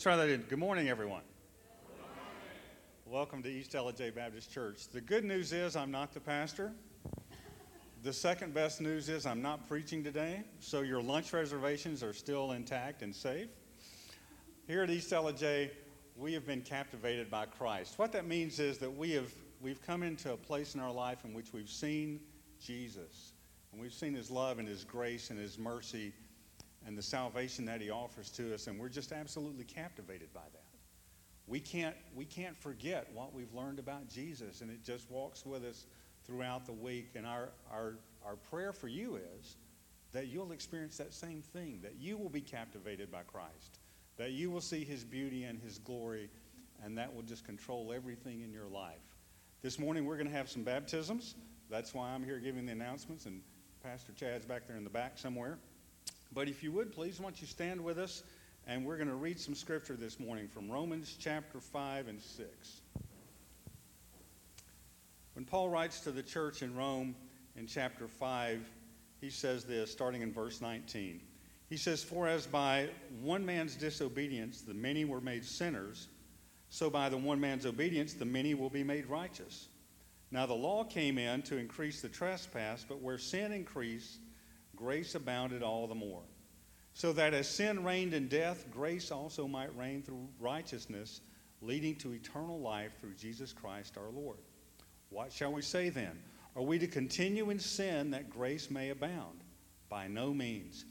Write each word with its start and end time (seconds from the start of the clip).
Try 0.00 0.16
that 0.16 0.30
in. 0.30 0.40
Good 0.48 0.58
morning, 0.58 0.88
everyone. 0.88 1.20
Welcome 3.04 3.42
to 3.42 3.50
East 3.50 3.72
Ellijay 3.72 4.14
Baptist 4.14 4.50
Church. 4.50 4.88
The 4.88 5.02
good 5.02 5.26
news 5.26 5.52
is 5.52 5.76
I'm 5.76 5.90
not 5.90 6.14
the 6.14 6.20
pastor. 6.20 6.72
The 8.02 8.12
second 8.14 8.54
best 8.54 8.80
news 8.80 9.10
is 9.10 9.26
I'm 9.26 9.42
not 9.42 9.68
preaching 9.68 10.02
today, 10.02 10.44
so 10.58 10.80
your 10.80 11.02
lunch 11.02 11.34
reservations 11.34 12.02
are 12.02 12.14
still 12.14 12.52
intact 12.52 13.02
and 13.02 13.14
safe. 13.14 13.50
Here 14.66 14.82
at 14.82 14.88
East 14.88 15.10
Ellijay, 15.10 15.68
we 16.16 16.32
have 16.32 16.46
been 16.46 16.62
captivated 16.62 17.30
by 17.30 17.44
Christ. 17.44 17.98
What 17.98 18.10
that 18.12 18.26
means 18.26 18.58
is 18.58 18.78
that 18.78 18.90
we 18.90 19.10
have 19.10 19.30
we've 19.60 19.82
come 19.82 20.02
into 20.02 20.32
a 20.32 20.36
place 20.38 20.74
in 20.74 20.80
our 20.80 20.92
life 20.92 21.26
in 21.26 21.34
which 21.34 21.52
we've 21.52 21.68
seen 21.68 22.20
Jesus. 22.58 23.34
And 23.70 23.78
we've 23.78 23.92
seen 23.92 24.14
his 24.14 24.30
love 24.30 24.58
and 24.60 24.66
his 24.66 24.82
grace 24.82 25.28
and 25.28 25.38
his 25.38 25.58
mercy 25.58 26.14
and 26.86 26.96
the 26.96 27.02
salvation 27.02 27.64
that 27.66 27.80
he 27.80 27.90
offers 27.90 28.30
to 28.30 28.54
us, 28.54 28.66
and 28.66 28.78
we're 28.78 28.88
just 28.88 29.12
absolutely 29.12 29.64
captivated 29.64 30.32
by 30.32 30.40
that. 30.52 30.64
We 31.46 31.60
can't, 31.60 31.96
we 32.14 32.24
can't 32.24 32.56
forget 32.56 33.08
what 33.12 33.34
we've 33.34 33.52
learned 33.52 33.78
about 33.78 34.08
Jesus, 34.08 34.60
and 34.60 34.70
it 34.70 34.84
just 34.84 35.10
walks 35.10 35.44
with 35.44 35.64
us 35.64 35.86
throughout 36.24 36.64
the 36.64 36.72
week. 36.72 37.10
And 37.16 37.26
our, 37.26 37.48
our, 37.72 37.96
our 38.24 38.36
prayer 38.36 38.72
for 38.72 38.88
you 38.88 39.16
is 39.38 39.56
that 40.12 40.28
you'll 40.28 40.52
experience 40.52 40.96
that 40.98 41.12
same 41.12 41.42
thing, 41.42 41.80
that 41.82 41.96
you 41.98 42.16
will 42.16 42.28
be 42.28 42.40
captivated 42.40 43.10
by 43.10 43.22
Christ, 43.22 43.80
that 44.16 44.30
you 44.30 44.50
will 44.50 44.60
see 44.60 44.84
his 44.84 45.04
beauty 45.04 45.44
and 45.44 45.60
his 45.60 45.78
glory, 45.78 46.30
and 46.84 46.96
that 46.96 47.12
will 47.14 47.22
just 47.22 47.44
control 47.44 47.92
everything 47.94 48.42
in 48.42 48.52
your 48.52 48.68
life. 48.68 49.16
This 49.62 49.78
morning, 49.78 50.04
we're 50.04 50.16
going 50.16 50.28
to 50.28 50.36
have 50.36 50.48
some 50.48 50.62
baptisms. 50.62 51.34
That's 51.68 51.92
why 51.92 52.10
I'm 52.10 52.24
here 52.24 52.38
giving 52.38 52.66
the 52.66 52.72
announcements, 52.72 53.26
and 53.26 53.42
Pastor 53.82 54.12
Chad's 54.12 54.46
back 54.46 54.66
there 54.66 54.76
in 54.76 54.84
the 54.84 54.90
back 54.90 55.18
somewhere. 55.18 55.58
But 56.32 56.48
if 56.48 56.62
you 56.62 56.70
would, 56.72 56.92
please, 56.92 57.18
why 57.18 57.24
don't 57.24 57.40
you 57.40 57.46
stand 57.46 57.82
with 57.82 57.98
us? 57.98 58.22
And 58.66 58.84
we're 58.84 58.96
going 58.96 59.08
to 59.08 59.14
read 59.14 59.40
some 59.40 59.54
scripture 59.54 59.96
this 59.96 60.20
morning 60.20 60.46
from 60.46 60.70
Romans 60.70 61.16
chapter 61.18 61.60
5 61.60 62.08
and 62.08 62.20
6. 62.20 62.80
When 65.34 65.44
Paul 65.44 65.68
writes 65.68 66.00
to 66.00 66.12
the 66.12 66.22
church 66.22 66.62
in 66.62 66.76
Rome 66.76 67.16
in 67.56 67.66
chapter 67.66 68.06
5, 68.06 68.60
he 69.20 69.30
says 69.30 69.64
this, 69.64 69.90
starting 69.90 70.22
in 70.22 70.32
verse 70.32 70.60
19. 70.60 71.20
He 71.68 71.76
says, 71.76 72.02
For 72.02 72.28
as 72.28 72.46
by 72.46 72.88
one 73.22 73.44
man's 73.44 73.74
disobedience 73.74 74.62
the 74.62 74.74
many 74.74 75.04
were 75.04 75.20
made 75.20 75.44
sinners, 75.44 76.08
so 76.68 76.90
by 76.90 77.08
the 77.08 77.16
one 77.16 77.40
man's 77.40 77.66
obedience 77.66 78.12
the 78.12 78.24
many 78.24 78.54
will 78.54 78.70
be 78.70 78.84
made 78.84 79.06
righteous. 79.06 79.68
Now 80.30 80.46
the 80.46 80.54
law 80.54 80.84
came 80.84 81.18
in 81.18 81.42
to 81.42 81.56
increase 81.56 82.00
the 82.00 82.08
trespass, 82.08 82.84
but 82.88 83.00
where 83.00 83.18
sin 83.18 83.52
increased, 83.52 84.18
grace 84.80 85.14
abounded 85.14 85.62
all 85.62 85.86
the 85.86 85.94
more. 85.94 86.22
So 86.94 87.12
that 87.12 87.34
as 87.34 87.48
sin 87.48 87.84
reigned 87.84 88.14
in 88.14 88.28
death, 88.28 88.66
grace 88.70 89.10
also 89.10 89.46
might 89.46 89.76
reign 89.76 90.02
through 90.02 90.28
righteousness, 90.40 91.20
leading 91.60 91.94
to 91.96 92.14
eternal 92.14 92.58
life 92.58 92.92
through 93.00 93.14
Jesus 93.14 93.52
Christ 93.52 93.96
our 93.96 94.10
Lord. 94.10 94.38
What 95.10 95.32
shall 95.32 95.52
we 95.52 95.62
say 95.62 95.90
then? 95.90 96.18
Are 96.56 96.62
we 96.62 96.78
to 96.78 96.86
continue 96.86 97.50
in 97.50 97.58
sin 97.58 98.10
that 98.10 98.30
grace 98.30 98.70
may 98.70 98.90
abound? 98.90 99.44
By 99.88 100.08
no 100.08 100.32
means. 100.32 100.84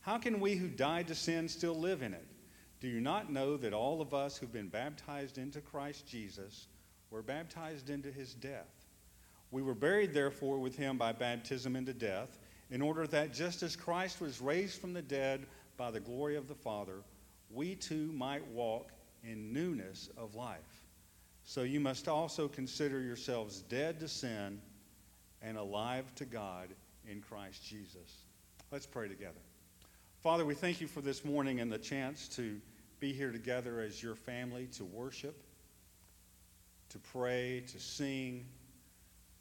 How 0.00 0.18
can 0.18 0.40
we 0.40 0.56
who 0.56 0.68
died 0.68 1.08
to 1.08 1.14
sin 1.14 1.48
still 1.48 1.78
live 1.78 2.02
in 2.02 2.14
it? 2.14 2.26
Do 2.80 2.88
you 2.88 3.00
not 3.00 3.32
know 3.32 3.56
that 3.56 3.72
all 3.72 4.00
of 4.00 4.12
us 4.12 4.36
who've 4.36 4.52
been 4.52 4.68
baptized 4.68 5.38
into 5.38 5.60
Christ 5.60 6.06
Jesus 6.06 6.66
were 7.10 7.22
baptized 7.22 7.90
into 7.90 8.10
his 8.10 8.34
death? 8.34 8.86
We 9.50 9.62
were 9.62 9.74
buried, 9.74 10.12
therefore, 10.12 10.58
with 10.58 10.76
him 10.76 10.98
by 10.98 11.12
baptism 11.12 11.76
into 11.76 11.94
death 11.94 12.38
in 12.70 12.82
order 12.82 13.06
that 13.06 13.32
just 13.32 13.62
as 13.62 13.76
Christ 13.76 14.20
was 14.20 14.40
raised 14.40 14.80
from 14.80 14.92
the 14.92 15.02
dead 15.02 15.46
by 15.76 15.90
the 15.90 16.00
glory 16.00 16.36
of 16.36 16.48
the 16.48 16.54
Father, 16.54 17.02
we 17.50 17.74
too 17.74 18.12
might 18.12 18.46
walk 18.48 18.90
in 19.22 19.52
newness 19.52 20.08
of 20.16 20.34
life. 20.34 20.58
So 21.44 21.62
you 21.62 21.78
must 21.78 22.08
also 22.08 22.48
consider 22.48 23.00
yourselves 23.00 23.62
dead 23.62 24.00
to 24.00 24.08
sin 24.08 24.60
and 25.42 25.56
alive 25.56 26.12
to 26.16 26.24
God 26.24 26.68
in 27.08 27.20
Christ 27.20 27.64
Jesus. 27.64 28.24
Let's 28.72 28.86
pray 28.86 29.06
together. 29.08 29.40
Father, 30.22 30.44
we 30.44 30.54
thank 30.54 30.80
you 30.80 30.88
for 30.88 31.00
this 31.00 31.24
morning 31.24 31.60
and 31.60 31.70
the 31.70 31.78
chance 31.78 32.26
to 32.30 32.60
be 32.98 33.12
here 33.12 33.30
together 33.30 33.80
as 33.80 34.02
your 34.02 34.16
family 34.16 34.66
to 34.72 34.84
worship, 34.84 35.40
to 36.88 36.98
pray, 36.98 37.62
to 37.68 37.78
sing 37.78 38.44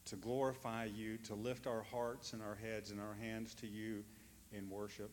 to 0.06 0.16
glorify 0.16 0.86
you, 0.86 1.18
to 1.18 1.36
lift 1.36 1.68
our 1.68 1.82
hearts 1.82 2.34
and 2.34 2.42
our 2.42 2.56
heads 2.56 2.92
and 2.92 3.00
our 3.00 3.16
hands 3.16 3.54
to 3.56 3.68
you 3.68 4.04
in 4.52 4.70
worship. 4.70 5.12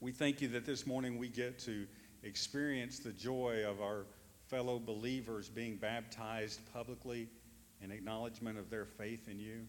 We 0.00 0.12
thank 0.12 0.40
you 0.40 0.48
that 0.48 0.66
this 0.66 0.86
morning 0.86 1.18
we 1.18 1.28
get 1.28 1.58
to 1.60 1.86
experience 2.24 2.98
the 2.98 3.12
joy 3.12 3.64
of 3.66 3.80
our 3.80 4.06
fellow 4.48 4.78
believers 4.78 5.48
being 5.48 5.76
baptized 5.76 6.60
publicly 6.72 7.28
in 7.80 7.90
acknowledgement 7.90 8.58
of 8.58 8.70
their 8.70 8.84
faith 8.84 9.28
in 9.28 9.38
you. 9.38 9.66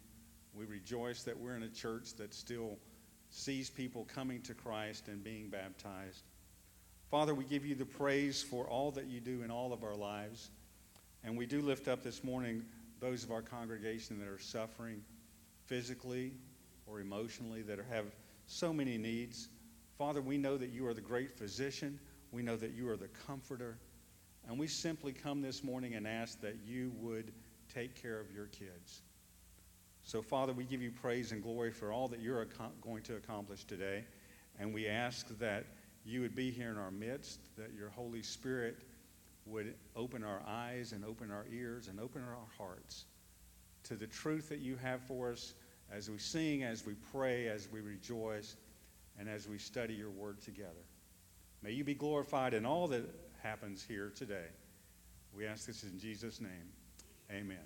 We 0.53 0.65
rejoice 0.65 1.23
that 1.23 1.39
we're 1.39 1.55
in 1.55 1.63
a 1.63 1.69
church 1.69 2.13
that 2.15 2.33
still 2.33 2.77
sees 3.29 3.69
people 3.69 4.05
coming 4.13 4.41
to 4.43 4.53
Christ 4.53 5.07
and 5.07 5.23
being 5.23 5.49
baptized. 5.49 6.23
Father, 7.09 7.33
we 7.33 7.43
give 7.43 7.65
you 7.65 7.75
the 7.75 7.85
praise 7.85 8.41
for 8.41 8.65
all 8.65 8.91
that 8.91 9.05
you 9.05 9.19
do 9.19 9.43
in 9.43 9.51
all 9.51 9.73
of 9.73 9.83
our 9.83 9.95
lives. 9.95 10.49
And 11.23 11.37
we 11.37 11.45
do 11.45 11.61
lift 11.61 11.87
up 11.87 12.03
this 12.03 12.23
morning 12.23 12.63
those 13.03 13.25
of 13.25 13.31
our 13.31 13.41
congregation 13.41 14.17
that 14.17 14.29
are 14.29 14.39
suffering 14.39 15.03
physically 15.65 16.31
or 16.87 17.01
emotionally, 17.01 17.61
that 17.61 17.77
have 17.91 18.05
so 18.47 18.71
many 18.71 18.97
needs. 18.97 19.49
Father, 19.97 20.21
we 20.21 20.37
know 20.37 20.55
that 20.55 20.69
you 20.69 20.87
are 20.87 20.93
the 20.93 21.01
great 21.01 21.29
physician. 21.29 21.99
We 22.31 22.43
know 22.43 22.55
that 22.55 22.71
you 22.71 22.89
are 22.89 22.95
the 22.95 23.09
comforter. 23.27 23.77
And 24.47 24.57
we 24.57 24.67
simply 24.67 25.11
come 25.11 25.41
this 25.41 25.65
morning 25.65 25.95
and 25.95 26.07
ask 26.07 26.39
that 26.41 26.55
you 26.65 26.93
would 26.95 27.33
take 27.73 28.01
care 28.01 28.21
of 28.21 28.31
your 28.31 28.45
kids. 28.45 29.01
So, 30.03 30.21
Father, 30.21 30.53
we 30.53 30.63
give 30.63 30.81
you 30.81 30.91
praise 30.91 31.33
and 31.33 31.43
glory 31.43 31.71
for 31.71 31.91
all 31.91 32.07
that 32.07 32.21
you're 32.21 32.47
going 32.81 33.03
to 33.03 33.17
accomplish 33.17 33.65
today. 33.65 34.05
And 34.59 34.73
we 34.73 34.87
ask 34.87 35.27
that 35.39 35.65
you 36.05 36.21
would 36.21 36.35
be 36.35 36.51
here 36.51 36.69
in 36.69 36.77
our 36.77 36.91
midst, 36.91 37.39
that 37.57 37.73
your 37.77 37.89
Holy 37.89 38.21
Spirit 38.21 38.77
would 39.45 39.73
open 39.95 40.23
our 40.23 40.41
eyes 40.47 40.91
and 40.91 41.03
open 41.03 41.31
our 41.31 41.45
ears 41.51 41.87
and 41.87 41.99
open 41.99 42.21
our 42.21 42.37
hearts 42.57 43.05
to 43.83 43.95
the 43.95 44.07
truth 44.07 44.49
that 44.49 44.59
you 44.59 44.75
have 44.77 45.01
for 45.01 45.31
us 45.31 45.53
as 45.91 46.09
we 46.09 46.17
sing, 46.17 46.63
as 46.63 46.85
we 46.85 46.93
pray, 47.11 47.47
as 47.47 47.69
we 47.71 47.81
rejoice, 47.81 48.55
and 49.19 49.29
as 49.29 49.47
we 49.47 49.57
study 49.57 49.93
your 49.93 50.09
word 50.09 50.41
together. 50.41 50.85
May 51.61 51.71
you 51.71 51.83
be 51.83 51.93
glorified 51.93 52.53
in 52.53 52.65
all 52.65 52.87
that 52.87 53.03
happens 53.41 53.85
here 53.87 54.11
today. 54.15 54.47
We 55.35 55.45
ask 55.45 55.65
this 55.65 55.83
in 55.83 55.99
Jesus' 55.99 56.39
name. 56.39 56.71
Amen. 57.31 57.57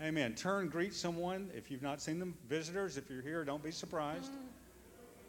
Amen. 0.00 0.34
Turn, 0.34 0.68
greet 0.68 0.94
someone. 0.94 1.50
If 1.54 1.70
you've 1.70 1.82
not 1.82 2.00
seen 2.00 2.18
them, 2.18 2.34
visitors, 2.48 2.96
if 2.96 3.10
you're 3.10 3.22
here, 3.22 3.44
don't 3.44 3.62
be 3.62 3.72
surprised. 3.72 4.30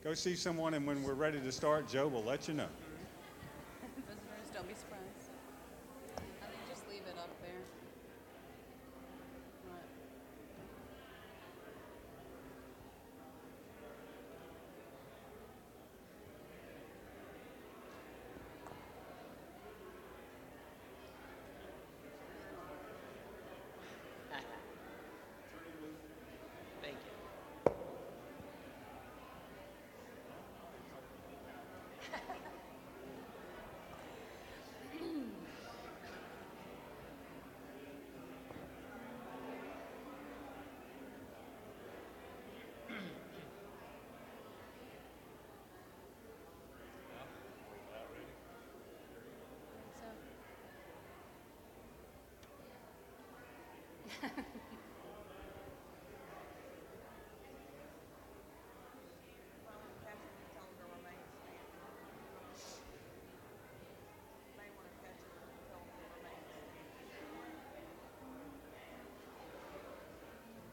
Go 0.04 0.14
see 0.14 0.36
someone, 0.36 0.76
and 0.76 0.86
when 0.86 1.04
we're 1.04 1.14
ready 1.14 1.40
to 1.40 1.52
start, 1.52 1.90
Joe 1.90 2.08
will 2.08 2.24
let 2.24 2.48
you 2.48 2.54
know. 2.54 2.68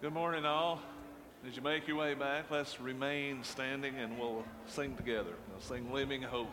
Good 0.07 0.13
morning, 0.13 0.45
all. 0.45 0.81
As 1.49 1.57
you 1.57 1.63
make 1.63 1.87
your 1.89 1.97
way 1.97 2.15
back, 2.15 2.51
let's 2.51 2.81
remain 2.81 3.43
standing 3.45 3.97
and 3.97 4.19
we'll 4.19 4.45
sing 4.67 4.97
together. 4.97 5.35
We'll 5.51 5.61
sing 5.61 5.93
Living 5.93 6.23
Hope. 6.23 6.51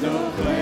no 0.00 0.30
place. 0.36 0.55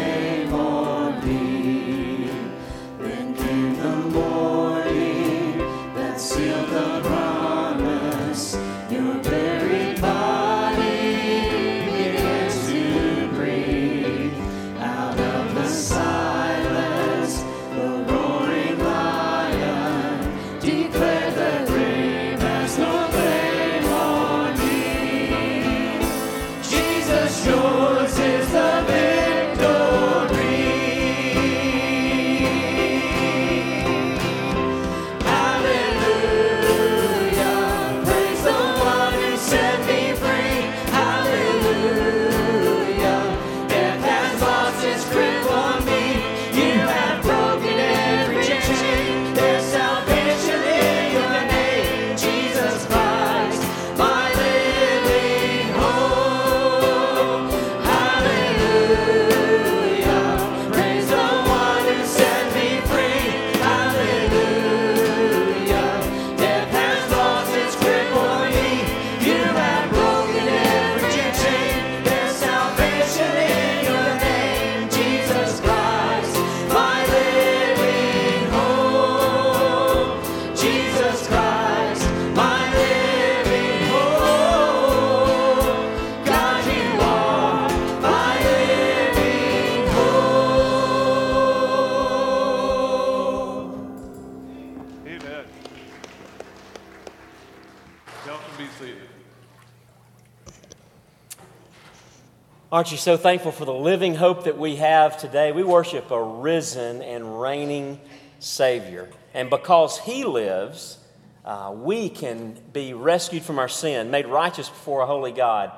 Aren't 102.85 102.93
you 102.93 102.99
so 102.99 103.17
thankful 103.17 103.51
for 103.51 103.65
the 103.65 103.73
living 103.73 104.15
hope 104.15 104.45
that 104.45 104.59
we 104.59 104.77
have 104.77 105.17
today? 105.17 105.53
We 105.53 105.63
worship 105.63 106.11
a 106.11 106.23
risen 106.23 107.01
and 107.01 107.41
reigning 107.41 107.99
Savior. 108.41 109.09
And 109.33 109.49
because 109.49 109.99
He 109.99 110.25
lives, 110.25 110.99
uh, 111.47 111.73
we 111.75 112.11
can 112.11 112.59
be 112.75 112.93
rescued 112.93 113.43
from 113.43 113.59
our 113.59 113.71
sin, 113.71 114.11
made 114.11 114.27
righteous 114.27 114.69
before 114.69 115.01
a 115.01 115.07
holy 115.07 115.33
God, 115.33 115.73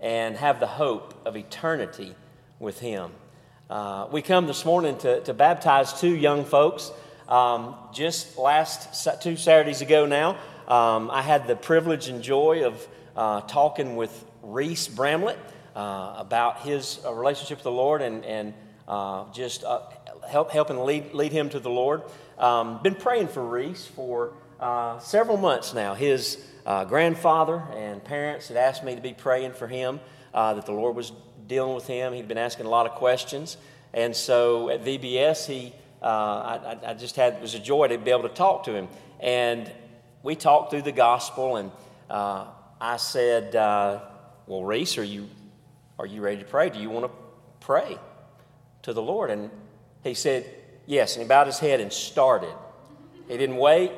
and 0.00 0.34
have 0.34 0.58
the 0.58 0.66
hope 0.66 1.26
of 1.26 1.36
eternity 1.36 2.14
with 2.58 2.80
Him. 2.80 3.10
Uh, 3.68 4.08
we 4.10 4.22
come 4.22 4.46
this 4.46 4.64
morning 4.64 4.96
to, 5.00 5.20
to 5.24 5.34
baptize 5.34 6.00
two 6.00 6.16
young 6.16 6.46
folks. 6.46 6.90
Um, 7.28 7.74
just 7.92 8.38
last 8.38 9.20
two 9.20 9.36
Saturdays 9.36 9.82
ago 9.82 10.06
now, 10.06 10.38
um, 10.68 11.10
I 11.10 11.20
had 11.20 11.48
the 11.48 11.54
privilege 11.54 12.08
and 12.08 12.22
joy 12.22 12.64
of 12.64 12.88
uh, 13.14 13.42
talking 13.42 13.96
with 13.96 14.24
Reese 14.42 14.88
Bramlett 14.88 15.38
uh, 15.76 16.14
about 16.16 16.60
his 16.60 17.00
uh, 17.04 17.12
relationship 17.12 17.58
with 17.58 17.64
the 17.64 17.70
Lord 17.70 18.00
and, 18.00 18.24
and 18.24 18.54
uh, 18.88 19.30
just 19.30 19.62
uh, 19.62 19.82
help, 20.26 20.50
helping 20.50 20.78
lead, 20.78 21.12
lead 21.12 21.32
him 21.32 21.50
to 21.50 21.60
the 21.60 21.68
Lord. 21.68 22.02
Um, 22.38 22.80
been 22.82 22.94
praying 22.94 23.28
for 23.28 23.44
Reese 23.44 23.86
for 23.86 24.32
uh, 24.58 24.98
several 25.00 25.36
months 25.36 25.74
now. 25.74 25.92
His 25.92 26.42
grandfather 26.88 27.62
and 27.74 28.02
parents 28.02 28.48
had 28.48 28.56
asked 28.56 28.82
me 28.84 28.94
to 28.94 29.02
be 29.02 29.12
praying 29.12 29.52
for 29.52 29.68
him, 29.68 30.00
that 30.32 30.64
the 30.64 30.72
Lord 30.72 30.96
was 30.96 31.12
dealing 31.46 31.74
with 31.74 31.86
him. 31.86 32.14
He'd 32.14 32.26
been 32.26 32.38
asking 32.38 32.64
a 32.64 32.70
lot 32.70 32.86
of 32.86 32.92
questions. 32.92 33.58
And 33.92 34.16
so 34.16 34.70
at 34.70 34.82
VBS, 34.82 35.46
he, 35.46 35.74
I, 36.02 36.78
I 36.86 36.94
just 36.94 37.16
had, 37.16 37.34
it 37.34 37.42
was 37.42 37.54
a 37.54 37.60
joy 37.60 37.88
to 37.88 37.98
be 37.98 38.10
able 38.10 38.22
to 38.22 38.34
talk 38.34 38.64
to 38.64 38.74
him. 38.74 38.88
And 39.20 39.70
we 40.22 40.36
talked 40.36 40.70
through 40.70 40.82
the 40.82 40.92
gospel, 40.92 41.56
and 41.56 41.70
I 42.08 42.96
said, 42.96 43.52
Well, 43.54 44.64
Reese, 44.64 44.98
are 44.98 45.04
you 45.04 45.28
are 45.98 46.06
you 46.06 46.20
ready 46.20 46.38
to 46.38 46.44
pray? 46.44 46.70
Do 46.70 46.78
you 46.78 46.90
want 46.90 47.06
to 47.06 47.12
pray 47.60 47.98
to 48.82 48.92
the 48.92 49.02
Lord? 49.02 49.30
And 49.30 49.50
he 50.02 50.14
said, 50.14 50.46
Yes. 50.86 51.16
And 51.16 51.22
he 51.22 51.28
bowed 51.28 51.46
his 51.46 51.58
head 51.58 51.80
and 51.80 51.92
started. 51.92 52.54
He 53.28 53.36
didn't 53.36 53.56
wait, 53.56 53.90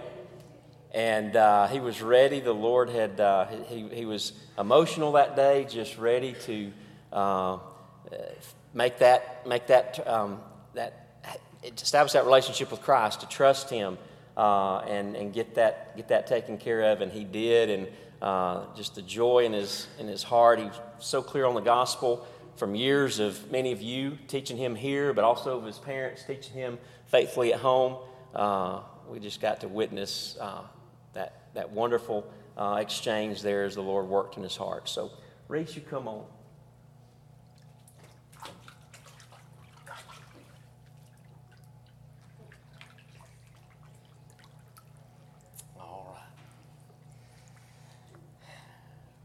and 0.95 1.37
uh, 1.37 1.67
he 1.67 1.81
was 1.81 2.01
ready. 2.01 2.41
The 2.41 2.55
Lord 2.55 2.89
had, 2.89 3.21
uh, 3.21 3.47
he, 3.69 3.87
he 3.89 4.07
was 4.07 4.33
emotional 4.59 5.13
that 5.13 5.37
day, 5.37 5.67
just 5.69 5.99
ready 5.99 6.35
to 6.45 6.73
uh, 7.13 7.59
make 8.73 8.99
that, 8.99 9.47
make 9.47 9.67
that, 9.67 10.07
um, 10.09 10.41
that, 10.73 11.29
establish 11.63 12.13
that 12.13 12.25
relationship 12.25 12.71
with 12.71 12.81
Christ, 12.81 13.21
to 13.21 13.29
trust 13.29 13.69
Him. 13.71 13.99
Uh, 14.35 14.79
and, 14.87 15.17
and 15.17 15.33
get 15.33 15.57
that 15.57 15.97
get 15.97 16.07
that 16.07 16.29
taken 16.29 16.59
care 16.59 16.93
of, 16.93 17.01
and 17.01 17.11
he 17.11 17.25
did, 17.25 17.71
and 17.71 17.89
uh, 18.21 18.65
just 18.77 18.95
the 18.95 19.03
joy 19.03 19.45
in 19.45 19.53
his, 19.53 19.87
in 19.99 20.09
his 20.09 20.23
heart. 20.23 20.59
He's 20.59 20.73
so 20.99 21.23
clear 21.23 21.45
on 21.45 21.55
the 21.55 21.61
gospel 21.61 22.27
from 22.57 22.75
years 22.75 23.21
of 23.21 23.51
many 23.51 23.73
of 23.73 23.81
you 23.81 24.19
teaching 24.27 24.57
him 24.57 24.75
here, 24.75 25.13
but 25.13 25.25
also 25.25 25.59
of 25.59 25.65
his 25.65 25.79
parents 25.79 26.25
teaching 26.27 26.55
him 26.55 26.79
faithfully 27.07 27.53
at 27.53 27.61
home. 27.61 27.97
Uh, 28.35 28.81
we 29.09 29.21
just 29.21 29.41
got 29.41 29.61
to 29.61 29.69
witness 29.69 30.37
uh, 30.41 30.63
that, 31.15 31.43
that 31.55 31.71
wonderful 31.71 32.31
uh, 32.57 32.79
exchange 32.81 33.43
there 33.43 33.65
as 33.65 33.75
the 33.75 33.83
Lord 33.83 34.07
worked 34.07 34.37
in 34.37 34.43
his 34.43 34.57
heart. 34.57 34.89
So, 34.89 35.11
Reese, 35.47 35.77
you 35.77 35.83
come 35.83 36.09
on. 36.09 36.25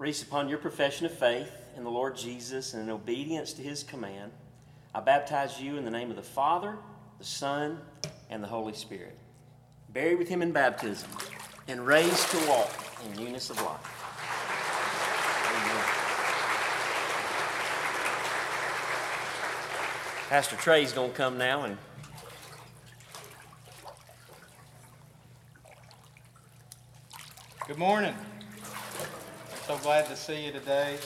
Reese, 0.03 0.21
upon 0.21 0.49
your 0.49 0.57
profession 0.57 1.05
of 1.05 1.17
faith 1.17 1.49
in 1.77 1.85
the 1.85 1.89
Lord 1.89 2.17
Jesus 2.17 2.73
and 2.73 2.83
in 2.83 2.89
obedience 2.89 3.53
to 3.53 3.61
his 3.61 3.83
command, 3.83 4.33
I 4.93 4.99
baptize 4.99 5.61
you 5.61 5.77
in 5.77 5.85
the 5.85 5.91
name 5.91 6.09
of 6.09 6.17
the 6.17 6.21
Father, 6.21 6.75
the 7.19 7.23
Son, 7.23 7.79
and 8.29 8.43
the 8.43 8.47
Holy 8.49 8.73
Spirit. 8.73 9.17
Buried 9.93 10.19
with 10.19 10.27
him 10.27 10.41
in 10.41 10.51
baptism 10.51 11.09
and 11.69 11.87
raised 11.87 12.29
to 12.31 12.37
walk 12.49 12.69
in 13.05 13.23
newness 13.23 13.49
of 13.49 13.61
life. 13.61 13.79
Pastor 20.27 20.57
Trey's 20.57 20.91
going 20.91 21.11
to 21.11 21.15
come 21.15 21.37
now 21.37 21.63
and 21.63 21.77
Good 27.65 27.77
morning. 27.77 28.13
So 29.65 29.77
glad 29.77 30.07
to 30.07 30.17
see 30.17 30.45
you 30.45 30.51
today. 30.51 30.97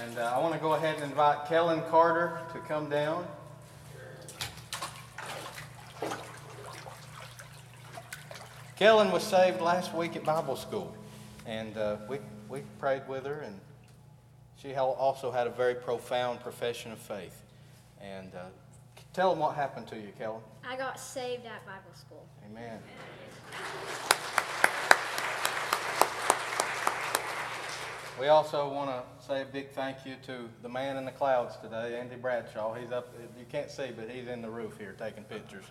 And 0.00 0.16
uh, 0.16 0.32
I 0.34 0.38
want 0.38 0.54
to 0.54 0.60
go 0.60 0.72
ahead 0.72 0.94
and 0.94 1.04
invite 1.04 1.46
Kellen 1.46 1.82
Carter 1.90 2.40
to 2.54 2.58
come 2.60 2.88
down. 2.88 3.26
Kellen 8.76 9.12
was 9.12 9.22
saved 9.22 9.60
last 9.60 9.94
week 9.94 10.16
at 10.16 10.24
Bible 10.24 10.56
school, 10.56 10.96
and 11.44 11.76
uh, 11.76 11.96
we, 12.08 12.16
we 12.48 12.62
prayed 12.78 13.06
with 13.06 13.26
her, 13.26 13.40
and 13.40 13.60
she 14.56 14.74
also 14.74 15.30
had 15.30 15.46
a 15.46 15.50
very 15.50 15.74
profound 15.74 16.40
profession 16.40 16.92
of 16.92 16.98
faith. 16.98 17.42
And 18.00 18.34
uh, 18.34 18.46
tell 19.12 19.28
them 19.28 19.40
what 19.40 19.54
happened 19.54 19.86
to 19.88 19.96
you, 19.96 20.12
Kellen. 20.18 20.40
I 20.66 20.76
got 20.76 20.98
saved 20.98 21.44
at 21.44 21.66
Bible 21.66 21.94
school. 21.94 22.26
Amen. 22.50 22.80
We 28.22 28.28
also 28.28 28.68
want 28.68 28.88
to 28.88 29.26
say 29.26 29.42
a 29.42 29.44
big 29.44 29.70
thank 29.70 30.06
you 30.06 30.14
to 30.26 30.48
the 30.62 30.68
man 30.68 30.96
in 30.96 31.04
the 31.04 31.10
clouds 31.10 31.56
today, 31.60 31.98
Andy 31.98 32.14
Bradshaw. 32.14 32.72
He's 32.72 32.92
up, 32.92 33.12
you 33.36 33.44
can't 33.50 33.68
see, 33.68 33.88
but 33.96 34.08
he's 34.08 34.28
in 34.28 34.40
the 34.40 34.48
roof 34.48 34.78
here 34.78 34.94
taking 34.96 35.24
pictures. 35.24 35.64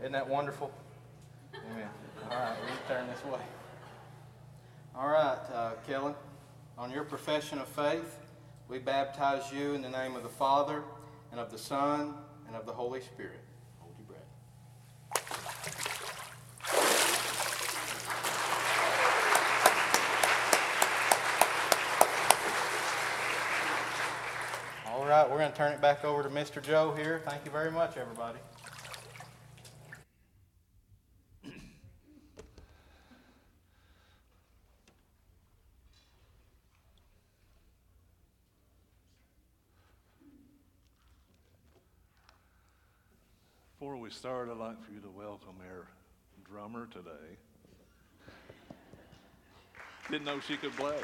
Isn't 0.00 0.12
that 0.12 0.26
wonderful? 0.26 0.72
Amen. 1.54 1.90
All 2.30 2.38
right, 2.38 2.56
we 2.64 2.94
turn 2.94 3.06
this 3.06 3.22
way. 3.26 3.42
All 4.96 5.08
right, 5.08 5.36
uh, 5.52 5.72
Kellen, 5.86 6.14
on 6.78 6.90
your 6.90 7.04
profession 7.04 7.58
of 7.58 7.68
faith, 7.68 8.18
we 8.68 8.78
baptize 8.78 9.52
you 9.52 9.74
in 9.74 9.82
the 9.82 9.90
name 9.90 10.16
of 10.16 10.22
the 10.22 10.30
Father, 10.30 10.82
and 11.32 11.38
of 11.38 11.50
the 11.50 11.58
Son, 11.58 12.14
and 12.46 12.56
of 12.56 12.64
the 12.64 12.72
Holy 12.72 13.02
Spirit. 13.02 13.41
Right, 25.12 25.30
we're 25.30 25.36
going 25.38 25.50
to 25.50 25.56
turn 25.56 25.72
it 25.72 25.80
back 25.80 26.04
over 26.04 26.22
to 26.22 26.30
Mr. 26.30 26.62
Joe 26.62 26.94
here. 26.96 27.20
Thank 27.26 27.44
you 27.44 27.50
very 27.50 27.70
much, 27.70 27.98
everybody. 27.98 28.38
Before 43.78 43.96
we 43.98 44.08
start, 44.10 44.48
I'd 44.48 44.56
like 44.56 44.82
for 44.82 44.92
you 44.92 45.00
to 45.00 45.10
welcome 45.10 45.56
our 45.68 45.88
drummer 46.44 46.86
today. 46.86 47.10
Didn't 50.10 50.24
know 50.24 50.40
she 50.40 50.56
could 50.56 50.74
play. 50.76 50.96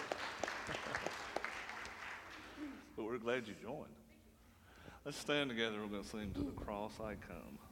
but 2.96 3.04
we're 3.04 3.18
glad 3.18 3.46
you 3.46 3.54
joined. 3.62 3.97
Let's 5.08 5.20
stand 5.20 5.48
together. 5.48 5.78
We're 5.80 5.88
going 5.88 6.02
to 6.02 6.08
sing 6.10 6.32
to 6.34 6.42
the 6.42 6.50
cross 6.50 6.92
I 7.00 7.14
come. 7.14 7.67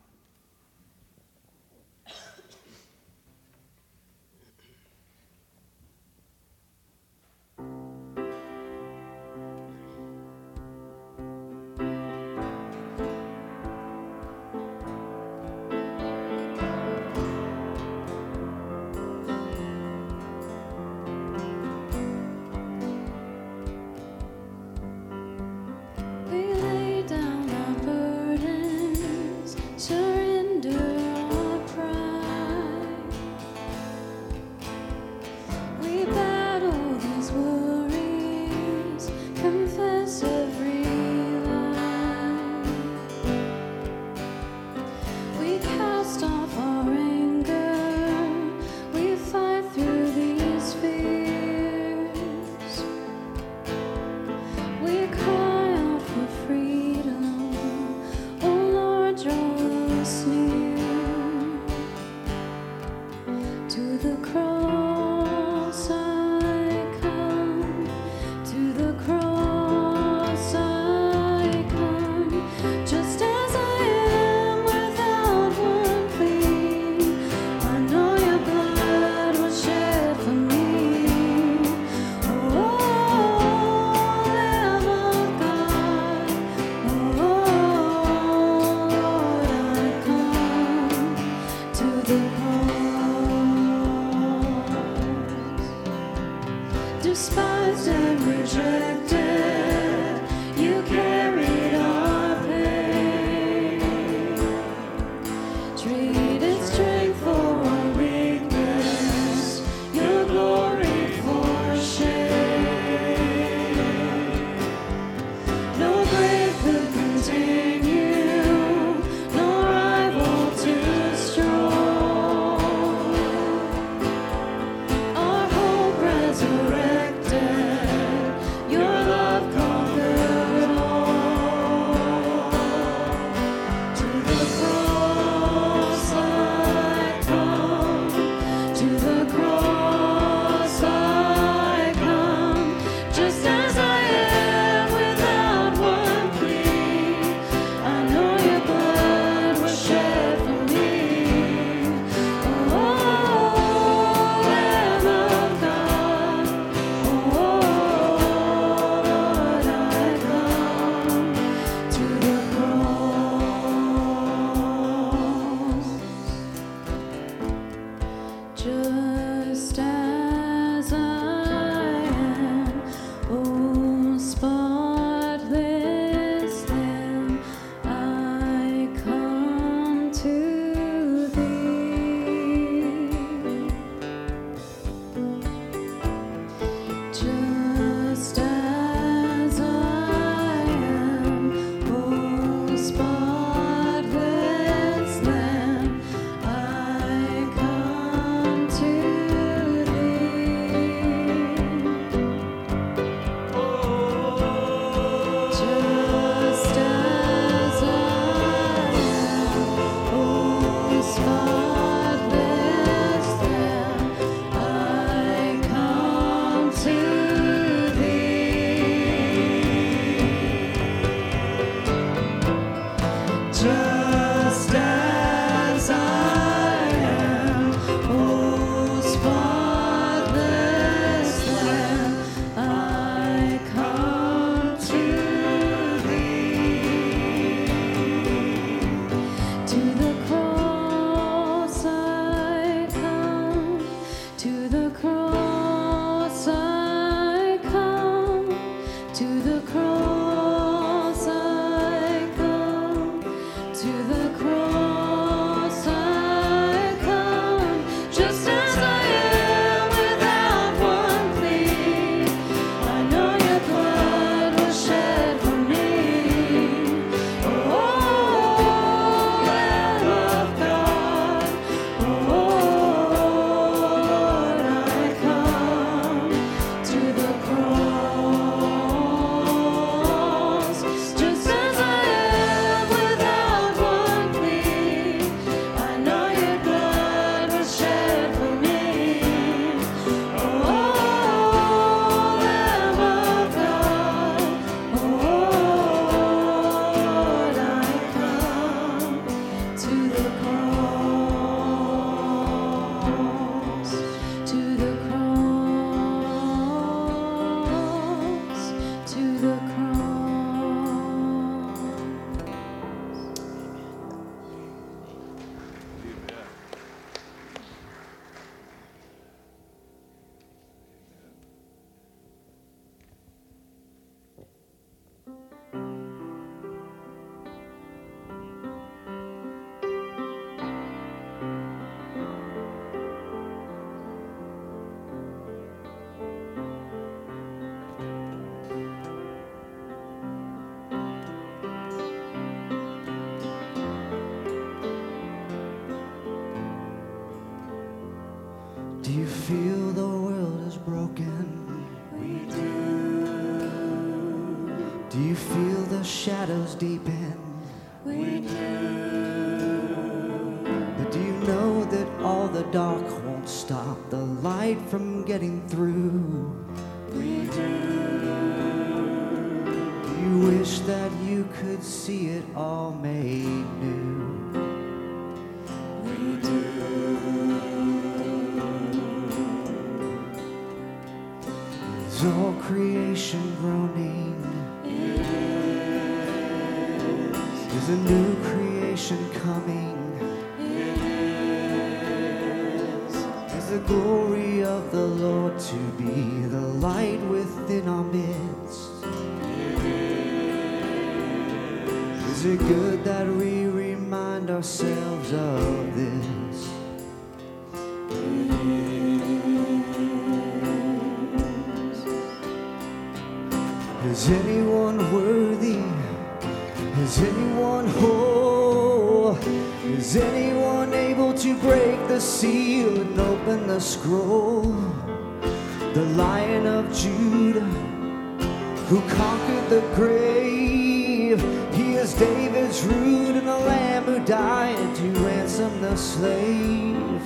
The 435.80 435.96
slave. 435.96 437.22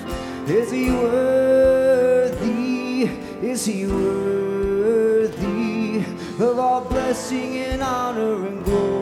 Is 0.48 0.70
he 0.70 0.90
worthy? 0.90 2.30
Is 3.42 3.64
he 3.64 3.86
worthy 3.86 5.10
of 6.38 6.58
all 6.58 6.84
blessing 6.84 7.58
and 7.58 7.82
honor 7.82 8.46
and 8.46 8.64
glory? 8.64 8.99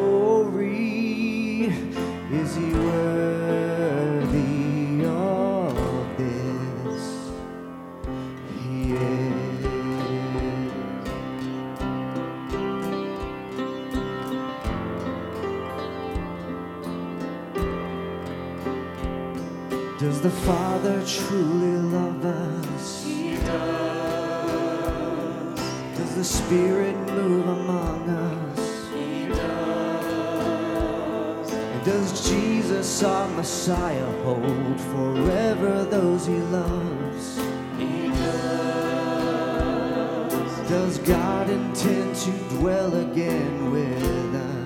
Father 20.89 21.05
truly 21.07 21.77
love 21.93 22.25
us? 22.25 23.05
He 23.05 23.37
does. 23.37 24.81
Does 25.99 26.15
the 26.17 26.25
Spirit 26.25 26.97
move 27.13 27.47
among 27.47 28.09
us? 28.09 28.89
He 28.95 29.29
does. 29.29 30.41
Does 31.85 32.31
Jesus, 32.31 33.03
our 33.03 33.29
Messiah, 33.29 34.11
hold 34.23 34.81
forever 34.81 35.85
those 35.85 36.27
he 36.27 36.39
loves? 36.57 37.39
He 37.77 38.09
does. 38.09 39.29
Does 40.71 40.99
God 41.01 41.51
intend 41.51 42.17
to 42.17 42.31
dwell 42.57 42.95
again 42.95 43.71
with 43.71 44.35
us? 44.35 44.58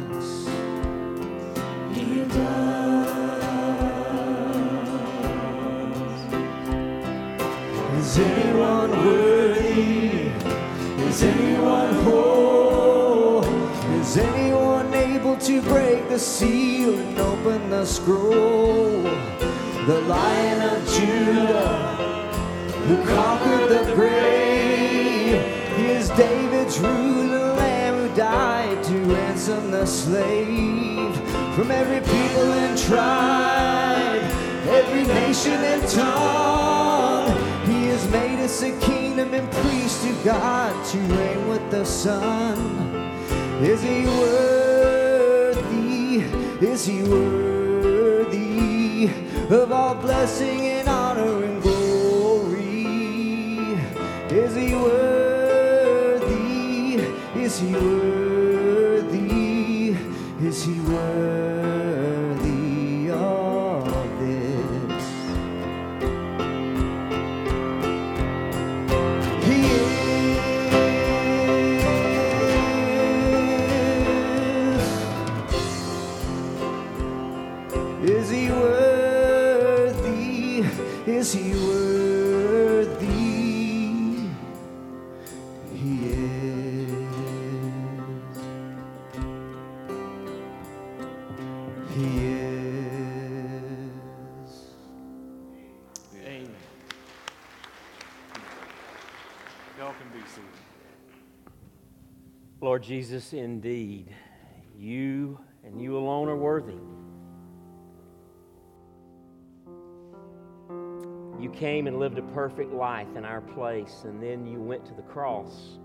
To 15.43 15.61
break 15.63 16.09
the 16.09 16.19
seal 16.21 16.97
and 16.97 17.19
open 17.19 17.69
the 17.69 17.85
scroll? 17.85 19.03
The 19.87 20.01
Lion 20.07 20.63
of 20.63 20.89
Judah, 20.89 21.97
who 22.87 22.97
conquered 23.05 23.69
the 23.69 23.93
grave, 23.93 25.43
he 25.77 25.87
is 25.87 26.11
David's 26.11 26.79
ruler, 26.79 27.55
Lamb 27.55 27.97
who 27.97 28.15
died 28.15 28.85
to 28.85 28.99
ransom 29.13 29.73
the 29.73 29.85
slave 29.85 31.17
from 31.57 31.73
every 31.73 32.01
people 32.01 32.53
and 32.53 32.79
tribe, 32.79 34.23
every 34.69 35.03
nation 35.03 35.55
and 35.55 35.89
tongue. 35.89 37.37
He 37.67 37.87
has 37.87 38.09
made 38.13 38.39
us 38.39 38.63
a 38.63 38.79
kingdom 38.79 39.35
and 39.35 39.51
priest 39.51 40.05
to 40.05 40.15
God 40.25 40.73
to 40.93 40.99
reign 40.99 41.49
with 41.49 41.69
the 41.73 41.85
Son. 41.85 42.57
Is 43.61 43.83
he 43.83 44.07
worthy? 44.07 44.62
Is 46.63 46.87
he 46.87 47.03
worthy 47.03 48.31
of 49.51 49.73
all 49.73 49.97
blessing 49.97 50.61
and 50.69 50.89
honor 50.89 51.43
and 51.43 51.61
glory? 51.61 52.85
Is 54.31 54.55
he 54.55 54.73
worthy? 54.73 56.29
Is 57.35 57.59
he 57.59 57.73
worthy? 57.73 58.02
Lord 102.63 102.85
Jesus, 102.85 103.33
indeed, 103.33 104.15
you 104.79 105.37
and 105.65 105.83
you 105.83 105.97
alone 105.97 106.29
are 106.29 106.37
worthy. 106.37 106.79
You 111.43 111.51
came 111.51 111.89
and 111.89 111.99
lived 111.99 112.19
a 112.19 112.23
perfect 112.23 112.73
life 112.73 113.09
in 113.17 113.25
our 113.25 113.41
place, 113.41 114.03
and 114.05 114.23
then 114.23 114.47
you 114.47 114.61
went 114.61 114.87
to 114.87 114.95
the 114.95 115.03
cross 115.03 115.81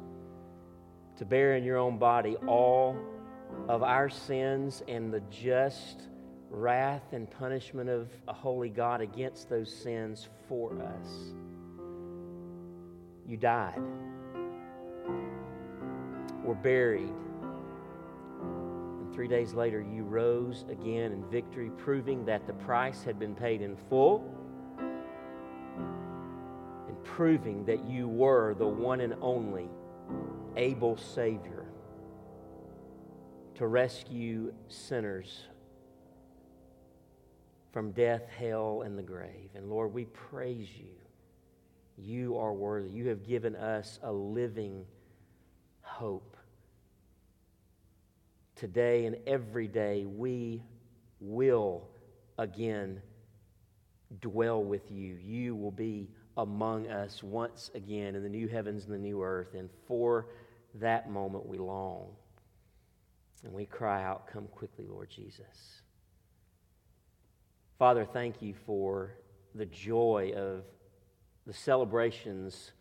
to 1.17 1.25
bear 1.25 1.55
in 1.55 1.63
your 1.63 1.77
own 1.77 1.97
body 1.97 2.35
all 2.45 2.95
of 3.67 3.81
our 3.81 4.07
sins 4.07 4.83
and 4.87 5.11
the 5.11 5.21
just 5.31 6.03
wrath 6.51 7.11
and 7.11 7.27
punishment 7.31 7.89
of 7.89 8.11
a 8.27 8.33
holy 8.33 8.69
God 8.69 9.01
against 9.01 9.49
those 9.49 9.73
sins 9.73 10.29
for 10.47 10.79
us. 10.79 11.33
You 13.27 13.35
died 13.35 13.81
were 16.47 16.55
buried. 16.55 17.13
And 18.41 19.13
three 19.13 19.27
days 19.27 19.53
later, 19.53 19.81
you 19.81 20.03
rose 20.03 20.63
again 20.69 21.11
in 21.11 21.29
victory, 21.29 21.69
proving 21.77 22.25
that 22.25 22.47
the 22.47 22.53
price 22.53 23.03
had 23.03 23.19
been 23.19 23.35
paid 23.35 23.61
in 23.61 23.75
full 23.89 24.33
and 26.87 27.03
proving 27.03 27.65
that 27.65 27.83
you 27.85 28.07
were 28.07 28.53
the 28.53 28.65
one 28.65 29.01
and 29.01 29.13
only 29.21 29.67
able 30.55 30.95
Savior 30.95 31.65
to 33.55 33.67
rescue 33.67 34.53
sinners 34.69 35.43
from 37.73 37.91
death, 37.91 38.23
hell, 38.39 38.83
and 38.83 38.97
the 38.97 39.03
grave. 39.03 39.49
And 39.53 39.69
Lord, 39.69 39.93
we 39.93 40.05
praise 40.05 40.69
you. 40.77 40.95
You 41.97 42.37
are 42.37 42.53
worthy. 42.53 42.89
You 42.89 43.09
have 43.09 43.27
given 43.27 43.55
us 43.55 43.99
a 44.01 44.11
living 44.11 44.85
hope. 45.81 46.36
Today 48.57 49.05
and 49.05 49.17
every 49.27 49.67
day, 49.67 50.05
we 50.05 50.63
will 51.19 51.87
again 52.39 53.01
dwell 54.19 54.63
with 54.63 54.89
you. 54.91 55.15
You 55.23 55.55
will 55.55 55.71
be 55.71 56.09
among 56.37 56.87
us 56.87 57.21
once 57.21 57.69
again 57.75 58.15
in 58.15 58.23
the 58.23 58.29
new 58.29 58.47
heavens 58.47 58.85
and 58.85 58.93
the 58.93 58.99
new 58.99 59.21
earth. 59.21 59.53
And 59.53 59.69
for 59.87 60.29
that 60.75 61.09
moment, 61.09 61.45
we 61.45 61.59
long. 61.59 62.07
And 63.43 63.53
we 63.53 63.65
cry 63.65 64.03
out, 64.03 64.27
Come 64.27 64.47
quickly, 64.47 64.85
Lord 64.89 65.09
Jesus. 65.09 65.81
Father, 67.77 68.05
thank 68.05 68.41
you 68.41 68.55
for 68.65 69.13
the 69.53 69.67
joy 69.67 70.33
of 70.35 70.63
the 71.45 71.53
celebrations 71.53 72.71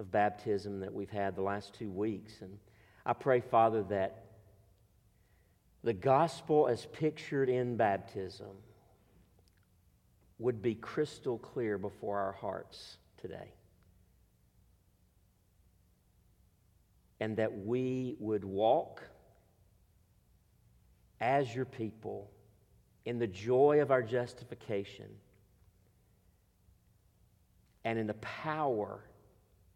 of 0.00 0.10
baptism 0.10 0.80
that 0.80 0.92
we've 0.92 1.10
had 1.10 1.36
the 1.36 1.42
last 1.42 1.74
two 1.74 1.90
weeks. 1.90 2.40
And 2.40 2.58
I 3.04 3.12
pray, 3.12 3.40
Father, 3.40 3.84
that 3.84 4.25
the 5.86 5.92
gospel 5.92 6.66
as 6.66 6.84
pictured 6.86 7.48
in 7.48 7.76
baptism 7.76 8.50
would 10.40 10.60
be 10.60 10.74
crystal 10.74 11.38
clear 11.38 11.78
before 11.78 12.18
our 12.18 12.32
hearts 12.32 12.98
today. 13.18 13.52
And 17.20 17.36
that 17.36 17.64
we 17.64 18.16
would 18.18 18.44
walk 18.44 19.04
as 21.20 21.54
your 21.54 21.64
people 21.64 22.32
in 23.04 23.20
the 23.20 23.28
joy 23.28 23.80
of 23.80 23.92
our 23.92 24.02
justification 24.02 25.06
and 27.84 27.96
in 27.96 28.08
the 28.08 28.14
power 28.14 29.04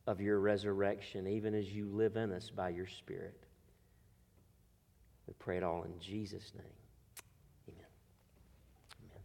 of 0.08 0.20
your 0.20 0.40
resurrection, 0.40 1.28
even 1.28 1.54
as 1.54 1.72
you 1.72 1.86
live 1.86 2.16
in 2.16 2.32
us 2.32 2.50
by 2.50 2.70
your 2.70 2.88
Spirit. 2.88 3.46
We 5.30 5.36
pray 5.38 5.58
it 5.58 5.62
all 5.62 5.84
in 5.84 5.92
Jesus' 6.00 6.50
name. 6.56 6.64
Amen. 7.68 7.86
Amen. 9.04 9.22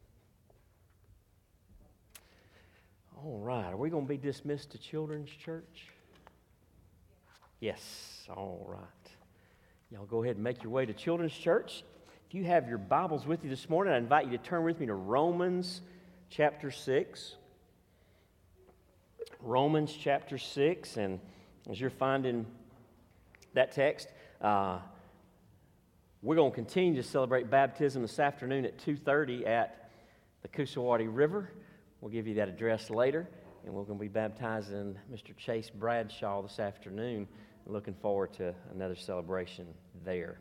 All 3.17 3.39
right. 3.39 3.73
Are 3.73 3.75
we 3.75 3.89
going 3.89 4.05
to 4.05 4.07
be 4.09 4.17
dismissed 4.17 4.69
to 4.73 4.77
Children's 4.77 5.31
Church? 5.31 5.87
Yes. 7.59 8.27
All 8.29 8.67
right. 8.69 8.79
Y'all 9.89 10.05
go 10.05 10.21
ahead 10.21 10.35
and 10.35 10.43
make 10.43 10.61
your 10.61 10.71
way 10.71 10.85
to 10.85 10.93
Children's 10.93 11.33
Church. 11.33 11.83
If 12.29 12.35
you 12.35 12.43
have 12.43 12.69
your 12.69 12.77
Bibles 12.77 13.25
with 13.25 13.43
you 13.43 13.49
this 13.49 13.67
morning, 13.67 13.91
I 13.91 13.97
invite 13.97 14.27
you 14.27 14.37
to 14.37 14.43
turn 14.43 14.63
with 14.63 14.79
me 14.79 14.85
to 14.85 14.93
Romans 14.93 15.81
chapter 16.29 16.69
6. 16.69 17.35
Romans 19.41 19.91
chapter 19.99 20.37
6. 20.37 20.97
And 20.97 21.19
as 21.67 21.81
you're 21.81 21.89
finding 21.89 22.45
that 23.55 23.71
text, 23.71 24.09
uh, 24.39 24.77
we're 26.25 26.35
going 26.35 26.49
to 26.49 26.55
continue 26.55 26.99
to 26.99 27.07
celebrate 27.07 27.51
baptism 27.51 28.01
this 28.01 28.17
afternoon 28.17 28.65
at 28.65 28.79
2.30 28.79 29.45
at 29.45 29.91
the 30.41 30.47
Coosawattee 30.47 31.07
River. 31.07 31.51
We'll 32.01 32.11
give 32.11 32.25
you 32.25 32.33
that 32.35 32.49
address 32.49 32.89
later. 32.89 33.29
And 33.63 33.71
we're 33.71 33.83
going 33.83 33.99
to 33.99 34.01
be 34.01 34.07
baptizing 34.07 34.97
Mr. 35.13 35.38
Chase 35.38 35.69
Bradshaw 35.69 36.41
this 36.41 36.59
afternoon. 36.59 37.27
Looking 37.67 37.93
forward 37.93 38.33
to 38.33 38.55
another 38.73 38.95
celebration 38.95 39.67
there. 40.03 40.39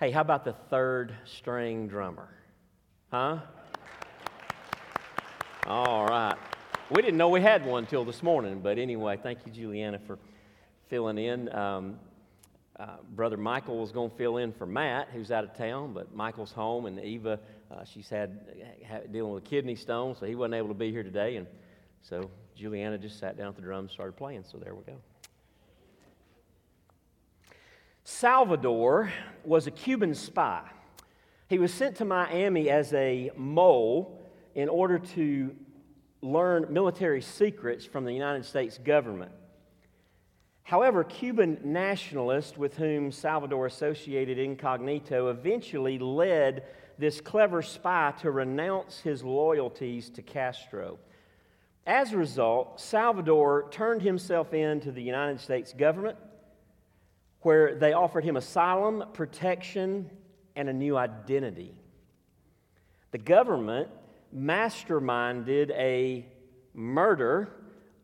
Hey, 0.00 0.10
how 0.10 0.22
about 0.22 0.44
the 0.44 0.54
third 0.70 1.14
string 1.24 1.86
drummer? 1.86 2.30
Huh? 3.12 3.38
All 5.68 6.04
right. 6.04 6.36
We 6.90 7.00
didn't 7.00 7.16
know 7.16 7.28
we 7.28 7.42
had 7.42 7.64
one 7.64 7.86
till 7.86 8.04
this 8.04 8.24
morning, 8.24 8.58
but 8.60 8.76
anyway, 8.76 9.20
thank 9.22 9.46
you, 9.46 9.52
Juliana, 9.52 10.00
for 10.00 10.18
filling 10.88 11.18
in. 11.18 11.54
Um, 11.54 12.00
uh, 12.78 12.96
Brother 13.14 13.36
Michael 13.36 13.78
was 13.78 13.90
going 13.90 14.10
to 14.10 14.16
fill 14.16 14.36
in 14.36 14.52
for 14.52 14.66
Matt, 14.66 15.08
who's 15.12 15.30
out 15.32 15.44
of 15.44 15.56
town, 15.56 15.92
but 15.92 16.14
Michael's 16.14 16.52
home, 16.52 16.86
and 16.86 17.00
Eva, 17.00 17.40
uh, 17.70 17.84
she's 17.84 18.08
had, 18.08 18.38
had 18.86 19.12
dealing 19.12 19.32
with 19.32 19.44
a 19.44 19.46
kidney 19.46 19.74
stone, 19.74 20.14
so 20.14 20.26
he 20.26 20.34
wasn't 20.34 20.54
able 20.54 20.68
to 20.68 20.74
be 20.74 20.92
here 20.92 21.02
today, 21.02 21.36
and 21.36 21.46
so 22.02 22.30
Juliana 22.54 22.98
just 22.98 23.18
sat 23.18 23.36
down 23.36 23.48
at 23.48 23.56
the 23.56 23.62
drums, 23.62 23.92
started 23.92 24.16
playing. 24.16 24.44
So 24.44 24.58
there 24.58 24.74
we 24.74 24.82
go. 24.84 24.96
Salvador 28.04 29.12
was 29.44 29.66
a 29.66 29.70
Cuban 29.70 30.14
spy. 30.14 30.62
He 31.48 31.58
was 31.58 31.72
sent 31.72 31.96
to 31.96 32.04
Miami 32.04 32.70
as 32.70 32.92
a 32.94 33.30
mole 33.36 34.24
in 34.54 34.68
order 34.68 34.98
to 34.98 35.54
learn 36.22 36.66
military 36.70 37.22
secrets 37.22 37.84
from 37.84 38.04
the 38.04 38.12
United 38.12 38.44
States 38.44 38.78
government. 38.78 39.32
However, 40.68 41.02
Cuban 41.02 41.60
nationalists 41.64 42.58
with 42.58 42.76
whom 42.76 43.10
Salvador 43.10 43.64
associated 43.64 44.38
incognito 44.38 45.30
eventually 45.30 45.98
led 45.98 46.64
this 46.98 47.22
clever 47.22 47.62
spy 47.62 48.12
to 48.20 48.30
renounce 48.30 49.00
his 49.00 49.24
loyalties 49.24 50.10
to 50.10 50.20
Castro. 50.20 50.98
As 51.86 52.12
a 52.12 52.18
result, 52.18 52.78
Salvador 52.82 53.70
turned 53.70 54.02
himself 54.02 54.52
in 54.52 54.78
to 54.80 54.92
the 54.92 55.00
United 55.00 55.40
States 55.40 55.72
government, 55.72 56.18
where 57.40 57.74
they 57.74 57.94
offered 57.94 58.24
him 58.24 58.36
asylum, 58.36 59.04
protection, 59.14 60.10
and 60.54 60.68
a 60.68 60.74
new 60.74 60.98
identity. 60.98 61.74
The 63.12 63.16
government 63.16 63.88
masterminded 64.36 65.70
a 65.70 66.26
murder 66.74 67.48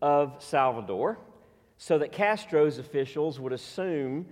of 0.00 0.36
Salvador 0.38 1.18
so 1.76 1.98
that 1.98 2.12
Castro's 2.12 2.78
officials 2.78 3.40
would 3.40 3.52
assume 3.52 4.26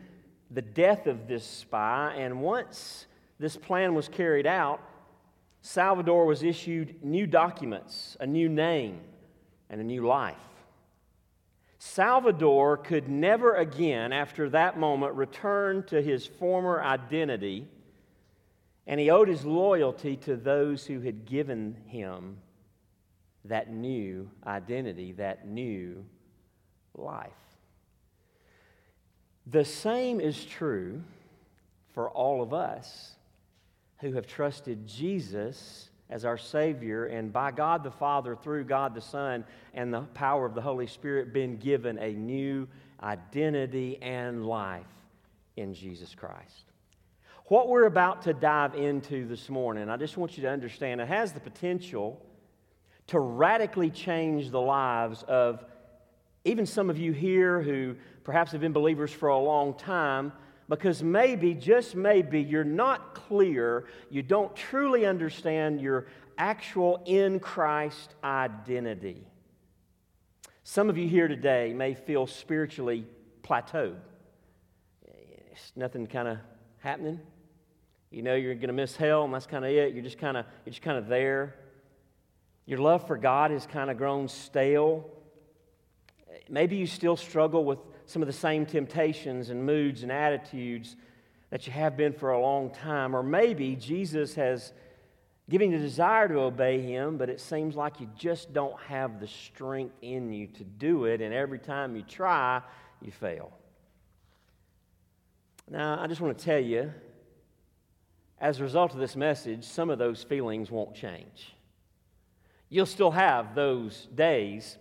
the 0.50 0.62
death 0.62 1.06
of 1.06 1.26
this 1.26 1.44
spy. 1.44 2.14
And 2.16 2.40
once 2.42 3.06
this 3.38 3.56
plan 3.56 3.94
was 3.94 4.08
carried 4.08 4.46
out, 4.46 4.80
Salvador 5.60 6.26
was 6.26 6.42
issued 6.42 7.02
new 7.04 7.26
documents, 7.26 8.16
a 8.20 8.26
new 8.26 8.48
name, 8.48 9.00
and 9.70 9.80
a 9.80 9.84
new 9.84 10.06
life. 10.06 10.36
Salvador 11.78 12.76
could 12.76 13.08
never 13.08 13.56
again, 13.56 14.12
after 14.12 14.48
that 14.50 14.78
moment, 14.78 15.14
return 15.14 15.82
to 15.84 16.00
his 16.00 16.26
former 16.26 16.82
identity 16.82 17.66
and 18.86 18.98
he 18.98 19.10
owed 19.10 19.28
his 19.28 19.44
loyalty 19.44 20.16
to 20.16 20.36
those 20.36 20.86
who 20.86 21.00
had 21.00 21.24
given 21.24 21.76
him 21.86 22.38
that 23.44 23.72
new 23.72 24.30
identity, 24.46 25.12
that 25.12 25.46
new 25.46 26.04
life. 26.96 27.30
The 29.46 29.64
same 29.64 30.20
is 30.20 30.44
true 30.44 31.02
for 31.94 32.08
all 32.10 32.42
of 32.42 32.54
us 32.54 33.16
who 34.00 34.12
have 34.12 34.26
trusted 34.26 34.86
Jesus 34.86 35.90
as 36.10 36.24
our 36.24 36.38
Savior 36.38 37.06
and 37.06 37.32
by 37.32 37.50
God 37.50 37.82
the 37.82 37.90
Father, 37.90 38.36
through 38.36 38.64
God 38.64 38.94
the 38.94 39.00
Son, 39.00 39.44
and 39.74 39.92
the 39.92 40.02
power 40.14 40.44
of 40.44 40.54
the 40.54 40.60
Holy 40.60 40.86
Spirit, 40.86 41.32
been 41.32 41.56
given 41.56 41.98
a 41.98 42.12
new 42.12 42.68
identity 43.02 43.98
and 44.02 44.46
life 44.46 44.86
in 45.56 45.74
Jesus 45.74 46.14
Christ. 46.14 46.64
What 47.46 47.68
we're 47.68 47.86
about 47.86 48.22
to 48.22 48.34
dive 48.34 48.74
into 48.74 49.26
this 49.26 49.48
morning, 49.48 49.88
I 49.88 49.96
just 49.96 50.16
want 50.16 50.36
you 50.36 50.42
to 50.44 50.50
understand 50.50 51.00
it 51.00 51.08
has 51.08 51.32
the 51.32 51.40
potential 51.40 52.20
to 53.08 53.18
radically 53.18 53.90
change 53.90 54.50
the 54.50 54.60
lives 54.60 55.22
of 55.24 55.64
even 56.44 56.66
some 56.66 56.90
of 56.90 56.98
you 56.98 57.12
here 57.12 57.60
who 57.60 57.96
perhaps 58.24 58.52
have 58.52 58.60
been 58.60 58.72
believers 58.72 59.12
for 59.12 59.28
a 59.28 59.38
long 59.38 59.74
time, 59.74 60.32
because 60.68 61.02
maybe, 61.02 61.54
just 61.54 61.94
maybe, 61.94 62.40
you're 62.40 62.64
not 62.64 63.14
clear, 63.14 63.84
you 64.10 64.22
don't 64.22 64.54
truly 64.56 65.04
understand 65.06 65.80
your 65.80 66.06
actual 66.38 67.02
in 67.04 67.40
Christ 67.40 68.14
identity. 68.24 69.26
Some 70.64 70.88
of 70.88 70.96
you 70.96 71.08
here 71.08 71.28
today 71.28 71.74
may 71.74 71.94
feel 71.94 72.26
spiritually 72.26 73.06
plateaued. 73.42 73.96
It's 75.50 75.72
nothing 75.76 76.06
kind 76.06 76.28
of 76.28 76.38
happening. 76.78 77.20
You 78.10 78.22
know 78.22 78.34
you're 78.34 78.54
going 78.54 78.68
to 78.68 78.72
miss 78.72 78.96
hell, 78.96 79.24
and 79.24 79.34
that's 79.34 79.46
kind 79.46 79.64
of 79.64 79.70
it. 79.70 79.94
You're 79.94 80.04
just 80.04 80.18
kind 80.18 80.36
of 80.36 80.46
you're 80.64 80.70
just 80.72 80.82
kind 80.82 80.98
of 80.98 81.08
there. 81.08 81.56
Your 82.66 82.78
love 82.78 83.06
for 83.06 83.16
God 83.16 83.50
has 83.50 83.66
kind 83.66 83.90
of 83.90 83.96
grown 83.96 84.28
stale. 84.28 85.10
Maybe 86.48 86.76
you 86.76 86.86
still 86.86 87.16
struggle 87.16 87.64
with 87.64 87.78
some 88.06 88.22
of 88.22 88.26
the 88.26 88.32
same 88.32 88.66
temptations 88.66 89.50
and 89.50 89.64
moods 89.64 90.02
and 90.02 90.12
attitudes 90.12 90.96
that 91.50 91.66
you 91.66 91.72
have 91.72 91.96
been 91.96 92.12
for 92.12 92.30
a 92.30 92.40
long 92.40 92.70
time. 92.70 93.14
Or 93.14 93.22
maybe 93.22 93.76
Jesus 93.76 94.34
has 94.34 94.72
given 95.50 95.72
you 95.72 95.78
the 95.78 95.84
desire 95.84 96.28
to 96.28 96.40
obey 96.40 96.80
Him, 96.80 97.18
but 97.18 97.28
it 97.28 97.40
seems 97.40 97.76
like 97.76 98.00
you 98.00 98.08
just 98.16 98.52
don't 98.52 98.78
have 98.82 99.20
the 99.20 99.26
strength 99.26 99.94
in 100.00 100.32
you 100.32 100.46
to 100.46 100.64
do 100.64 101.04
it, 101.04 101.20
and 101.20 101.34
every 101.34 101.58
time 101.58 101.94
you 101.96 102.02
try, 102.02 102.62
you 103.00 103.10
fail. 103.10 103.52
Now, 105.70 106.00
I 106.00 106.06
just 106.06 106.20
want 106.20 106.38
to 106.38 106.44
tell 106.44 106.60
you 106.60 106.92
as 108.42 108.58
a 108.58 108.62
result 108.64 108.92
of 108.92 108.98
this 108.98 109.14
message, 109.14 109.64
some 109.64 109.88
of 109.88 109.98
those 109.98 110.24
feelings 110.24 110.70
won't 110.70 110.94
change. 110.94 111.54
You'll 112.68 112.86
still 112.86 113.12
have 113.12 113.54
those 113.54 114.08
days, 114.14 114.78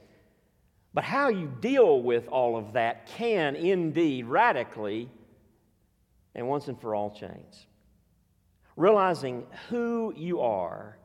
but 0.94 1.04
how 1.04 1.30
you 1.30 1.52
deal 1.62 2.02
with 2.02 2.28
all 2.28 2.58
of 2.58 2.74
that 2.74 3.08
can 3.08 3.56
indeed 3.56 4.26
radically 4.26 5.10
and 6.36 6.48
once 6.48 6.68
and 6.68 6.80
for 6.80 6.96
all 6.96 7.12
change. 7.12 7.68
Realizing 8.76 9.46
who 9.70 10.14
you 10.16 10.42
are, 10.42 10.98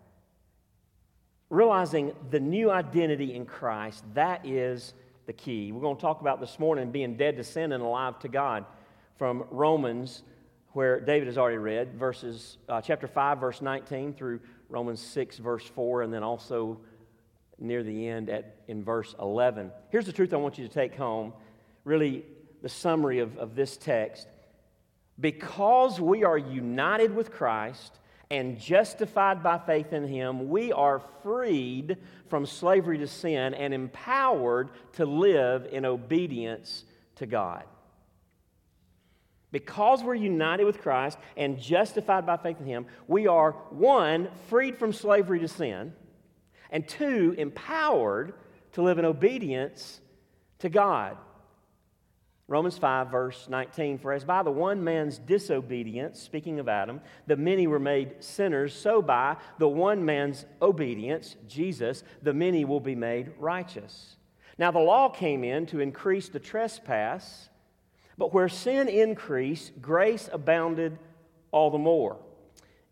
realizing 1.51 2.13
the 2.31 2.41
new 2.41 2.71
identity 2.71 3.35
in 3.35 3.47
Christ, 3.47 4.05
that 4.15 4.45
is 4.47 4.95
the 5.27 5.33
key. 5.33 5.73
We're 5.73 5.81
going 5.81 5.97
to 5.97 6.03
talk 6.03 6.21
about 6.21 6.41
this 6.41 6.59
morning 6.59 6.91
being 6.91 7.17
dead 7.17 7.37
to 7.37 7.45
sin 7.45 7.73
and 7.73 7.83
alive 7.83 8.19
to 8.21 8.29
God 8.29 8.65
from 9.19 9.45
Romans 9.51 10.23
where 10.77 11.01
David 11.01 11.27
has 11.27 11.39
already 11.39 11.57
read, 11.57 11.95
verses 11.95 12.59
uh, 12.69 12.83
chapter 12.83 13.07
5, 13.07 13.39
verse 13.39 13.63
19 13.63 14.13
through 14.13 14.41
Romans 14.69 15.01
6, 15.01 15.39
verse 15.39 15.65
4, 15.65 16.03
and 16.03 16.13
then 16.13 16.23
also 16.23 16.79
near 17.59 17.83
the 17.83 18.09
end 18.09 18.29
at, 18.29 18.57
in 18.69 18.85
verse 18.85 19.15
11. 19.21 19.71
Here's 19.91 20.07
the 20.07 20.13
truth 20.13 20.33
I 20.33 20.37
want 20.37 20.59
you 20.59 20.67
to 20.67 20.73
take 20.73 20.95
home 20.95 21.33
really, 21.87 22.25
the 22.63 22.69
summary 22.69 23.21
of, 23.21 23.39
of 23.39 23.55
this 23.55 23.77
text. 23.77 24.27
Because 25.19 25.99
we 25.99 26.25
are 26.25 26.37
united 26.37 27.15
with 27.15 27.31
Christ 27.31 27.99
and 28.31 28.59
justified 28.59 29.43
by 29.43 29.59
faith 29.59 29.93
in 29.93 30.07
Him, 30.07 30.51
we 30.51 30.73
are 30.73 31.01
freed 31.23 31.97
from 32.29 32.45
slavery 32.45 32.99
to 32.99 33.07
sin 33.07 33.55
and 33.55 33.73
empowered 33.73 34.69
to 34.95 35.07
live 35.07 35.69
in 35.71 35.87
obedience 35.87 36.85
to 37.15 37.27
God. 37.27 37.63
Because 39.53 40.03
we're 40.03 40.17
united 40.17 40.65
with 40.65 40.83
Christ 40.83 41.19
and 41.37 41.59
justified 41.59 42.27
by 42.27 42.37
faith 42.37 42.61
in 42.61 42.67
Him, 42.67 42.87
we 43.07 43.29
are 43.29 43.53
one, 43.71 44.29
freed 44.49 44.77
from 44.77 44.93
slavery 44.93 45.39
to 45.39 45.49
sin, 45.49 45.95
and 46.71 46.87
two, 46.87 47.35
empowered 47.39 48.35
to 48.73 48.83
live 48.83 48.99
in 48.99 49.05
obedience 49.05 50.01
to 50.59 50.69
God. 50.69 51.17
Romans 52.49 52.79
5, 52.79 53.11
verse 53.11 53.49
19 53.49 53.99
For 53.99 54.13
as 54.13 54.25
by 54.25 54.43
the 54.43 54.51
one 54.51 54.83
man's 54.85 55.19
disobedience, 55.19 56.21
speaking 56.21 56.61
of 56.61 56.69
Adam, 56.69 57.01
the 57.27 57.37
many 57.37 57.67
were 57.67 57.81
made 57.81 58.23
sinners, 58.23 58.73
so 58.73 59.03
by 59.03 59.37
the 59.59 59.69
one 59.69 60.05
man's 60.05 60.45
obedience, 60.63 61.37
Jesus, 61.49 62.05
the 62.23 62.33
many 62.35 62.65
will 62.65 62.81
be 62.81 62.95
made 62.95 63.33
righteous. 63.39 64.17
Now 64.59 64.71
the 64.71 64.79
law 64.79 65.09
came 65.09 65.43
in 65.43 65.67
to 65.67 65.81
increase 65.81 66.29
the 66.29 66.39
trespass, 66.39 67.49
but 68.17 68.33
where 68.33 68.49
sin 68.49 68.89
increased, 68.89 69.83
grace 69.83 70.29
abounded 70.33 70.99
all 71.51 71.71
the 71.71 71.79
more. 71.79 72.19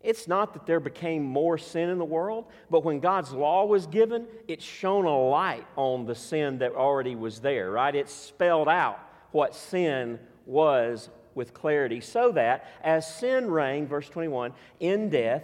It's 0.05 0.27
not 0.27 0.53
that 0.53 0.67
there 0.67 0.79
became 0.79 1.23
more 1.23 1.57
sin 1.57 1.89
in 1.89 1.97
the 1.97 2.05
world, 2.05 2.45
but 2.69 2.83
when 2.83 2.99
God's 2.99 3.33
law 3.33 3.65
was 3.65 3.87
given, 3.87 4.27
it 4.47 4.61
shone 4.61 5.05
a 5.05 5.29
light 5.29 5.65
on 5.75 6.05
the 6.05 6.13
sin 6.13 6.59
that 6.59 6.73
already 6.73 7.15
was 7.15 7.39
there, 7.39 7.71
right? 7.71 7.95
It 7.95 8.07
spelled 8.07 8.69
out 8.69 8.99
what 9.31 9.55
sin 9.55 10.19
was 10.45 11.09
with 11.33 11.55
clarity, 11.55 11.99
so 11.99 12.31
that 12.33 12.67
as 12.83 13.15
sin 13.15 13.49
reigned, 13.49 13.89
verse 13.89 14.07
21, 14.07 14.53
in 14.79 15.09
death, 15.09 15.43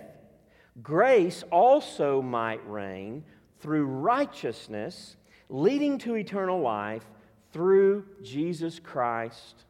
grace 0.83 1.43
also 1.51 2.21
might 2.21 2.65
reign 2.69 3.23
through 3.59 3.85
righteousness, 3.85 5.17
leading 5.49 5.97
to 5.97 6.15
eternal 6.15 6.61
life 6.61 7.03
through 7.51 8.05
Jesus 8.21 8.79
Christ 8.79 9.65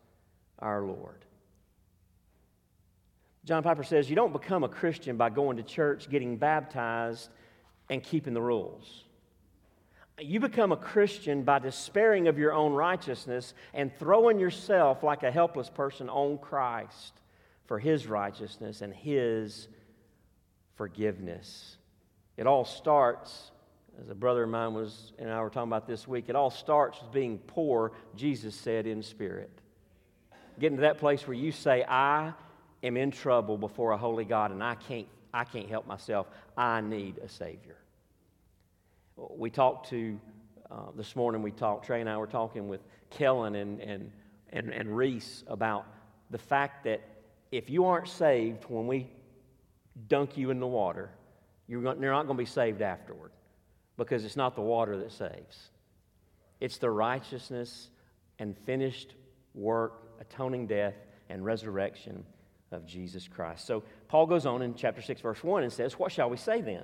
our 0.59 0.83
Lord. 0.83 1.25
John 3.43 3.63
Piper 3.63 3.83
says 3.83 4.09
you 4.09 4.15
don't 4.15 4.33
become 4.33 4.63
a 4.63 4.69
Christian 4.69 5.17
by 5.17 5.29
going 5.29 5.57
to 5.57 5.63
church, 5.63 6.09
getting 6.09 6.37
baptized, 6.37 7.29
and 7.89 8.03
keeping 8.03 8.33
the 8.33 8.41
rules. 8.41 9.05
You 10.19 10.39
become 10.39 10.71
a 10.71 10.77
Christian 10.77 11.41
by 11.43 11.59
despairing 11.59 12.27
of 12.27 12.37
your 12.37 12.53
own 12.53 12.73
righteousness 12.73 13.55
and 13.73 13.91
throwing 13.97 14.39
yourself 14.39 15.01
like 15.01 15.23
a 15.23 15.31
helpless 15.31 15.69
person 15.69 16.09
on 16.09 16.37
Christ 16.37 17.13
for 17.65 17.79
his 17.79 18.05
righteousness 18.05 18.81
and 18.81 18.93
his 18.93 19.67
forgiveness. 20.75 21.77
It 22.37 22.45
all 22.45 22.65
starts, 22.65 23.51
as 23.99 24.09
a 24.09 24.15
brother 24.15 24.43
of 24.43 24.49
mine 24.49 24.73
was 24.75 25.13
and 25.17 25.31
I 25.31 25.41
were 25.41 25.49
talking 25.49 25.69
about 25.69 25.87
this 25.87 26.07
week, 26.07 26.25
it 26.27 26.35
all 26.35 26.51
starts 26.51 27.01
with 27.01 27.11
being 27.11 27.39
poor, 27.39 27.93
Jesus 28.15 28.55
said, 28.55 28.85
in 28.85 29.01
spirit. 29.01 29.49
Getting 30.59 30.77
to 30.77 30.81
that 30.81 30.99
place 30.99 31.25
where 31.25 31.35
you 31.35 31.51
say, 31.51 31.83
I 31.87 32.33
am 32.83 32.97
in 32.97 33.11
trouble 33.11 33.57
before 33.57 33.91
a 33.91 33.97
holy 33.97 34.25
God 34.25 34.51
and 34.51 34.63
I 34.63 34.75
can't, 34.75 35.07
I 35.33 35.43
can't 35.43 35.69
help 35.69 35.87
myself. 35.87 36.27
I 36.57 36.81
need 36.81 37.19
a 37.19 37.29
Savior. 37.29 37.77
We 39.15 39.49
talked 39.49 39.89
to, 39.89 40.19
uh, 40.69 40.75
this 40.95 41.15
morning 41.15 41.41
we 41.41 41.51
talked, 41.51 41.85
Trey 41.85 42.01
and 42.01 42.09
I 42.09 42.17
were 42.17 42.27
talking 42.27 42.67
with 42.67 42.81
Kellen 43.09 43.55
and, 43.55 43.79
and, 43.81 44.11
and, 44.49 44.69
and 44.73 44.95
Reese 44.95 45.43
about 45.47 45.85
the 46.31 46.37
fact 46.37 46.83
that 46.85 47.01
if 47.51 47.69
you 47.69 47.85
aren't 47.85 48.07
saved 48.07 48.63
when 48.67 48.87
we 48.87 49.09
dunk 50.07 50.37
you 50.37 50.49
in 50.49 50.59
the 50.59 50.67
water, 50.67 51.09
you're, 51.67 51.81
going, 51.81 52.01
you're 52.01 52.11
not 52.11 52.25
going 52.25 52.37
to 52.37 52.41
be 52.41 52.45
saved 52.45 52.81
afterward 52.81 53.31
because 53.97 54.25
it's 54.25 54.37
not 54.37 54.55
the 54.55 54.61
water 54.61 54.97
that 54.97 55.11
saves. 55.11 55.69
It's 56.59 56.77
the 56.77 56.89
righteousness 56.89 57.89
and 58.39 58.57
finished 58.65 59.13
work, 59.53 60.03
atoning 60.19 60.67
death, 60.67 60.95
and 61.29 61.45
resurrection 61.45 62.23
of 62.71 62.85
Jesus 62.85 63.27
Christ. 63.27 63.65
So 63.65 63.83
Paul 64.07 64.25
goes 64.25 64.45
on 64.45 64.61
in 64.61 64.75
chapter 64.75 65.01
6, 65.01 65.21
verse 65.21 65.43
1 65.43 65.63
and 65.63 65.71
says, 65.71 65.99
What 65.99 66.11
shall 66.11 66.29
we 66.29 66.37
say 66.37 66.61
then? 66.61 66.83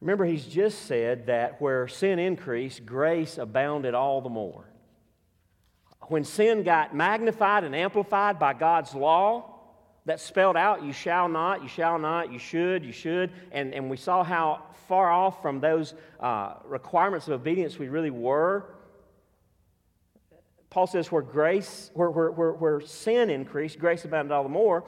Remember, 0.00 0.24
he's 0.24 0.46
just 0.46 0.86
said 0.86 1.26
that 1.26 1.60
where 1.60 1.86
sin 1.86 2.18
increased, 2.18 2.84
grace 2.84 3.38
abounded 3.38 3.94
all 3.94 4.20
the 4.20 4.28
more. 4.28 4.64
When 6.08 6.24
sin 6.24 6.64
got 6.64 6.94
magnified 6.94 7.62
and 7.62 7.74
amplified 7.74 8.38
by 8.38 8.54
God's 8.54 8.94
law, 8.94 9.52
that 10.04 10.20
spelled 10.20 10.56
out, 10.56 10.82
you 10.82 10.92
shall 10.92 11.28
not, 11.28 11.62
you 11.62 11.68
shall 11.68 11.98
not, 11.98 12.32
you 12.32 12.38
should, 12.38 12.84
you 12.84 12.92
should. 12.92 13.30
And, 13.52 13.72
and 13.72 13.88
we 13.88 13.96
saw 13.96 14.24
how 14.24 14.62
far 14.88 15.10
off 15.10 15.40
from 15.40 15.60
those 15.60 15.94
uh, 16.18 16.54
requirements 16.64 17.28
of 17.28 17.34
obedience 17.34 17.78
we 17.78 17.88
really 17.88 18.10
were. 18.10 18.66
Paul 20.72 20.86
says, 20.86 21.12
where 21.12 21.20
grace, 21.20 21.90
where, 21.92 22.08
where, 22.08 22.30
where, 22.30 22.52
where 22.52 22.80
sin 22.80 23.28
increased, 23.28 23.78
grace 23.78 24.06
abounded 24.06 24.32
all 24.32 24.42
the 24.42 24.48
more. 24.48 24.84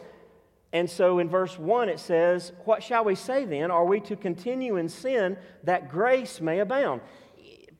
And 0.72 0.88
so 0.88 1.18
in 1.18 1.28
verse 1.28 1.58
1 1.58 1.90
it 1.90 2.00
says, 2.00 2.52
What 2.64 2.82
shall 2.82 3.04
we 3.04 3.14
say 3.14 3.44
then? 3.44 3.70
Are 3.70 3.84
we 3.84 4.00
to 4.00 4.16
continue 4.16 4.76
in 4.76 4.88
sin 4.88 5.36
that 5.64 5.90
grace 5.90 6.40
may 6.40 6.60
abound? 6.60 7.02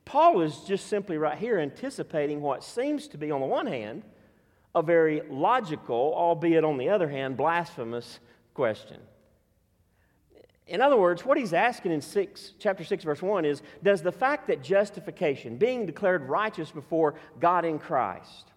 Paul 0.05 0.43
is 0.43 0.59
just 0.69 0.89
simply 0.89 1.17
right 1.17 1.39
here 1.39 1.59
anticipating 1.59 2.43
what 2.43 2.63
seems 2.63 3.09
to 3.09 3.17
be, 3.17 3.31
on 3.31 3.41
the 3.41 3.47
one 3.47 3.67
hand, 3.67 4.03
a 4.75 4.83
very 4.83 5.23
logical, 5.31 6.13
albeit 6.15 6.63
on 6.63 6.77
the 6.77 6.91
other 6.91 7.09
hand, 7.09 7.39
blasphemous 7.39 8.21
question. 8.53 9.01
In 10.67 10.81
other 10.81 10.97
words, 10.97 11.25
what 11.25 11.37
he's 11.37 11.53
asking 11.53 11.93
in 11.93 12.01
six, 12.01 12.53
chapter 12.59 12.85
6, 12.85 13.05
verse 13.05 13.21
1 13.21 13.45
is 13.45 13.63
Does 13.83 14.01
the 14.01 14.13
fact 14.13 14.47
that 14.49 14.63
justification, 14.63 15.59
being 15.59 15.85
declared 15.85 16.29
righteous 16.29 16.71
before 16.71 17.15
God 17.39 17.65
in 17.65 17.79
Christ, 17.79 18.51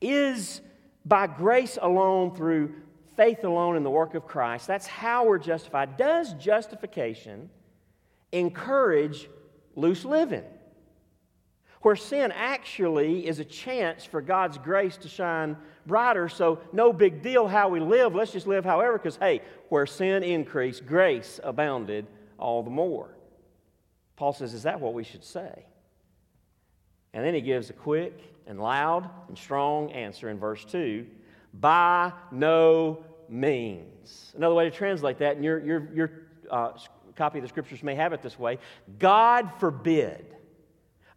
is 0.00 0.60
by 1.04 1.26
grace 1.26 1.78
alone 1.80 2.34
through 2.34 2.74
faith 3.16 3.42
alone 3.42 3.76
in 3.76 3.82
the 3.82 3.90
work 3.90 4.14
of 4.14 4.26
Christ, 4.26 4.66
that's 4.66 4.86
how 4.86 5.26
we're 5.26 5.38
justified. 5.38 5.96
Does 5.96 6.34
justification 6.34 7.50
encourage 8.30 9.28
loose 9.74 10.04
living? 10.04 10.44
Where 11.82 11.96
sin 11.96 12.32
actually 12.32 13.26
is 13.26 13.38
a 13.38 13.44
chance 13.44 14.04
for 14.04 14.20
God's 14.20 14.58
grace 14.58 14.96
to 14.98 15.08
shine 15.08 15.56
brighter, 15.88 16.28
so 16.28 16.60
no 16.72 16.92
big 16.92 17.22
deal 17.22 17.48
how 17.48 17.68
we 17.68 17.80
live. 17.80 18.14
Let's 18.14 18.30
just 18.30 18.46
live 18.46 18.64
however, 18.64 18.98
because 18.98 19.16
hey, 19.16 19.42
where 19.68 19.86
sin 19.86 20.22
increased, 20.22 20.86
grace 20.86 21.40
abounded 21.42 22.06
all 22.38 22.62
the 22.62 22.70
more. 22.70 23.16
Paul 24.14 24.32
says, 24.32 24.54
Is 24.54 24.62
that 24.62 24.80
what 24.80 24.94
we 24.94 25.02
should 25.02 25.24
say? 25.24 25.64
And 27.12 27.24
then 27.24 27.34
he 27.34 27.40
gives 27.40 27.70
a 27.70 27.72
quick 27.72 28.20
and 28.46 28.60
loud 28.60 29.10
and 29.28 29.36
strong 29.36 29.90
answer 29.92 30.28
in 30.28 30.38
verse 30.38 30.64
2 30.64 31.06
by 31.54 32.12
no 32.30 33.04
means. 33.28 34.32
Another 34.36 34.54
way 34.54 34.64
to 34.64 34.70
translate 34.70 35.18
that, 35.18 35.36
and 35.36 35.44
your, 35.44 35.58
your, 35.64 35.88
your 35.94 36.10
uh, 36.50 36.72
copy 37.16 37.38
of 37.38 37.42
the 37.42 37.48
scriptures 37.48 37.82
may 37.82 37.94
have 37.94 38.12
it 38.12 38.22
this 38.22 38.38
way 38.38 38.58
God 38.98 39.50
forbid. 39.58 40.34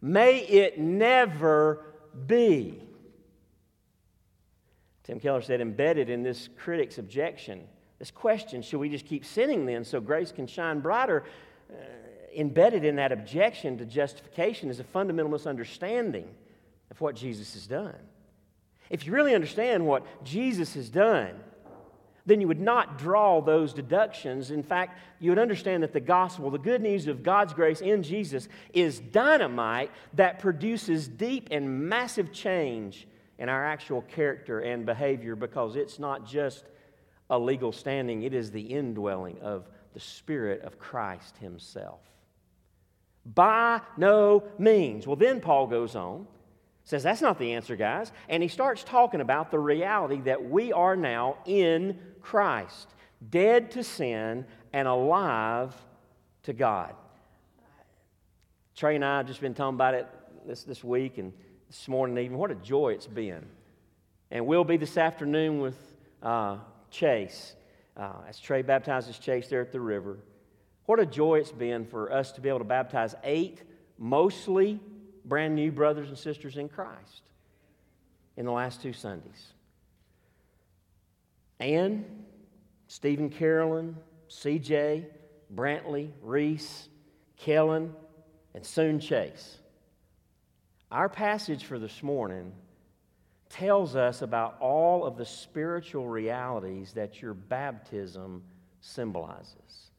May 0.00 0.38
it 0.38 0.78
never 0.78 1.84
be. 2.26 2.82
Tim 5.04 5.18
Keller 5.18 5.42
said, 5.42 5.60
embedded 5.60 6.08
in 6.08 6.22
this 6.22 6.48
critic's 6.58 6.98
objection, 6.98 7.62
this 7.98 8.10
question, 8.10 8.62
should 8.62 8.80
we 8.80 8.88
just 8.88 9.06
keep 9.06 9.24
sinning 9.24 9.66
then 9.66 9.84
so 9.84 10.00
grace 10.00 10.32
can 10.32 10.46
shine 10.46 10.80
brighter? 10.80 11.24
Uh, 11.70 11.74
embedded 12.36 12.84
in 12.84 12.96
that 12.96 13.12
objection 13.12 13.78
to 13.78 13.84
justification 13.84 14.70
is 14.70 14.80
a 14.80 14.84
fundamental 14.84 15.30
misunderstanding 15.30 16.28
of 16.90 17.00
what 17.00 17.14
Jesus 17.14 17.54
has 17.54 17.66
done. 17.66 17.94
If 18.90 19.06
you 19.06 19.12
really 19.12 19.34
understand 19.34 19.86
what 19.86 20.04
Jesus 20.24 20.74
has 20.74 20.90
done, 20.90 21.34
then 22.26 22.40
you 22.40 22.48
would 22.48 22.60
not 22.60 22.98
draw 22.98 23.40
those 23.40 23.72
deductions. 23.72 24.50
In 24.50 24.62
fact, 24.62 24.98
you 25.18 25.30
would 25.30 25.38
understand 25.38 25.82
that 25.82 25.92
the 25.92 26.00
gospel, 26.00 26.50
the 26.50 26.58
good 26.58 26.82
news 26.82 27.06
of 27.06 27.22
God's 27.22 27.54
grace 27.54 27.80
in 27.80 28.02
Jesus, 28.02 28.48
is 28.72 29.00
dynamite 29.00 29.90
that 30.14 30.38
produces 30.38 31.08
deep 31.08 31.48
and 31.50 31.88
massive 31.88 32.32
change 32.32 33.06
in 33.42 33.48
our 33.48 33.66
actual 33.66 34.02
character 34.02 34.60
and 34.60 34.86
behavior 34.86 35.36
because 35.36 35.76
it's 35.76 35.98
not 35.98 36.26
just 36.26 36.64
a 37.28 37.38
legal 37.38 37.72
standing, 37.72 38.22
it 38.22 38.32
is 38.32 38.50
the 38.50 38.60
indwelling 38.60 39.38
of 39.40 39.68
the 39.92 40.00
Spirit 40.00 40.62
of 40.62 40.78
Christ 40.78 41.36
Himself. 41.38 42.00
By 43.26 43.80
no 43.96 44.44
means. 44.58 45.06
Well, 45.06 45.16
then 45.16 45.40
Paul 45.40 45.66
goes 45.66 45.94
on 45.94 46.26
Says 46.84 47.02
that's 47.02 47.22
not 47.22 47.38
the 47.38 47.52
answer, 47.52 47.76
guys. 47.76 48.10
And 48.28 48.42
he 48.42 48.48
starts 48.48 48.82
talking 48.82 49.20
about 49.20 49.50
the 49.50 49.58
reality 49.58 50.20
that 50.22 50.50
we 50.50 50.72
are 50.72 50.96
now 50.96 51.36
in 51.46 51.98
Christ, 52.20 52.88
dead 53.30 53.70
to 53.72 53.84
sin 53.84 54.44
and 54.72 54.88
alive 54.88 55.74
to 56.44 56.52
God. 56.52 56.94
Trey 58.74 58.96
and 58.96 59.04
I 59.04 59.18
have 59.18 59.26
just 59.26 59.40
been 59.40 59.54
talking 59.54 59.76
about 59.76 59.94
it 59.94 60.08
this, 60.46 60.64
this 60.64 60.82
week 60.82 61.18
and 61.18 61.32
this 61.72 61.88
morning 61.88 62.22
even. 62.22 62.36
What 62.36 62.50
a 62.50 62.54
joy 62.54 62.90
it's 62.90 63.06
been. 63.06 63.46
And 64.30 64.46
we'll 64.46 64.62
be 64.62 64.76
this 64.76 64.98
afternoon 64.98 65.58
with 65.62 65.76
uh, 66.22 66.58
Chase 66.90 67.54
uh, 67.96 68.12
as 68.28 68.38
Trey 68.38 68.60
baptizes 68.60 69.18
Chase 69.18 69.48
there 69.48 69.62
at 69.62 69.72
the 69.72 69.80
river. 69.80 70.18
What 70.84 71.00
a 71.00 71.06
joy 71.06 71.38
it's 71.38 71.50
been 71.50 71.86
for 71.86 72.12
us 72.12 72.32
to 72.32 72.42
be 72.42 72.50
able 72.50 72.58
to 72.58 72.66
baptize 72.66 73.14
eight 73.24 73.62
mostly 73.96 74.80
brand 75.24 75.54
new 75.54 75.72
brothers 75.72 76.10
and 76.10 76.18
sisters 76.18 76.58
in 76.58 76.68
Christ. 76.68 77.22
in 78.36 78.44
the 78.44 78.52
last 78.52 78.82
two 78.82 78.92
Sundays. 78.92 79.52
Ann, 81.58 82.04
Stephen 82.86 83.30
Carolyn, 83.30 83.96
CJ, 84.28 85.06
Brantley, 85.54 86.10
Reese, 86.20 86.90
Kellen, 87.38 87.94
and 88.54 88.66
soon 88.66 89.00
Chase. 89.00 89.56
Our 90.92 91.08
passage 91.08 91.64
for 91.64 91.78
this 91.78 92.02
morning 92.02 92.52
tells 93.48 93.96
us 93.96 94.20
about 94.20 94.58
all 94.60 95.06
of 95.06 95.16
the 95.16 95.24
spiritual 95.24 96.06
realities 96.06 96.92
that 96.92 97.22
your 97.22 97.32
baptism 97.32 98.42
symbolizes. 98.82 99.90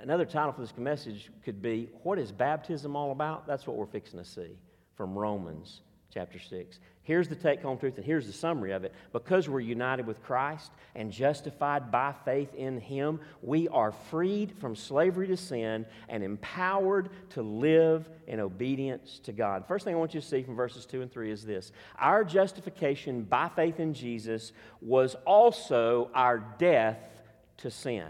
Another 0.00 0.24
title 0.24 0.50
for 0.50 0.62
this 0.62 0.76
message 0.76 1.30
could 1.44 1.62
be 1.62 1.88
What 2.02 2.18
is 2.18 2.32
baptism 2.32 2.96
all 2.96 3.12
about? 3.12 3.46
That's 3.46 3.64
what 3.64 3.76
we're 3.76 3.86
fixing 3.86 4.18
to 4.18 4.24
see 4.24 4.58
from 4.96 5.16
Romans 5.16 5.82
chapter 6.12 6.40
6. 6.40 6.80
Here's 7.04 7.26
the 7.26 7.34
take 7.34 7.62
home 7.62 7.78
truth, 7.78 7.96
and 7.96 8.06
here's 8.06 8.28
the 8.28 8.32
summary 8.32 8.70
of 8.70 8.84
it. 8.84 8.92
Because 9.12 9.48
we're 9.48 9.58
united 9.58 10.06
with 10.06 10.22
Christ 10.22 10.70
and 10.94 11.10
justified 11.10 11.90
by 11.90 12.14
faith 12.24 12.54
in 12.54 12.78
Him, 12.78 13.18
we 13.42 13.66
are 13.68 13.90
freed 13.90 14.56
from 14.60 14.76
slavery 14.76 15.26
to 15.26 15.36
sin 15.36 15.84
and 16.08 16.22
empowered 16.22 17.08
to 17.30 17.42
live 17.42 18.08
in 18.28 18.38
obedience 18.38 19.18
to 19.24 19.32
God. 19.32 19.66
First 19.66 19.84
thing 19.84 19.96
I 19.96 19.98
want 19.98 20.14
you 20.14 20.20
to 20.20 20.26
see 20.26 20.44
from 20.44 20.54
verses 20.54 20.86
2 20.86 21.02
and 21.02 21.10
3 21.10 21.32
is 21.32 21.44
this 21.44 21.72
Our 21.98 22.22
justification 22.22 23.22
by 23.22 23.48
faith 23.48 23.80
in 23.80 23.94
Jesus 23.94 24.52
was 24.80 25.16
also 25.26 26.08
our 26.14 26.38
death 26.58 27.00
to 27.58 27.70
sin. 27.70 28.06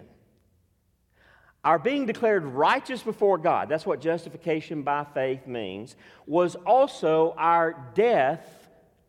Our 1.65 1.79
being 1.79 2.05
declared 2.07 2.45
righteous 2.45 3.03
before 3.03 3.39
God, 3.39 3.69
that's 3.69 3.87
what 3.87 4.01
justification 4.01 4.83
by 4.83 5.07
faith 5.15 5.47
means, 5.47 5.97
was 6.27 6.57
also 6.57 7.35
our 7.39 7.91
death 7.95 8.62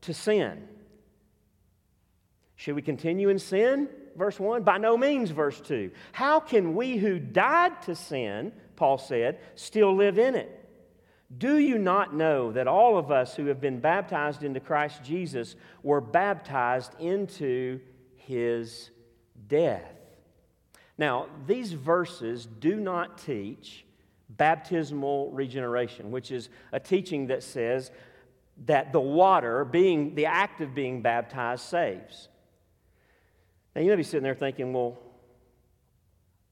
to 0.03 0.13
sin. 0.13 0.67
Should 2.55 2.75
we 2.75 2.81
continue 2.81 3.29
in 3.29 3.39
sin? 3.39 3.89
Verse 4.15 4.39
1. 4.39 4.63
By 4.63 4.77
no 4.77 4.97
means, 4.97 5.31
verse 5.31 5.59
2. 5.61 5.91
How 6.11 6.39
can 6.39 6.75
we 6.75 6.97
who 6.97 7.19
died 7.19 7.81
to 7.83 7.95
sin, 7.95 8.53
Paul 8.75 8.97
said, 8.97 9.39
still 9.55 9.95
live 9.95 10.17
in 10.17 10.35
it? 10.35 10.59
Do 11.35 11.57
you 11.57 11.77
not 11.77 12.15
know 12.15 12.51
that 12.51 12.67
all 12.67 12.97
of 12.97 13.11
us 13.11 13.35
who 13.35 13.47
have 13.47 13.59
been 13.59 13.79
baptized 13.79 14.43
into 14.43 14.59
Christ 14.59 15.03
Jesus 15.03 15.55
were 15.81 16.01
baptized 16.01 16.93
into 16.99 17.79
his 18.15 18.91
death? 19.47 19.91
Now, 20.97 21.27
these 21.47 21.73
verses 21.73 22.45
do 22.45 22.75
not 22.75 23.17
teach 23.17 23.85
baptismal 24.29 25.31
regeneration, 25.31 26.11
which 26.11 26.31
is 26.31 26.49
a 26.71 26.79
teaching 26.79 27.27
that 27.27 27.43
says 27.43 27.91
that 28.65 28.93
the 28.93 28.99
water, 28.99 29.65
being 29.65 30.15
the 30.15 30.27
act 30.27 30.61
of 30.61 30.75
being 30.75 31.01
baptized, 31.01 31.65
saves. 31.65 32.29
Now, 33.75 33.81
you 33.81 33.89
may 33.89 33.95
be 33.95 34.03
sitting 34.03 34.23
there 34.23 34.35
thinking, 34.35 34.73
well, 34.73 34.99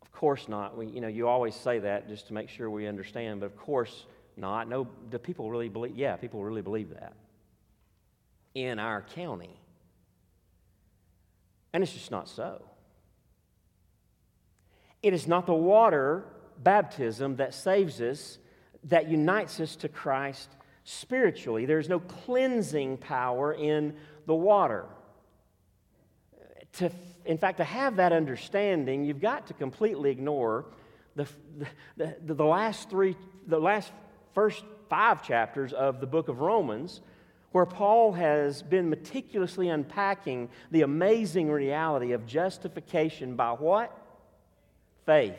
of 0.01 0.11
course 0.11 0.47
not. 0.49 0.77
We, 0.77 0.87
you 0.87 1.01
know, 1.01 1.07
you 1.07 1.27
always 1.27 1.55
say 1.55 1.79
that 1.79 2.07
just 2.07 2.27
to 2.27 2.33
make 2.33 2.49
sure 2.49 2.69
we 2.69 2.87
understand, 2.87 3.39
but 3.39 3.45
of 3.45 3.55
course 3.55 4.05
not. 4.35 4.67
No, 4.67 4.87
do 5.09 5.17
people 5.17 5.49
really 5.49 5.69
believe? 5.69 5.95
Yeah, 5.95 6.15
people 6.15 6.43
really 6.43 6.61
believe 6.61 6.89
that 6.91 7.13
in 8.53 8.79
our 8.79 9.01
county. 9.01 9.57
And 11.73 11.83
it's 11.83 11.93
just 11.93 12.11
not 12.11 12.27
so. 12.27 12.63
It 15.01 15.13
is 15.13 15.27
not 15.27 15.45
the 15.45 15.53
water 15.53 16.25
baptism 16.61 17.37
that 17.37 17.53
saves 17.53 18.01
us, 18.01 18.37
that 18.85 19.07
unites 19.07 19.59
us 19.59 19.75
to 19.77 19.89
Christ 19.89 20.49
spiritually. 20.83 21.65
There's 21.65 21.89
no 21.89 21.99
cleansing 21.99 22.97
power 22.97 23.53
in 23.53 23.95
the 24.25 24.35
water. 24.35 24.85
To, 26.73 26.89
in 27.25 27.37
fact, 27.37 27.57
to 27.57 27.63
have 27.63 27.97
that 27.97 28.13
understanding, 28.13 29.03
you've 29.03 29.21
got 29.21 29.47
to 29.47 29.53
completely 29.53 30.09
ignore 30.09 30.65
the, 31.15 31.27
the, 31.57 32.15
the, 32.25 32.33
the 32.33 32.45
last 32.45 32.89
three, 32.89 33.15
the 33.47 33.59
last 33.59 33.91
first 34.33 34.63
five 34.89 35.21
chapters 35.21 35.73
of 35.73 35.99
the 35.99 36.07
book 36.07 36.29
of 36.29 36.39
Romans, 36.39 37.01
where 37.51 37.65
Paul 37.65 38.13
has 38.13 38.63
been 38.63 38.89
meticulously 38.89 39.67
unpacking 39.67 40.49
the 40.71 40.83
amazing 40.83 41.51
reality 41.51 42.13
of 42.13 42.25
justification 42.25 43.35
by 43.35 43.51
what? 43.51 43.95
Faith. 45.05 45.35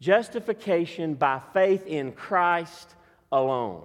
Justification 0.00 1.14
by 1.14 1.42
faith 1.52 1.86
in 1.86 2.12
Christ 2.12 2.94
alone. 3.30 3.82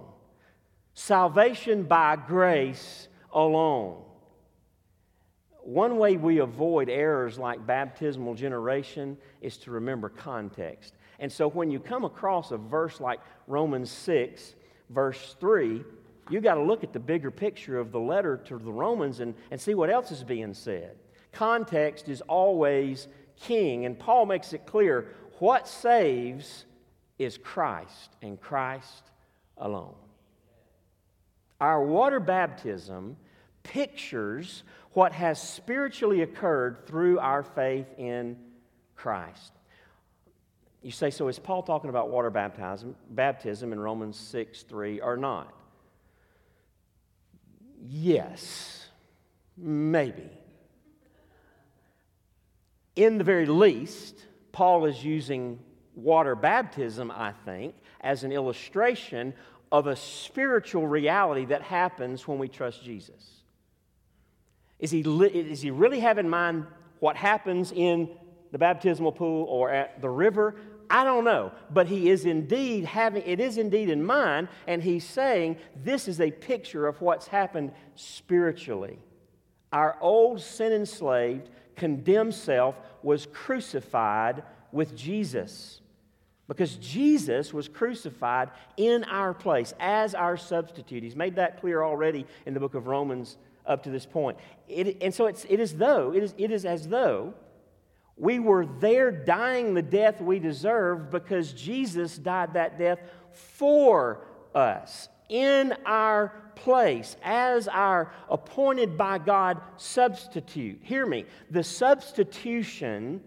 Salvation 0.94 1.82
by 1.82 2.16
grace 2.16 3.08
alone. 3.32 4.00
One 5.62 5.98
way 5.98 6.16
we 6.16 6.38
avoid 6.38 6.88
errors 6.88 7.38
like 7.38 7.66
baptismal 7.66 8.34
generation 8.34 9.16
is 9.40 9.56
to 9.58 9.72
remember 9.72 10.08
context. 10.08 10.94
And 11.18 11.32
so 11.32 11.48
when 11.48 11.70
you 11.70 11.80
come 11.80 12.04
across 12.04 12.52
a 12.52 12.56
verse 12.56 13.00
like 13.00 13.20
Romans 13.46 13.90
6, 13.90 14.54
verse 14.90 15.36
3, 15.40 15.82
you 16.30 16.40
got 16.40 16.54
to 16.54 16.62
look 16.62 16.84
at 16.84 16.92
the 16.92 17.00
bigger 17.00 17.30
picture 17.30 17.78
of 17.78 17.92
the 17.92 18.00
letter 18.00 18.36
to 18.36 18.58
the 18.58 18.72
Romans 18.72 19.20
and, 19.20 19.34
and 19.50 19.60
see 19.60 19.74
what 19.74 19.90
else 19.90 20.10
is 20.10 20.22
being 20.22 20.54
said. 20.54 20.96
Context 21.32 22.08
is 22.08 22.20
always 22.22 23.08
king, 23.40 23.86
and 23.86 23.98
Paul 23.98 24.26
makes 24.26 24.52
it 24.52 24.66
clear 24.66 25.08
what 25.38 25.66
saves 25.66 26.66
is 27.18 27.36
Christ 27.36 28.16
and 28.22 28.40
Christ 28.40 29.10
alone. 29.56 29.94
Our 31.60 31.84
water 31.84 32.20
baptism 32.20 33.16
pictures 33.62 34.62
what 34.92 35.12
has 35.12 35.40
spiritually 35.40 36.22
occurred 36.22 36.86
through 36.86 37.18
our 37.18 37.42
faith 37.42 37.86
in 37.98 38.36
Christ. 38.94 39.52
You 40.82 40.90
say, 40.90 41.10
so 41.10 41.28
is 41.28 41.38
Paul 41.38 41.62
talking 41.62 41.90
about 41.90 42.10
water 42.10 42.30
baptism, 42.30 42.94
baptism 43.10 43.72
in 43.72 43.80
Romans 43.80 44.16
6 44.18 44.62
3 44.62 45.00
or 45.00 45.16
not? 45.16 45.52
Yes, 47.86 48.86
maybe. 49.56 50.30
In 52.96 53.18
the 53.18 53.24
very 53.24 53.46
least, 53.46 54.24
Paul 54.52 54.84
is 54.84 55.04
using 55.04 55.58
water 55.94 56.36
baptism, 56.36 57.10
I 57.10 57.32
think, 57.44 57.74
as 58.00 58.22
an 58.24 58.32
illustration 58.32 59.34
of 59.74 59.88
a 59.88 59.96
spiritual 59.96 60.86
reality 60.86 61.46
that 61.46 61.60
happens 61.60 62.28
when 62.28 62.38
we 62.38 62.46
trust 62.46 62.84
Jesus. 62.84 63.40
Is 64.78 64.92
he, 64.92 65.00
is 65.00 65.62
he 65.62 65.72
really 65.72 65.98
have 65.98 66.16
in 66.16 66.30
mind 66.30 66.66
what 67.00 67.16
happens 67.16 67.72
in 67.72 68.08
the 68.52 68.58
baptismal 68.58 69.10
pool 69.10 69.46
or 69.46 69.70
at 69.70 70.00
the 70.00 70.08
river? 70.08 70.54
I 70.88 71.02
don't 71.02 71.24
know, 71.24 71.50
but 71.70 71.88
he 71.88 72.08
is 72.08 72.24
indeed 72.24 72.84
having 72.84 73.24
it 73.24 73.40
is 73.40 73.58
indeed 73.58 73.90
in 73.90 74.04
mind, 74.04 74.46
and 74.68 74.80
he's 74.80 75.04
saying 75.04 75.56
this 75.82 76.06
is 76.06 76.20
a 76.20 76.30
picture 76.30 76.86
of 76.86 77.00
what's 77.00 77.26
happened 77.26 77.72
spiritually. 77.96 79.00
Our 79.72 79.98
old 80.00 80.40
sin 80.40 80.72
enslaved, 80.72 81.50
condemned 81.74 82.34
self 82.34 82.76
was 83.02 83.26
crucified 83.26 84.44
with 84.70 84.94
Jesus. 84.94 85.80
Because 86.54 86.76
Jesus 86.76 87.52
was 87.52 87.68
crucified 87.68 88.50
in 88.76 89.04
our 89.04 89.34
place 89.34 89.74
as 89.80 90.14
our 90.14 90.36
substitute. 90.36 91.02
He's 91.02 91.16
made 91.16 91.36
that 91.36 91.60
clear 91.60 91.82
already 91.82 92.26
in 92.46 92.54
the 92.54 92.60
book 92.60 92.74
of 92.74 92.86
Romans 92.86 93.36
up 93.66 93.82
to 93.84 93.90
this 93.90 94.06
point. 94.06 94.38
It, 94.68 94.98
and 95.02 95.12
so 95.12 95.26
it's, 95.26 95.44
it 95.48 95.58
is 95.58 95.74
though, 95.74 96.12
it 96.12 96.22
is, 96.22 96.34
it 96.38 96.50
is 96.50 96.64
as 96.64 96.88
though 96.88 97.34
we 98.16 98.38
were 98.38 98.66
there 98.66 99.10
dying 99.10 99.74
the 99.74 99.82
death 99.82 100.20
we 100.20 100.38
deserved 100.38 101.10
because 101.10 101.52
Jesus 101.52 102.16
died 102.16 102.54
that 102.54 102.78
death 102.78 103.00
for 103.32 104.26
us 104.54 105.08
in 105.28 105.74
our 105.84 106.32
place 106.54 107.16
as 107.24 107.66
our 107.66 108.12
appointed 108.30 108.96
by 108.96 109.18
God 109.18 109.60
substitute. 109.76 110.78
Hear 110.82 111.06
me. 111.06 111.24
The 111.50 111.64
substitution 111.64 113.20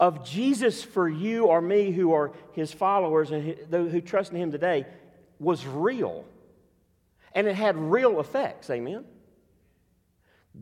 of 0.00 0.24
Jesus 0.24 0.82
for 0.82 1.08
you 1.08 1.44
or 1.44 1.60
me 1.60 1.92
who 1.92 2.14
are 2.14 2.32
his 2.52 2.72
followers 2.72 3.30
and 3.30 3.54
who 3.70 4.00
trust 4.00 4.32
in 4.32 4.38
him 4.38 4.50
today 4.50 4.86
was 5.38 5.66
real. 5.66 6.24
And 7.34 7.46
it 7.46 7.54
had 7.54 7.76
real 7.76 8.18
effects. 8.18 8.70
Amen. 8.70 9.04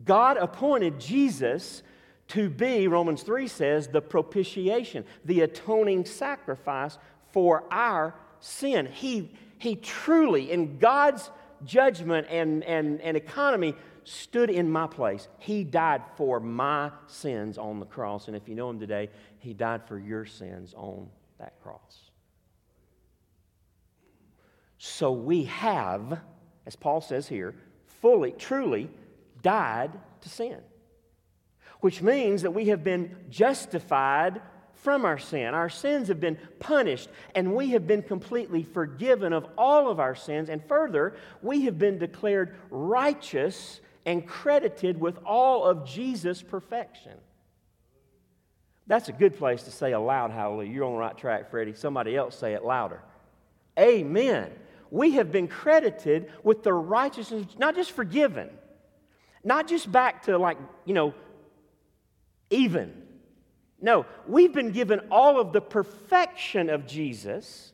God 0.03 0.37
appointed 0.37 0.99
Jesus 0.99 1.81
to 2.27 2.49
be, 2.49 2.87
Romans 2.87 3.23
3 3.23 3.47
says, 3.47 3.87
the 3.87 4.01
propitiation, 4.01 5.05
the 5.25 5.41
atoning 5.41 6.05
sacrifice 6.05 6.97
for 7.31 7.63
our 7.71 8.13
sin. 8.41 8.87
He, 8.87 9.31
he 9.57 9.77
truly, 9.77 10.51
in 10.51 10.77
God's 10.77 11.31
judgment 11.63 12.27
and, 12.29 12.63
and, 12.65 13.01
and 13.01 13.17
economy, 13.17 13.73
stood 14.09 14.49
in 14.49 14.71
my 14.71 14.87
place. 14.87 15.27
He 15.37 15.63
died 15.63 16.01
for 16.17 16.39
my 16.39 16.91
sins 17.07 17.57
on 17.57 17.79
the 17.79 17.85
cross. 17.85 18.27
And 18.27 18.35
if 18.35 18.47
you 18.47 18.55
know 18.55 18.69
him 18.69 18.79
today, 18.79 19.09
he 19.37 19.53
died 19.53 19.87
for 19.87 19.99
your 19.99 20.25
sins 20.25 20.73
on 20.75 21.09
that 21.37 21.61
cross. 21.61 22.09
So 24.79 25.11
we 25.11 25.43
have, 25.43 26.19
as 26.65 26.75
Paul 26.75 27.01
says 27.01 27.27
here, 27.27 27.53
fully, 28.01 28.31
truly 28.31 28.89
died 29.41 29.91
to 30.21 30.29
sin, 30.29 30.57
which 31.81 32.01
means 32.01 32.41
that 32.41 32.51
we 32.51 32.69
have 32.69 32.83
been 32.83 33.15
justified 33.29 34.41
from 34.73 35.03
our 35.05 35.19
sin. 35.19 35.53
Our 35.53 35.69
sins 35.69 36.07
have 36.07 36.21
been 36.21 36.37
punished, 36.59 37.09
and 37.35 37.53
we 37.53 37.71
have 37.71 37.85
been 37.85 38.01
completely 38.01 38.63
forgiven 38.63 39.33
of 39.33 39.45
all 39.57 39.89
of 39.89 39.99
our 39.99 40.15
sins. 40.15 40.49
And 40.49 40.63
further, 40.65 41.15
we 41.41 41.65
have 41.65 41.77
been 41.77 41.99
declared 41.99 42.55
righteous 42.69 43.81
and 44.09 44.25
credited 44.25 44.99
with 44.99 45.19
all 45.23 45.65
of 45.65 45.85
Jesus' 45.85 46.41
perfection. 46.41 47.11
That's 48.87 49.07
a 49.07 49.11
good 49.11 49.37
place 49.37 49.61
to 49.63 49.71
say 49.71 49.91
a 49.91 49.99
loud 49.99 50.31
hallelujah. 50.31 50.71
You're 50.71 50.85
on 50.85 50.93
the 50.93 50.97
right 50.97 51.15
track, 51.15 51.51
Freddie. 51.51 51.75
Somebody 51.75 52.15
else 52.17 52.35
say 52.35 52.53
it 52.53 52.65
louder. 52.65 53.03
Amen. 53.77 54.49
We 54.89 55.11
have 55.11 55.31
been 55.31 55.47
credited 55.47 56.31
with 56.43 56.63
the 56.63 56.73
righteousness, 56.73 57.45
not 57.59 57.75
just 57.75 57.91
forgiven, 57.91 58.49
not 59.43 59.67
just 59.67 59.91
back 59.91 60.23
to 60.23 60.39
like, 60.39 60.57
you 60.85 60.95
know, 60.95 61.13
even. 62.49 63.03
No, 63.79 64.07
we've 64.27 64.51
been 64.51 64.71
given 64.71 65.01
all 65.11 65.39
of 65.39 65.53
the 65.53 65.61
perfection 65.61 66.71
of 66.71 66.87
Jesus 66.87 67.73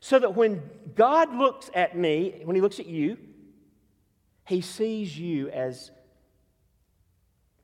so 0.00 0.18
that 0.18 0.34
when 0.34 0.68
God 0.96 1.32
looks 1.32 1.70
at 1.76 1.96
me, 1.96 2.42
when 2.42 2.56
He 2.56 2.60
looks 2.60 2.80
at 2.80 2.86
you, 2.86 3.18
He 4.44 4.60
sees 4.60 5.18
you 5.18 5.48
as, 5.48 5.90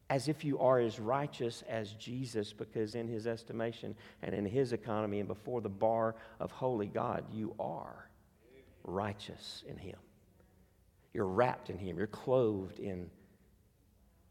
as 0.09 0.29
if 0.29 0.45
you 0.45 0.59
are 0.59 0.81
as 0.81 0.99
righteous 0.99 1.63
as 1.69 1.93
Jesus, 1.95 2.53
because 2.53 2.95
in 2.95 3.07
His 3.07 3.27
estimation 3.27 3.95
and 4.23 4.35
in 4.35 4.47
His 4.47 4.73
economy 4.73 5.19
and 5.19 5.29
before 5.29 5.61
the 5.61 5.69
bar 5.69 6.15
of 6.39 6.51
holy 6.51 6.87
God, 6.87 7.25
you 7.33 7.55
are 7.61 8.09
righteous 8.85 9.63
in 9.69 9.77
Him. 9.77 9.97
You're 11.13 11.27
wrapped 11.27 11.71
in 11.71 11.79
Him, 11.79 11.99
you're 11.99 12.07
clothed 12.07 12.79
in 12.79 13.11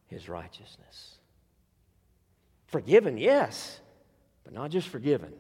His 0.08 0.28
righteousness. 0.28 1.16
Forgiven, 2.68 3.18
yes, 3.18 3.80
but 4.44 4.54
not 4.54 4.72
just 4.72 4.88
forgiven. 4.88 5.34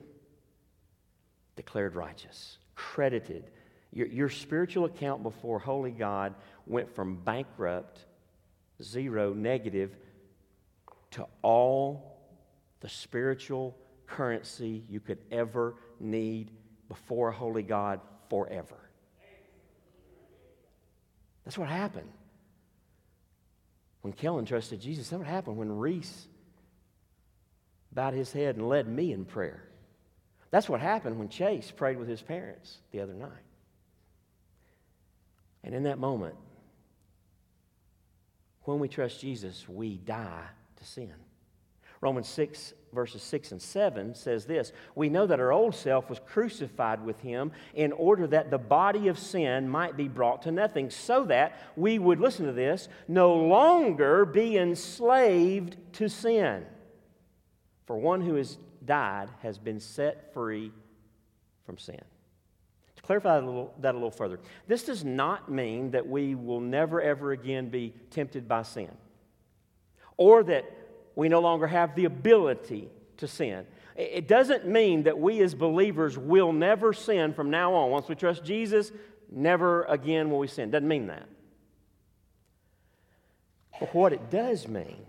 Declared 1.55 1.95
righteous, 1.95 2.57
credited. 2.75 3.51
Your, 3.91 4.07
your 4.07 4.29
spiritual 4.29 4.85
account 4.85 5.23
before 5.23 5.59
holy 5.59 5.91
God 5.91 6.35
went 6.65 6.93
from 6.93 7.15
bankrupt, 7.15 8.05
zero, 8.81 9.33
negative, 9.33 9.95
to 11.11 11.25
all 11.41 12.17
the 12.81 12.89
spiritual 12.89 13.75
currency 14.05 14.83
you 14.89 14.99
could 14.99 15.19
ever 15.31 15.75
need 15.99 16.51
before 16.87 17.31
holy 17.31 17.63
God 17.63 17.99
forever. 18.29 18.77
That's 21.45 21.57
what 21.57 21.67
happened. 21.67 22.09
When 24.01 24.13
Kellen 24.13 24.45
trusted 24.45 24.79
Jesus, 24.79 25.09
that's 25.09 25.19
what 25.19 25.27
happened 25.27 25.57
when 25.57 25.71
Reese 25.71 26.27
bowed 27.91 28.13
his 28.13 28.31
head 28.31 28.55
and 28.55 28.69
led 28.69 28.87
me 28.87 29.11
in 29.11 29.25
prayer. 29.25 29.63
That's 30.51 30.69
what 30.69 30.79
happened 30.79 31.19
when 31.19 31.29
Chase 31.29 31.71
prayed 31.71 31.97
with 31.97 32.07
his 32.07 32.21
parents 32.21 32.77
the 32.91 33.01
other 33.01 33.13
night. 33.13 33.29
And 35.63 35.75
in 35.75 35.83
that 35.83 35.99
moment, 35.99 36.35
when 38.63 38.79
we 38.79 38.87
trust 38.87 39.21
Jesus, 39.21 39.67
we 39.67 39.97
die 39.97 40.45
to 40.77 40.85
sin. 40.85 41.13
Romans 42.01 42.29
6, 42.29 42.73
verses 42.93 43.21
6 43.21 43.51
and 43.51 43.61
7 43.61 44.15
says 44.15 44.45
this 44.45 44.71
We 44.95 45.09
know 45.09 45.27
that 45.27 45.39
our 45.39 45.51
old 45.51 45.75
self 45.75 46.09
was 46.09 46.19
crucified 46.19 47.03
with 47.03 47.19
him 47.19 47.51
in 47.73 47.91
order 47.91 48.25
that 48.27 48.51
the 48.51 48.57
body 48.57 49.09
of 49.09 49.19
sin 49.19 49.67
might 49.67 49.97
be 49.97 50.07
brought 50.07 50.43
to 50.43 50.51
nothing, 50.51 50.89
so 50.89 51.25
that 51.25 51.59
we 51.75 51.99
would, 51.99 52.19
listen 52.19 52.45
to 52.45 52.53
this, 52.53 52.87
no 53.07 53.33
longer 53.33 54.23
be 54.23 54.57
enslaved 54.57 55.75
to 55.93 56.07
sin. 56.07 56.65
For 57.85 57.97
one 57.97 58.21
who 58.21 58.35
has 58.35 58.57
died 58.85 59.29
has 59.41 59.57
been 59.57 59.79
set 59.79 60.33
free 60.33 60.71
from 61.65 61.77
sin. 61.77 62.01
Clarify 63.09 63.39
that 63.39 63.43
a, 63.43 63.47
little, 63.47 63.73
that 63.79 63.95
a 63.95 63.97
little 63.97 64.11
further, 64.11 64.39
this 64.67 64.83
does 64.83 65.03
not 65.03 65.51
mean 65.51 65.89
that 65.89 66.07
we 66.07 66.35
will 66.35 66.59
never, 66.59 67.01
ever 67.01 67.31
again 67.31 67.69
be 67.69 67.91
tempted 68.11 68.47
by 68.47 68.61
sin 68.61 68.91
or 70.15 70.43
that 70.43 70.71
we 71.15 71.27
no 71.27 71.39
longer 71.39 71.65
have 71.65 71.95
the 71.95 72.05
ability 72.05 72.87
to 73.17 73.27
sin. 73.27 73.65
It 73.95 74.27
doesn't 74.27 74.67
mean 74.67 75.01
that 75.03 75.17
we 75.17 75.41
as 75.41 75.55
believers 75.55 76.19
will 76.19 76.53
never 76.53 76.93
sin 76.93 77.33
from 77.33 77.49
now 77.49 77.73
on. 77.73 77.89
Once 77.89 78.07
we 78.07 78.13
trust 78.13 78.45
Jesus, 78.45 78.91
never 79.31 79.85
again 79.85 80.29
will 80.29 80.37
we 80.37 80.47
sin. 80.47 80.69
Doesn't 80.69 80.87
mean 80.87 81.07
that. 81.07 81.27
But 83.79 83.95
what 83.95 84.13
it 84.13 84.29
does 84.29 84.67
mean 84.67 85.03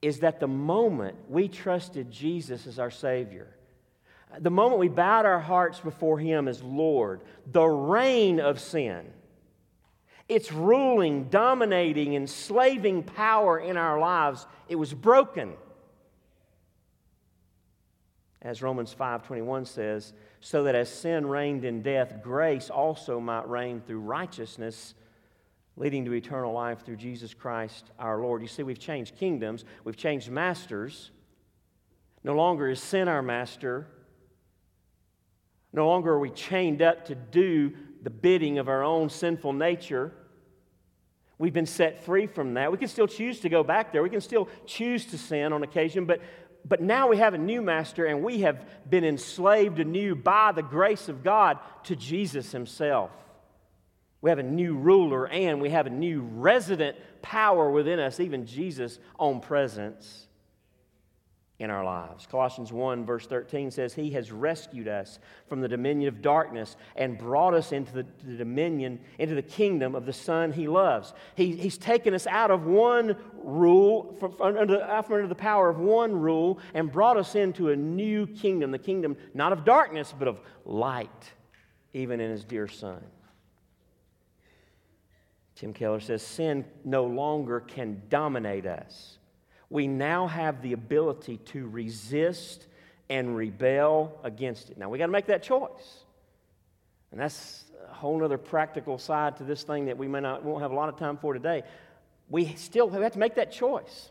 is 0.00 0.20
that 0.20 0.38
the 0.38 0.46
moment 0.46 1.16
we 1.28 1.48
trusted 1.48 2.12
Jesus 2.12 2.68
as 2.68 2.78
our 2.78 2.92
Savior, 2.92 3.48
the 4.40 4.50
moment 4.50 4.80
we 4.80 4.88
bowed 4.88 5.26
our 5.26 5.40
hearts 5.40 5.80
before 5.80 6.18
Him 6.18 6.48
as 6.48 6.62
Lord, 6.62 7.20
the 7.50 7.64
reign 7.64 8.40
of 8.40 8.60
sin, 8.60 9.06
its 10.28 10.52
ruling, 10.52 11.24
dominating, 11.24 12.14
enslaving 12.14 13.02
power 13.02 13.58
in 13.58 13.76
our 13.76 13.98
lives, 13.98 14.46
it 14.68 14.76
was 14.76 14.92
broken. 14.94 15.52
As 18.40 18.62
Romans 18.62 18.94
5:21 18.94 19.66
says, 19.66 20.12
so 20.40 20.64
that 20.64 20.74
as 20.74 20.90
sin 20.90 21.26
reigned 21.26 21.64
in 21.64 21.80
death, 21.80 22.22
grace 22.22 22.68
also 22.68 23.18
might 23.18 23.48
reign 23.48 23.80
through 23.80 24.00
righteousness 24.00 24.94
leading 25.76 26.04
to 26.04 26.12
eternal 26.12 26.52
life 26.52 26.84
through 26.84 26.96
Jesus 26.96 27.34
Christ 27.34 27.90
our 27.98 28.20
Lord. 28.20 28.42
You 28.42 28.48
see, 28.48 28.62
we've 28.62 28.78
changed 28.78 29.16
kingdoms, 29.16 29.64
we've 29.84 29.96
changed 29.96 30.30
masters. 30.30 31.10
No 32.22 32.34
longer 32.34 32.68
is 32.70 32.80
sin 32.80 33.08
our 33.08 33.22
master. 33.22 33.86
No 35.74 35.88
longer 35.88 36.12
are 36.12 36.20
we 36.20 36.30
chained 36.30 36.82
up 36.82 37.06
to 37.06 37.16
do 37.16 37.72
the 38.00 38.08
bidding 38.08 38.58
of 38.58 38.68
our 38.68 38.84
own 38.84 39.10
sinful 39.10 39.52
nature. 39.52 40.12
We've 41.36 41.52
been 41.52 41.66
set 41.66 42.04
free 42.04 42.28
from 42.28 42.54
that. 42.54 42.70
We 42.70 42.78
can 42.78 42.86
still 42.86 43.08
choose 43.08 43.40
to 43.40 43.48
go 43.48 43.64
back 43.64 43.92
there. 43.92 44.00
We 44.00 44.08
can 44.08 44.20
still 44.20 44.48
choose 44.66 45.04
to 45.06 45.18
sin 45.18 45.52
on 45.52 45.64
occasion, 45.64 46.04
but, 46.04 46.20
but 46.64 46.80
now 46.80 47.08
we 47.08 47.16
have 47.16 47.34
a 47.34 47.38
new 47.38 47.60
master 47.60 48.06
and 48.06 48.22
we 48.22 48.42
have 48.42 48.64
been 48.88 49.04
enslaved 49.04 49.80
anew 49.80 50.14
by 50.14 50.52
the 50.52 50.62
grace 50.62 51.08
of 51.08 51.24
God 51.24 51.58
to 51.84 51.96
Jesus 51.96 52.52
Himself. 52.52 53.10
We 54.20 54.30
have 54.30 54.38
a 54.38 54.44
new 54.44 54.76
ruler 54.76 55.26
and 55.26 55.60
we 55.60 55.70
have 55.70 55.88
a 55.88 55.90
new 55.90 56.20
resident 56.20 56.96
power 57.20 57.68
within 57.68 57.98
us, 57.98 58.20
even 58.20 58.46
Jesus' 58.46 59.00
own 59.18 59.40
presence 59.40 60.28
in 61.64 61.70
our 61.70 61.84
lives. 61.84 62.26
Colossians 62.26 62.72
1, 62.72 63.04
verse 63.04 63.26
13 63.26 63.70
says, 63.70 63.94
He 63.94 64.10
has 64.10 64.30
rescued 64.30 64.86
us 64.86 65.18
from 65.48 65.60
the 65.60 65.68
dominion 65.68 66.08
of 66.08 66.22
darkness 66.22 66.76
and 66.94 67.18
brought 67.18 67.54
us 67.54 67.72
into 67.72 67.92
the, 67.92 68.06
the 68.22 68.36
dominion, 68.36 69.00
into 69.18 69.34
the 69.34 69.42
kingdom 69.42 69.94
of 69.94 70.06
the 70.06 70.12
Son 70.12 70.52
He 70.52 70.68
loves. 70.68 71.14
He, 71.34 71.56
he's 71.56 71.78
taken 71.78 72.14
us 72.14 72.26
out 72.26 72.50
of 72.50 72.66
one 72.66 73.16
rule, 73.42 74.14
from, 74.20 74.36
under, 74.40 74.78
from 74.78 75.14
under 75.14 75.26
the 75.26 75.34
power 75.34 75.70
of 75.70 75.78
one 75.78 76.12
rule, 76.12 76.60
and 76.74 76.92
brought 76.92 77.16
us 77.16 77.34
into 77.34 77.70
a 77.70 77.76
new 77.76 78.26
kingdom, 78.26 78.70
the 78.70 78.78
kingdom 78.78 79.16
not 79.32 79.52
of 79.52 79.64
darkness, 79.64 80.14
but 80.16 80.28
of 80.28 80.40
light, 80.64 81.32
even 81.94 82.20
in 82.20 82.30
His 82.30 82.44
dear 82.44 82.68
Son. 82.68 83.02
Tim 85.56 85.72
Keller 85.72 86.00
says 86.00 86.22
sin 86.22 86.64
no 86.84 87.04
longer 87.04 87.60
can 87.60 88.02
dominate 88.08 88.66
us. 88.66 89.18
We 89.70 89.86
now 89.86 90.26
have 90.26 90.62
the 90.62 90.72
ability 90.72 91.38
to 91.38 91.66
resist 91.68 92.66
and 93.08 93.36
rebel 93.36 94.18
against 94.22 94.70
it. 94.70 94.78
Now, 94.78 94.88
we 94.88 94.98
got 94.98 95.06
to 95.06 95.12
make 95.12 95.26
that 95.26 95.42
choice. 95.42 96.04
And 97.10 97.20
that's 97.20 97.64
a 97.88 97.94
whole 97.94 98.24
other 98.24 98.38
practical 98.38 98.98
side 98.98 99.36
to 99.36 99.44
this 99.44 99.62
thing 99.62 99.86
that 99.86 99.98
we 99.98 100.08
may 100.08 100.20
not 100.20 100.44
won't 100.44 100.62
have 100.62 100.70
a 100.70 100.74
lot 100.74 100.88
of 100.88 100.96
time 100.96 101.16
for 101.16 101.32
today. 101.32 101.62
We 102.28 102.54
still 102.54 102.88
have 102.88 103.12
to 103.12 103.18
make 103.18 103.36
that 103.36 103.52
choice. 103.52 104.10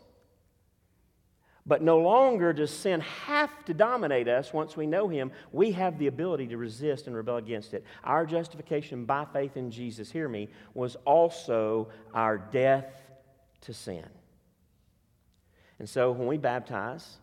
But 1.66 1.80
no 1.80 1.98
longer 1.98 2.52
does 2.52 2.70
sin 2.70 3.00
have 3.00 3.50
to 3.64 3.74
dominate 3.74 4.28
us 4.28 4.52
once 4.52 4.76
we 4.76 4.86
know 4.86 5.08
Him. 5.08 5.32
We 5.50 5.72
have 5.72 5.98
the 5.98 6.08
ability 6.08 6.48
to 6.48 6.58
resist 6.58 7.06
and 7.06 7.16
rebel 7.16 7.36
against 7.36 7.72
it. 7.72 7.84
Our 8.04 8.26
justification 8.26 9.06
by 9.06 9.24
faith 9.32 9.56
in 9.56 9.70
Jesus, 9.70 10.10
hear 10.10 10.28
me, 10.28 10.50
was 10.74 10.96
also 11.06 11.88
our 12.12 12.36
death 12.36 12.86
to 13.62 13.72
sin. 13.72 14.04
And 15.84 15.88
so 15.90 16.12
when 16.12 16.26
we 16.26 16.38
baptize, 16.38 17.18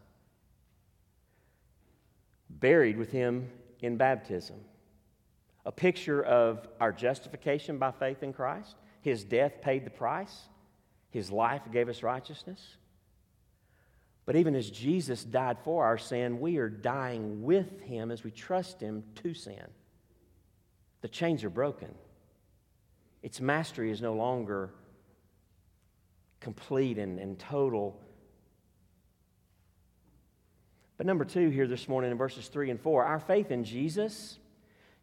buried 2.47 2.95
with 2.95 3.11
Him 3.11 3.49
in 3.79 3.97
baptism, 3.97 4.57
a 5.65 5.71
picture 5.71 6.21
of 6.21 6.67
our 6.79 6.91
justification 6.91 7.79
by 7.79 7.89
faith 7.89 8.21
in 8.21 8.33
Christ, 8.33 8.75
His 9.01 9.23
death 9.23 9.61
paid 9.63 9.83
the 9.83 9.89
price, 9.89 10.41
His 11.09 11.31
life 11.31 11.63
gave 11.71 11.89
us 11.89 12.03
righteousness. 12.03 12.77
But 14.27 14.35
even 14.35 14.53
as 14.53 14.69
Jesus 14.69 15.23
died 15.23 15.57
for 15.63 15.83
our 15.83 15.97
sin, 15.97 16.39
we 16.39 16.57
are 16.57 16.69
dying 16.69 17.41
with 17.41 17.81
him 17.81 18.11
as 18.11 18.23
we 18.23 18.29
trust 18.29 18.79
him 18.79 19.03
to 19.23 19.33
sin. 19.33 19.65
The 21.01 21.07
chains 21.07 21.43
are 21.43 21.49
broken. 21.49 21.95
its 23.23 23.41
mastery 23.41 23.89
is 23.89 24.03
no 24.03 24.13
longer 24.13 24.69
complete 26.39 26.99
and, 26.99 27.17
and 27.17 27.39
total. 27.39 27.99
But 31.01 31.07
number 31.07 31.25
two, 31.25 31.49
here 31.49 31.65
this 31.65 31.89
morning 31.89 32.11
in 32.11 32.17
verses 32.19 32.47
three 32.47 32.69
and 32.69 32.79
four, 32.79 33.03
our 33.03 33.19
faith 33.19 33.49
in 33.49 33.63
Jesus 33.63 34.37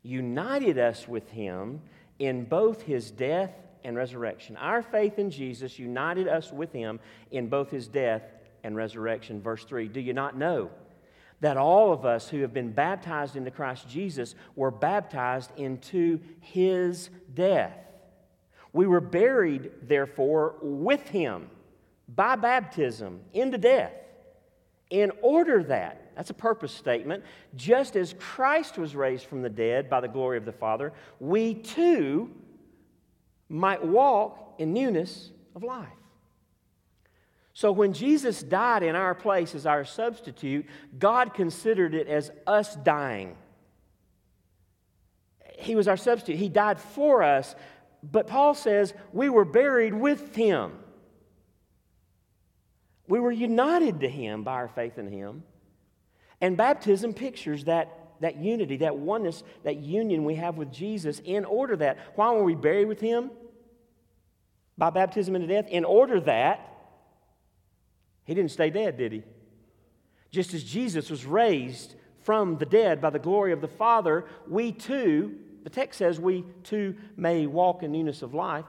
united 0.05 0.79
us 0.79 1.09
with 1.09 1.29
him 1.29 1.83
in 2.21 2.45
both 2.45 2.83
his 2.83 3.11
death 3.11 3.51
and 3.83 3.97
resurrection. 3.97 4.57
Our 4.59 4.81
faith 4.81 5.19
in 5.19 5.33
Jesus 5.33 5.77
united 5.77 6.29
us 6.29 6.53
with 6.53 6.73
him 6.73 7.01
in 7.33 7.49
both 7.49 7.73
his 7.73 7.89
death 7.89 8.23
and 8.63 8.77
resurrection. 8.77 9.43
Verse 9.43 9.65
3 9.65 9.89
Do 9.89 9.99
you 9.99 10.13
not 10.13 10.39
know 10.39 10.71
that 11.41 11.57
all 11.57 11.93
of 11.93 12.05
us 12.07 12.29
who 12.29 12.43
have 12.43 12.55
been 12.55 12.71
baptized 12.71 13.35
into 13.35 13.51
Christ 13.51 13.89
Jesus 13.89 14.37
were 14.55 14.71
baptized 14.71 15.51
into 15.57 16.21
his 16.39 17.11
death? 17.35 17.77
We 18.73 18.87
were 18.87 19.01
buried, 19.01 19.73
therefore, 19.83 20.55
with 20.63 21.09
him 21.09 21.51
by 22.09 22.37
baptism 22.37 23.19
into 23.35 23.59
death, 23.59 23.95
in 24.91 25.13
order 25.23 25.63
that, 25.65 26.13
that's 26.17 26.31
a 26.31 26.35
purpose 26.35 26.73
statement, 26.73 27.23
just 27.55 27.97
as 27.97 28.15
Christ 28.19 28.79
was 28.79 28.97
raised 28.97 29.27
from 29.27 29.43
the 29.43 29.51
dead 29.51 29.91
by 29.91 30.01
the 30.01 30.09
glory 30.09 30.39
of 30.39 30.45
the 30.45 30.53
Father, 30.53 30.93
we 31.21 31.55
too 31.55 32.31
might 33.49 33.85
walk 33.85 34.55
in 34.59 34.73
newness 34.73 35.31
of 35.55 35.63
life. 35.63 35.89
So 37.53 37.73
when 37.73 37.93
Jesus 37.93 38.43
died 38.43 38.83
in 38.83 38.95
our 38.95 39.15
place 39.15 39.55
as 39.55 39.67
our 39.67 39.85
substitute, 39.85 40.67
God 40.99 41.35
considered 41.35 41.95
it 41.95 42.07
as 42.07 42.31
us 42.47 42.77
dying. 42.77 43.37
He 45.59 45.75
was 45.75 45.89
our 45.89 45.97
substitute. 45.97 46.39
He 46.39 46.49
died 46.49 46.79
for 46.79 47.23
us, 47.23 47.57
but 48.03 48.29
Paul 48.29 48.55
says 48.55 48.95
we 49.13 49.29
were 49.29 49.45
buried 49.45 49.93
with 49.93 50.37
him. 50.37 50.73
We 53.09 53.21
were 53.21 53.33
united 53.33 54.01
to 54.01 54.09
him 54.09 54.45
by 54.45 54.53
our 54.53 54.69
faith 54.69 54.99
in 54.99 55.11
him. 55.11 55.43
And 56.41 56.57
baptism 56.57 57.15
pictures 57.15 57.65
that, 57.65 57.89
that 58.21 58.37
unity, 58.37 58.77
that 58.79 58.97
oneness, 58.97 59.43
that 59.65 59.79
union 59.79 60.25
we 60.25 60.37
have 60.37 60.57
with 60.57 60.71
Jesus 60.71 61.21
in 61.25 61.45
order 61.45 61.77
that, 61.77 61.99
why 62.15 62.31
were 62.33 62.45
we 62.45 62.55
buried 62.55 62.87
with 62.87 63.01
him? 63.01 63.31
By 64.77 64.91
baptism 64.91 65.35
into 65.35 65.49
death? 65.49 65.67
In 65.69 65.85
order 65.85 66.21
that, 66.21 66.61
he 68.25 68.35
didn't 68.35 68.51
stay 68.51 68.71
dead, 68.71 68.99
did 68.99 69.13
he? 69.13 69.23
Just 70.31 70.53
as 70.53 70.63
Jesus 70.63 71.11
was 71.11 71.25
raised 71.25 71.95
from 72.21 72.59
the 72.59 72.67
dead 72.67 73.01
by 73.01 73.09
the 73.09 73.19
glory 73.19 73.53
of 73.53 73.63
the 73.63 73.69
Father, 73.69 74.27
we 74.47 74.71
too, 74.71 75.35
the 75.65 75.71
text 75.71 75.99
says 75.99 76.21
we 76.21 76.45
too 76.63 76.95
may 77.17 77.47
walk 77.47 77.83
in 77.83 77.91
newness 77.91 78.21
of 78.21 78.35
life. 78.35 78.67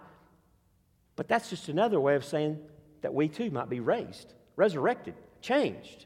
But 1.18 1.28
that's 1.28 1.50
just 1.50 1.68
another 1.68 2.00
way 2.00 2.16
of 2.16 2.24
saying 2.24 2.60
that 3.02 3.14
we 3.14 3.28
too 3.28 3.50
might 3.52 3.70
be 3.70 3.80
raised, 3.80 4.34
resurrected, 4.56 5.16
changed. 5.41 6.06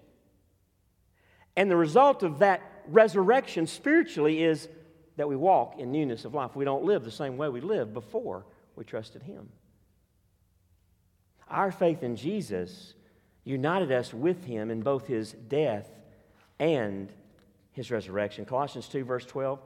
And 1.56 1.70
the 1.70 1.76
result 1.76 2.24
of 2.24 2.40
that 2.40 2.62
resurrection 2.88 3.68
spiritually 3.68 4.44
is 4.44 4.68
that 5.18 5.28
we 5.28 5.36
walk 5.36 5.80
in 5.80 5.92
newness 5.92 6.26
of 6.26 6.34
life. 6.34 6.56
We 6.56 6.66
don't 6.66 6.84
live 6.84 7.04
the 7.04 7.12
same 7.12 7.38
way 7.38 7.50
we 7.50 7.62
lived 7.62 7.94
before 7.94 8.46
we 8.76 8.84
trusted 8.84 9.22
Him. 9.22 9.50
Our 11.50 11.72
faith 11.72 12.02
in 12.02 12.16
Jesus 12.16 12.96
united 13.44 13.92
us 13.92 14.14
with 14.14 14.44
Him 14.46 14.72
in 14.72 14.82
both 14.82 15.06
His 15.06 15.34
death 15.34 15.90
and 16.60 17.12
His 17.72 17.92
resurrection. 17.92 18.46
Colossians 18.46 18.88
2, 18.88 19.04
verse 19.04 19.26
12. 19.26 19.60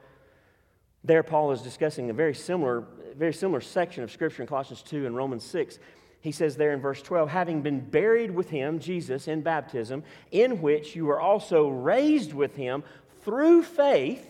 There, 1.04 1.22
Paul 1.22 1.52
is 1.52 1.62
discussing 1.62 2.10
a 2.10 2.12
very 2.12 2.34
similar, 2.34 2.84
very 3.16 3.32
similar 3.32 3.60
section 3.60 4.02
of 4.04 4.10
Scripture 4.10 4.42
in 4.42 4.48
Colossians 4.48 4.82
2 4.82 5.06
and 5.06 5.16
Romans 5.16 5.44
6 5.44 5.78
he 6.20 6.32
says 6.32 6.56
there 6.56 6.72
in 6.72 6.80
verse 6.80 7.00
12, 7.00 7.28
having 7.28 7.62
been 7.62 7.80
buried 7.80 8.32
with 8.32 8.50
him, 8.50 8.80
Jesus, 8.80 9.28
in 9.28 9.42
baptism, 9.42 10.02
in 10.30 10.60
which 10.60 10.96
you 10.96 11.06
were 11.06 11.20
also 11.20 11.68
raised 11.68 12.32
with 12.32 12.56
him 12.56 12.82
through 13.22 13.62
faith 13.62 14.26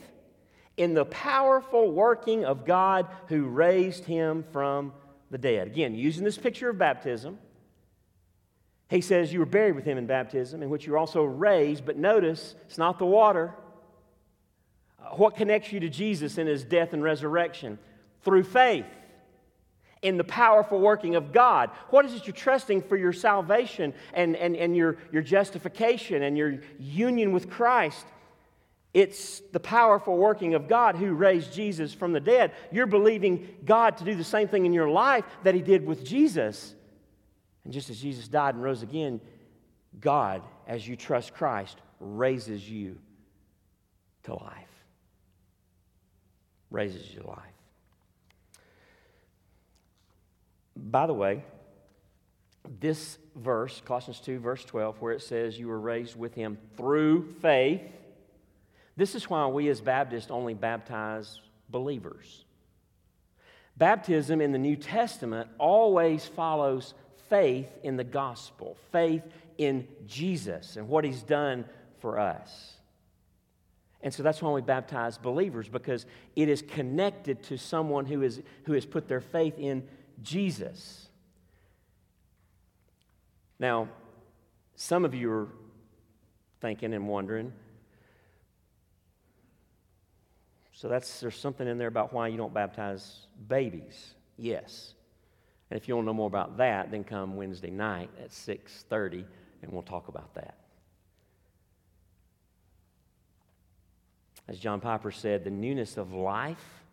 in 0.76 0.94
the 0.94 1.06
powerful 1.06 1.90
working 1.90 2.44
of 2.44 2.66
God 2.66 3.06
who 3.28 3.46
raised 3.46 4.04
him 4.04 4.44
from 4.52 4.92
the 5.30 5.38
dead. 5.38 5.66
Again, 5.66 5.94
using 5.94 6.24
this 6.24 6.38
picture 6.38 6.68
of 6.68 6.78
baptism, 6.78 7.38
he 8.88 9.00
says 9.00 9.32
you 9.32 9.40
were 9.40 9.46
buried 9.46 9.74
with 9.74 9.84
him 9.84 9.98
in 9.98 10.06
baptism, 10.06 10.62
in 10.62 10.70
which 10.70 10.86
you 10.86 10.92
were 10.92 10.98
also 10.98 11.24
raised, 11.24 11.84
but 11.84 11.96
notice 11.96 12.54
it's 12.66 12.78
not 12.78 12.98
the 12.98 13.06
water. 13.06 13.54
What 15.12 15.36
connects 15.36 15.72
you 15.72 15.80
to 15.80 15.88
Jesus 15.88 16.38
in 16.38 16.46
his 16.46 16.64
death 16.64 16.92
and 16.92 17.02
resurrection? 17.02 17.78
Through 18.22 18.44
faith 18.44 18.86
in 20.02 20.16
the 20.16 20.24
powerful 20.24 20.80
working 20.80 21.16
of 21.16 21.32
God? 21.32 21.70
What 21.90 22.04
is 22.04 22.14
it 22.14 22.26
you're 22.26 22.34
trusting 22.34 22.82
for 22.82 22.96
your 22.96 23.12
salvation 23.12 23.94
and, 24.14 24.36
and, 24.36 24.56
and 24.56 24.76
your, 24.76 24.96
your 25.12 25.22
justification 25.22 26.22
and 26.22 26.36
your 26.36 26.60
union 26.78 27.32
with 27.32 27.50
Christ? 27.50 28.06
It's 28.94 29.40
the 29.52 29.60
powerful 29.60 30.16
working 30.16 30.54
of 30.54 30.66
God 30.66 30.96
who 30.96 31.12
raised 31.12 31.52
Jesus 31.52 31.92
from 31.92 32.12
the 32.12 32.20
dead. 32.20 32.52
You're 32.72 32.86
believing 32.86 33.48
God 33.64 33.98
to 33.98 34.04
do 34.04 34.14
the 34.14 34.24
same 34.24 34.48
thing 34.48 34.66
in 34.66 34.72
your 34.72 34.88
life 34.88 35.24
that 35.44 35.54
He 35.54 35.62
did 35.62 35.86
with 35.86 36.04
Jesus. 36.04 36.74
And 37.64 37.72
just 37.72 37.90
as 37.90 38.00
Jesus 38.00 38.28
died 38.28 38.54
and 38.54 38.64
rose 38.64 38.82
again, 38.82 39.20
God, 40.00 40.42
as 40.66 40.86
you 40.86 40.96
trust 40.96 41.34
Christ, 41.34 41.76
raises 42.00 42.68
you 42.68 42.98
to 44.24 44.34
life. 44.34 44.68
Raises 46.70 47.12
you 47.12 47.20
to 47.20 47.26
life. 47.28 47.57
By 50.78 51.06
the 51.06 51.14
way, 51.14 51.44
this 52.80 53.18
verse, 53.34 53.82
Colossians 53.84 54.20
2, 54.20 54.38
verse 54.38 54.64
12, 54.64 55.00
where 55.00 55.12
it 55.12 55.22
says 55.22 55.58
you 55.58 55.68
were 55.68 55.80
raised 55.80 56.16
with 56.16 56.34
him 56.34 56.58
through 56.76 57.34
faith, 57.42 57.82
this 58.96 59.14
is 59.14 59.28
why 59.28 59.46
we 59.46 59.68
as 59.68 59.80
Baptists 59.80 60.30
only 60.30 60.54
baptize 60.54 61.40
believers. 61.68 62.44
Baptism 63.76 64.40
in 64.40 64.52
the 64.52 64.58
New 64.58 64.76
Testament 64.76 65.48
always 65.58 66.26
follows 66.26 66.94
faith 67.28 67.68
in 67.82 67.96
the 67.96 68.04
gospel, 68.04 68.76
faith 68.90 69.22
in 69.56 69.86
Jesus 70.06 70.76
and 70.76 70.88
what 70.88 71.04
he's 71.04 71.22
done 71.22 71.64
for 72.00 72.18
us. 72.18 72.74
And 74.00 74.14
so 74.14 74.22
that's 74.22 74.40
why 74.40 74.50
we 74.50 74.60
baptize 74.60 75.18
believers 75.18 75.68
because 75.68 76.06
it 76.36 76.48
is 76.48 76.62
connected 76.62 77.42
to 77.44 77.58
someone 77.58 78.06
who, 78.06 78.22
is, 78.22 78.40
who 78.64 78.72
has 78.72 78.86
put 78.86 79.08
their 79.08 79.20
faith 79.20 79.54
in 79.58 79.86
Jesus. 80.22 81.08
Now, 83.58 83.88
some 84.76 85.04
of 85.04 85.14
you 85.14 85.30
are 85.30 85.48
thinking 86.60 86.94
and 86.94 87.08
wondering, 87.08 87.52
so 90.72 90.88
that's 90.88 91.20
there's 91.20 91.36
something 91.36 91.66
in 91.66 91.76
there 91.76 91.88
about 91.88 92.12
why 92.12 92.28
you 92.28 92.36
don't 92.36 92.54
baptize 92.54 93.26
babies. 93.48 94.14
Yes. 94.36 94.94
And 95.70 95.76
if 95.76 95.88
you 95.88 95.96
want 95.96 96.04
to 96.04 96.06
know 96.06 96.14
more 96.14 96.28
about 96.28 96.56
that, 96.58 96.90
then 96.92 97.02
come 97.02 97.34
Wednesday 97.34 97.70
night 97.70 98.10
at 98.22 98.30
6:30 98.30 99.24
and 99.62 99.72
we'll 99.72 99.82
talk 99.82 100.06
about 100.06 100.34
that. 100.34 100.56
As 104.46 104.58
John 104.58 104.80
Piper 104.80 105.10
said, 105.10 105.44
the 105.44 105.50
newness 105.50 105.96
of 105.96 106.12
life 106.12 106.84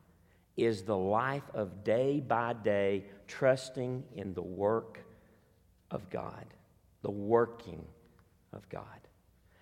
is 0.57 0.83
the 0.83 0.97
life 0.97 1.49
of 1.53 1.83
day 1.83 2.19
by 2.19 2.53
day 2.53 3.05
trusting 3.27 4.03
in 4.15 4.33
the 4.33 4.41
work 4.41 4.99
of 5.91 6.09
God, 6.09 6.45
the 7.01 7.11
working 7.11 7.85
of 8.53 8.67
God. 8.69 8.83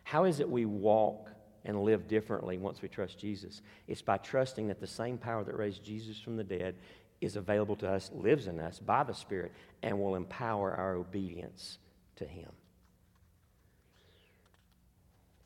How 0.03 0.25
is 0.25 0.39
it 0.39 0.49
we 0.49 0.65
walk 0.65 1.29
and 1.65 1.83
live 1.83 2.07
differently 2.07 2.57
once 2.57 2.81
we 2.81 2.89
trust 2.89 3.19
Jesus? 3.19 3.61
It's 3.87 4.01
by 4.01 4.17
trusting 4.17 4.67
that 4.67 4.79
the 4.79 4.87
same 4.87 5.17
power 5.17 5.43
that 5.43 5.57
raised 5.57 5.83
Jesus 5.83 6.19
from 6.19 6.37
the 6.37 6.43
dead 6.43 6.75
is 7.21 7.35
available 7.35 7.75
to 7.77 7.89
us, 7.89 8.11
lives 8.13 8.47
in 8.47 8.59
us 8.59 8.79
by 8.79 9.03
the 9.03 9.13
Spirit, 9.13 9.53
and 9.81 9.99
will 9.99 10.15
empower 10.15 10.73
our 10.75 10.95
obedience 10.95 11.77
to 12.17 12.25
Him. 12.25 12.49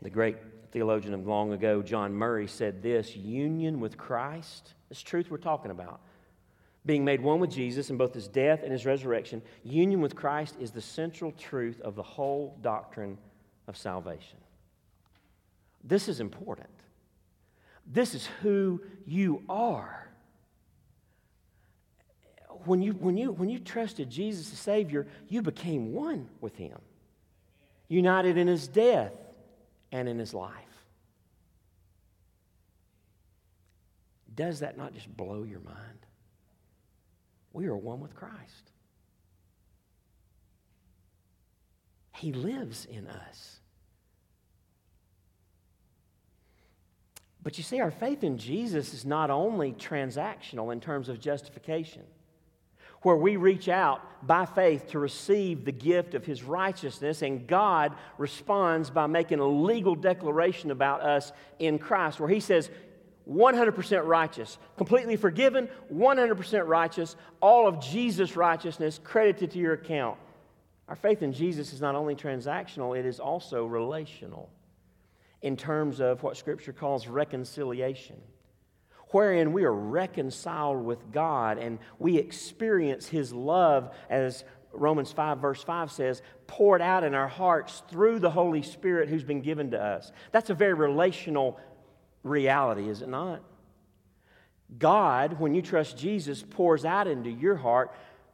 The 0.01 0.09
great 0.09 0.38
theologian 0.72 1.13
of 1.13 1.26
long 1.28 1.53
ago, 1.53 1.82
John 1.82 2.13
Murray, 2.13 2.47
said 2.47 2.82
this 2.82 3.15
union 3.15 3.80
with 3.80 3.97
Christ 3.97 4.74
this 4.89 5.01
truth 5.01 5.30
we're 5.30 5.38
talking 5.38 5.72
about. 5.72 6.01
Being 6.88 7.04
made 7.04 7.22
one 7.22 7.42
with 7.42 7.52
Jesus 7.52 7.90
in 7.90 7.98
both 7.98 8.14
his 8.14 8.30
death 8.30 8.64
and 8.64 8.72
his 8.72 8.86
resurrection, 8.86 9.42
union 9.64 10.00
with 10.00 10.16
Christ 10.16 10.56
is 10.58 10.72
the 10.72 10.82
central 10.82 11.34
truth 11.34 11.82
of 11.82 11.96
the 11.96 12.02
whole 12.02 12.58
doctrine 12.62 13.18
of 13.68 13.76
salvation. 13.76 14.38
This 15.84 16.08
is 16.08 16.22
important. 16.22 16.70
This 17.86 18.16
is 18.16 18.28
who 18.42 18.82
you 19.06 19.44
are. 19.50 20.08
When 22.64 22.82
you, 22.82 22.94
when 22.94 23.18
you, 23.18 23.34
when 23.34 23.50
you 23.50 23.60
trusted 23.60 24.10
Jesus 24.10 24.52
as 24.54 24.58
Savior, 24.58 25.08
you 25.28 25.42
became 25.42 25.92
one 25.92 26.30
with 26.40 26.56
him, 26.56 26.80
united 27.90 28.38
in 28.38 28.48
his 28.48 28.66
death 28.66 29.14
and 29.92 30.08
in 30.08 30.18
his 30.18 30.34
life. 30.34 30.54
Does 34.34 34.62
that 34.62 34.78
not 34.78 34.94
just 34.94 35.16
blow 35.18 35.44
your 35.44 35.60
mind? 35.60 36.07
We 37.58 37.66
are 37.66 37.76
one 37.76 37.99
with 37.99 38.14
Christ. 38.14 38.72
He 42.16 42.32
lives 42.32 42.86
in 42.86 43.08
us. 43.08 43.60
But 47.41 47.58
you 47.58 47.64
see, 47.64 47.80
our 47.80 47.89
faith 47.89 48.24
in 48.24 48.38
Jesus 48.38 48.93
is 48.93 49.05
not 49.05 49.32
only 49.32 49.74
transactional 49.74 50.72
in 50.72 50.80
terms 50.80 51.10
of 51.10 51.20
justification, 51.20 52.03
where 53.01 53.16
we 53.16 53.38
reach 53.38 53.70
out 53.70 54.01
by 54.28 54.45
faith 54.45 54.89
to 54.89 54.99
receive 54.99 55.66
the 55.66 55.72
gift 55.72 56.14
of 56.14 56.26
His 56.26 56.43
righteousness, 56.43 57.24
and 57.24 57.47
God 57.47 57.95
responds 58.20 58.91
by 58.91 59.08
making 59.08 59.39
a 59.39 59.47
legal 59.47 59.95
declaration 59.95 60.70
about 60.70 61.01
us 61.01 61.32
in 61.58 61.80
Christ, 61.80 62.20
where 62.20 62.30
He 62.30 62.39
says, 62.39 62.70
100% 63.30 64.06
righteous, 64.06 64.58
completely 64.78 65.16
forgiven, 65.16 65.68
100% 65.94 66.68
righteous, 66.68 67.16
all 67.42 67.68
of 67.68 67.82
Jesus' 67.82 68.36
righteousness 68.36 69.00
credited 69.04 69.52
to 69.52 69.60
your 69.60 69.74
account. 69.74 70.18
Our 70.88 70.96
faith 70.96 71.22
in 71.22 71.34
Jesus 71.34 71.74
is 71.74 71.82
not 71.82 71.96
only 71.96 72.16
transactional, 72.16 72.98
it 72.98 73.06
is 73.06 73.20
also 73.20 73.66
relational 73.66 74.50
in 75.42 75.58
terms 75.58 76.00
of 76.00 76.24
what 76.24 76.38
Scripture 76.38 76.74
calls 76.74 77.08
reconciliation, 77.08 78.16
wherein 79.12 79.52
we 79.52 79.66
are 79.66 79.74
reconciled 79.74 80.84
with 80.84 81.12
God 81.12 81.58
and 81.58 81.80
we 82.00 82.18
experience 82.18 83.08
His 83.08 83.34
love, 83.34 83.94
as 84.10 84.46
Romans 84.72 85.12
5, 85.12 85.40
verse 85.40 85.64
5 85.64 85.92
says, 85.92 86.22
poured 86.48 86.82
out 86.82 87.04
in 87.04 87.14
our 87.14 87.28
hearts 87.28 87.84
through 87.90 88.20
the 88.20 88.30
Holy 88.30 88.62
Spirit 88.62 89.10
who's 89.10 89.24
been 89.24 89.42
given 89.42 89.72
to 89.72 89.82
us. 89.82 90.12
That's 90.32 90.50
a 90.50 90.56
very 90.56 90.74
relational 90.74 91.60
reality, 92.24 92.89
is 92.89 93.01
it 93.01 93.09
not? 93.09 93.41
God, 94.78 95.39
when 95.39 95.55
you 95.55 95.61
trust 95.61 95.97
Jesus, 95.97 96.43
pours 96.43 96.84
out 96.86 97.07
into 97.07 97.30
your 97.30 97.55
heart 97.55 97.93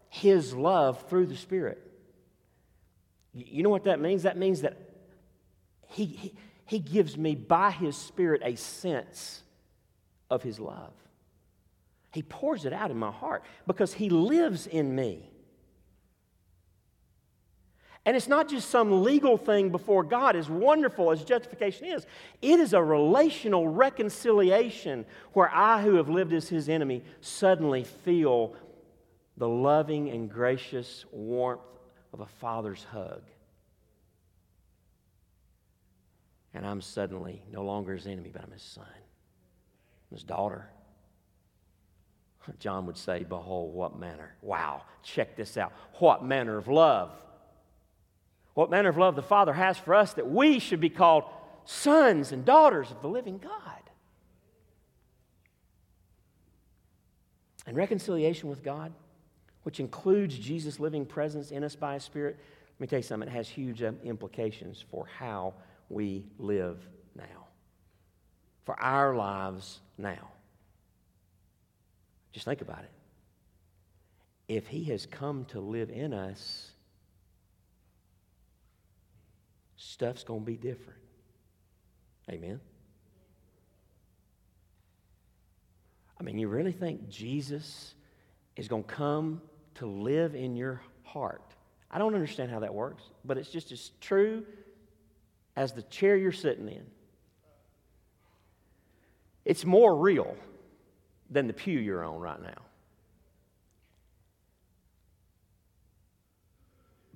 His 0.09 0.53
love 0.53 1.07
through 1.09 1.27
the 1.27 1.35
Spirit. 1.35 1.79
You 3.33 3.63
know 3.63 3.69
what 3.69 3.85
that 3.85 3.99
means? 3.99 4.23
That 4.23 4.37
means 4.37 4.61
that 4.61 4.77
He, 5.87 6.05
he 6.05 6.35
he 6.65 6.79
gives 6.79 7.17
me 7.17 7.35
by 7.35 7.71
His 7.71 7.95
Spirit 7.95 8.41
a 8.43 8.55
sense 8.55 9.43
of 10.29 10.43
His 10.43 10.59
love. 10.59 10.93
He 12.11 12.23
pours 12.23 12.65
it 12.65 12.73
out 12.73 12.91
in 12.91 12.97
my 12.97 13.11
heart 13.11 13.43
because 13.67 13.93
He 13.93 14.09
lives 14.09 14.67
in 14.67 14.95
me. 14.95 15.29
And 18.05 18.17
it's 18.17 18.27
not 18.27 18.49
just 18.49 18.69
some 18.69 19.03
legal 19.03 19.37
thing 19.37 19.69
before 19.69 20.03
God, 20.03 20.35
as 20.35 20.49
wonderful 20.49 21.11
as 21.11 21.23
justification 21.23 21.87
is. 21.87 22.05
It 22.41 22.59
is 22.59 22.73
a 22.73 22.83
relational 22.83 23.67
reconciliation 23.67 25.05
where 25.31 25.49
I, 25.49 25.81
who 25.81 25.95
have 25.95 26.09
lived 26.09 26.33
as 26.33 26.49
His 26.49 26.67
enemy, 26.67 27.03
suddenly 27.21 27.85
feel 27.85 28.55
the 29.37 29.47
loving 29.47 30.09
and 30.09 30.29
gracious 30.29 31.05
warmth 31.11 31.61
of 32.11 32.19
a 32.19 32.25
father's 32.25 32.83
hug. 32.83 33.21
And 36.53 36.65
I'm 36.65 36.81
suddenly 36.81 37.41
no 37.51 37.63
longer 37.63 37.95
his 37.95 38.05
enemy, 38.05 38.29
but 38.31 38.43
I'm 38.43 38.51
his 38.51 38.61
son, 38.61 38.85
his 40.11 40.23
daughter. 40.23 40.69
John 42.59 42.85
would 42.85 42.97
say, 42.97 43.23
Behold, 43.23 43.73
what 43.73 43.97
manner. 43.97 44.35
Wow, 44.41 44.83
check 45.01 45.35
this 45.35 45.57
out. 45.57 45.73
What 45.99 46.23
manner 46.23 46.57
of 46.57 46.67
love. 46.67 47.11
What 48.53 48.69
manner 48.69 48.89
of 48.89 48.97
love 48.97 49.15
the 49.15 49.23
Father 49.23 49.53
has 49.53 49.77
for 49.77 49.95
us 49.95 50.13
that 50.13 50.29
we 50.29 50.59
should 50.59 50.79
be 50.79 50.89
called 50.89 51.23
sons 51.65 52.31
and 52.31 52.45
daughters 52.45 52.91
of 52.91 53.01
the 53.01 53.07
living 53.07 53.37
God. 53.37 53.51
And 57.65 57.77
reconciliation 57.77 58.49
with 58.49 58.63
God, 58.63 58.91
which 59.63 59.79
includes 59.79 60.37
Jesus' 60.37 60.79
living 60.79 61.05
presence 61.05 61.51
in 61.51 61.63
us 61.63 61.75
by 61.75 61.95
His 61.95 62.03
Spirit, 62.03 62.37
let 62.73 62.81
me 62.81 62.87
tell 62.87 62.99
you 62.99 63.03
something, 63.03 63.29
it 63.29 63.31
has 63.31 63.47
huge 63.47 63.81
um, 63.81 63.97
implications 64.03 64.83
for 64.91 65.07
how 65.17 65.53
we 65.89 66.25
live 66.37 66.85
now, 67.15 67.47
for 68.65 68.77
our 68.79 69.15
lives 69.15 69.79
now. 69.97 70.31
Just 72.33 72.45
think 72.45 72.61
about 72.61 72.79
it. 72.79 72.91
If 74.49 74.67
He 74.67 74.83
has 74.85 75.05
come 75.05 75.45
to 75.45 75.61
live 75.61 75.89
in 75.89 76.13
us, 76.13 76.71
stuff's 79.83 80.23
going 80.23 80.41
to 80.41 80.45
be 80.45 80.57
different. 80.57 80.99
Amen. 82.29 82.59
I 86.19 86.23
mean, 86.23 86.37
you 86.37 86.47
really 86.47 86.71
think 86.71 87.09
Jesus 87.09 87.95
is 88.55 88.67
going 88.67 88.83
to 88.83 88.89
come 88.89 89.41
to 89.75 89.85
live 89.85 90.35
in 90.35 90.55
your 90.55 90.81
heart? 91.03 91.43
I 91.91 91.97
don't 91.97 92.15
understand 92.15 92.49
how 92.49 92.59
that 92.61 92.73
works, 92.73 93.03
but 93.25 93.37
it's 93.37 93.49
just 93.49 93.71
as 93.71 93.91
true 93.99 94.45
as 95.55 95.73
the 95.73 95.83
chair 95.83 96.15
you're 96.15 96.31
sitting 96.31 96.67
in. 96.69 96.85
It's 99.45 99.65
more 99.65 99.95
real 99.95 100.35
than 101.29 101.47
the 101.47 101.53
pew 101.53 101.77
you're 101.77 102.03
on 102.03 102.19
right 102.19 102.41
now. 102.41 102.61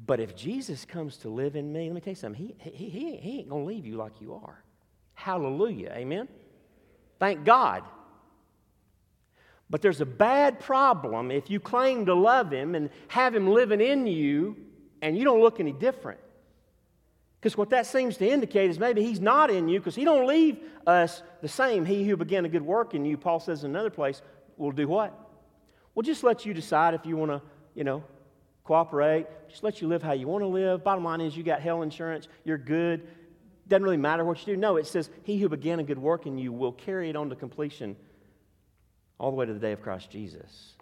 But 0.08 0.22
if 0.22 0.36
Jesus 0.36 0.86
comes 0.86 1.18
to 1.18 1.30
live 1.30 1.58
in 1.58 1.72
me, 1.72 1.88
let 1.88 1.96
me 1.96 2.02
tell 2.02 2.12
you 2.12 2.16
something, 2.16 2.54
he, 2.58 2.72
he, 2.72 3.18
he, 3.18 3.40
ain't 3.40 3.50
going 3.50 3.64
to 3.64 3.68
leave 3.68 3.86
you 3.86 3.98
like 3.98 4.22
you 4.22 4.34
are. 4.34 4.64
Hallelujah. 5.14 5.92
Amen? 5.94 6.30
Thank 7.20 7.44
God. 7.44 7.84
But 9.70 9.82
there's 9.82 10.00
a 10.00 10.06
bad 10.06 10.62
problem 10.62 11.30
if 11.30 11.50
you 11.50 11.60
claim 11.60 12.06
to 12.06 12.14
love 12.14 12.52
Him 12.52 12.74
and 12.74 12.90
have 13.10 13.36
Him 13.36 13.50
living 13.50 13.82
in 13.82 14.08
you 14.08 14.56
and 15.02 15.18
you 15.18 15.26
don't 15.26 15.42
look 15.42 15.60
any 15.60 15.74
different. 15.74 16.22
Because 17.40 17.58
what 17.58 17.70
that 17.72 17.86
seems 17.86 18.16
to 18.18 18.28
indicate 18.28 18.70
is 18.70 18.80
maybe 18.80 19.04
he's 19.04 19.20
not 19.20 19.52
in 19.52 19.70
you 19.70 19.80
because 19.80 19.94
he 19.94 20.04
don't 20.04 20.26
leave 20.26 20.58
us 20.88 21.22
the 21.42 21.48
same. 21.48 21.86
He 21.86 22.04
who 22.04 22.18
began 22.18 22.46
a 22.46 22.50
good 22.50 22.66
work 22.66 22.96
in 22.96 23.06
you, 23.06 23.16
Paul 23.18 23.40
says 23.40 23.64
in 23.64 23.72
another 23.72 23.92
place, 23.92 24.22
will 24.58 24.72
do 24.72 24.88
what? 24.88 25.14
We'll 25.94 26.04
just 26.04 26.24
let 26.24 26.46
you 26.46 26.54
decide 26.54 26.94
if 26.94 27.06
you 27.06 27.16
want 27.16 27.32
to, 27.32 27.42
you 27.76 27.84
know, 27.84 28.04
cooperate. 28.68 29.26
Just 29.50 29.64
let 29.64 29.82
you 29.82 29.88
live 29.88 30.04
how 30.04 30.12
you 30.12 30.28
want 30.28 30.44
to 30.44 30.48
live. 30.48 30.84
Bottom 30.84 31.04
line 31.04 31.22
is 31.22 31.36
you 31.36 31.44
got 31.44 31.62
health 31.62 31.84
insurance. 31.84 32.28
You're 32.44 32.58
good. 32.58 33.08
Doesn't 33.68 33.84
really 33.84 33.98
matter 33.98 34.24
what 34.24 34.40
you 34.40 34.54
do. 34.54 34.60
No, 34.60 34.78
it 34.78 34.86
says 34.86 35.10
he 35.24 35.38
who 35.40 35.50
began 35.50 35.80
a 35.80 35.84
good 35.84 35.98
work 35.98 36.26
in 36.26 36.38
you 36.38 36.52
will 36.52 36.74
carry 36.74 37.10
it 37.10 37.16
on 37.16 37.30
to 37.30 37.36
completion 37.36 37.96
all 39.20 39.32
the 39.32 39.36
way 39.36 39.46
to 39.46 39.54
the 39.54 39.60
day 39.60 39.72
of 39.72 39.82
Christ 39.82 40.12
Jesus. 40.12 40.74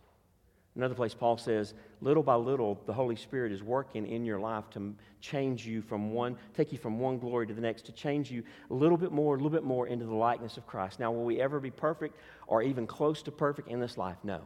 Another 0.75 0.93
place, 0.93 1.13
Paul 1.13 1.37
says, 1.37 1.73
little 2.01 2.21
by 2.21 2.35
little, 2.35 2.81
the 2.85 2.91
Holy 2.91 3.15
Spirit 3.15 3.53
is 3.53 3.63
working 3.63 4.05
in 4.05 4.25
your 4.25 4.39
life 4.39 4.69
to 4.71 4.93
change 5.21 5.65
you 5.65 5.81
from 5.81 6.11
one, 6.11 6.35
take 6.53 6.73
you 6.73 6.77
from 6.77 6.99
one 6.99 7.17
glory 7.17 7.47
to 7.47 7.53
the 7.53 7.61
next, 7.61 7.85
to 7.85 7.93
change 7.93 8.29
you 8.29 8.43
a 8.69 8.73
little 8.73 8.97
bit 8.97 9.13
more, 9.13 9.35
a 9.35 9.37
little 9.37 9.49
bit 9.49 9.63
more 9.63 9.87
into 9.87 10.05
the 10.05 10.13
likeness 10.13 10.57
of 10.57 10.67
Christ. 10.67 10.99
Now, 10.99 11.13
will 11.13 11.23
we 11.23 11.39
ever 11.39 11.61
be 11.61 11.71
perfect 11.71 12.17
or 12.45 12.61
even 12.61 12.85
close 12.87 13.23
to 13.23 13.31
perfect 13.31 13.69
in 13.69 13.79
this 13.79 13.97
life? 13.97 14.17
No. 14.21 14.41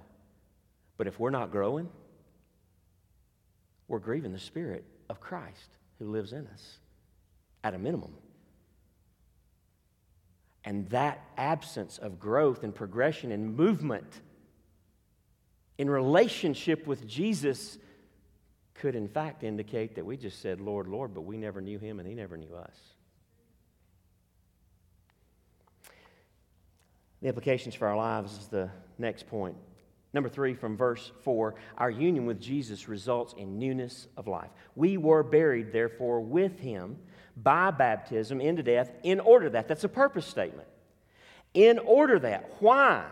But 0.98 1.08
if 1.08 1.20
we're 1.20 1.32
not 1.32 1.52
growing, 1.52 1.90
we're 3.90 4.00
grieving 4.00 4.32
the 4.32 4.40
Spirit 4.40 4.86
of 5.10 5.20
Christ 5.20 5.78
who 5.98 6.10
lives 6.10 6.32
in 6.32 6.48
us 6.48 6.78
at 7.64 7.74
a 7.74 7.78
minimum. 7.78 8.14
And 10.64 10.88
that 10.90 11.22
absence 11.36 11.98
of 11.98 12.20
growth 12.20 12.64
and 12.64 12.74
progression 12.74 13.32
and 13.32 13.58
movement 13.58 14.22
in 15.78 15.90
relationship 15.90 16.86
with 16.86 17.08
Jesus 17.08 17.78
could, 18.76 18.96
in 18.96 19.08
fact, 19.08 19.44
indicate 19.44 19.96
that 19.96 20.06
we 20.06 20.16
just 20.16 20.42
said, 20.42 20.62
Lord, 20.62 20.88
Lord, 20.88 21.14
but 21.14 21.22
we 21.22 21.38
never 21.38 21.60
knew 21.60 21.80
him 21.80 22.00
and 22.00 22.08
he 22.08 22.14
never 22.14 22.38
knew 22.38 22.56
us. 22.56 22.76
The 27.22 27.28
implications 27.28 27.76
for 27.76 27.88
our 27.88 27.98
lives 27.98 28.38
is 28.38 28.48
the 28.48 28.70
next 28.98 29.28
point. 29.28 29.56
Number 30.12 30.30
three, 30.30 30.56
from 30.56 30.76
verse 30.76 31.12
four, 31.22 31.56
our 31.78 31.92
union 31.92 32.26
with 32.26 32.42
Jesus 32.42 32.88
results 32.88 33.34
in 33.38 33.60
newness 33.60 34.08
of 34.18 34.28
life. 34.28 34.50
We 34.76 34.98
were 34.98 35.22
buried, 35.22 35.72
therefore, 35.72 36.20
with 36.22 36.60
him 36.60 36.98
by 37.38 37.72
baptism 37.72 38.42
into 38.42 38.64
death, 38.64 38.92
in 39.04 39.20
order 39.20 39.50
that, 39.52 39.68
that's 39.68 39.84
a 39.84 39.90
purpose 39.90 40.26
statement. 40.26 40.68
In 41.54 41.80
order 41.80 42.20
that, 42.20 42.56
why? 42.60 43.06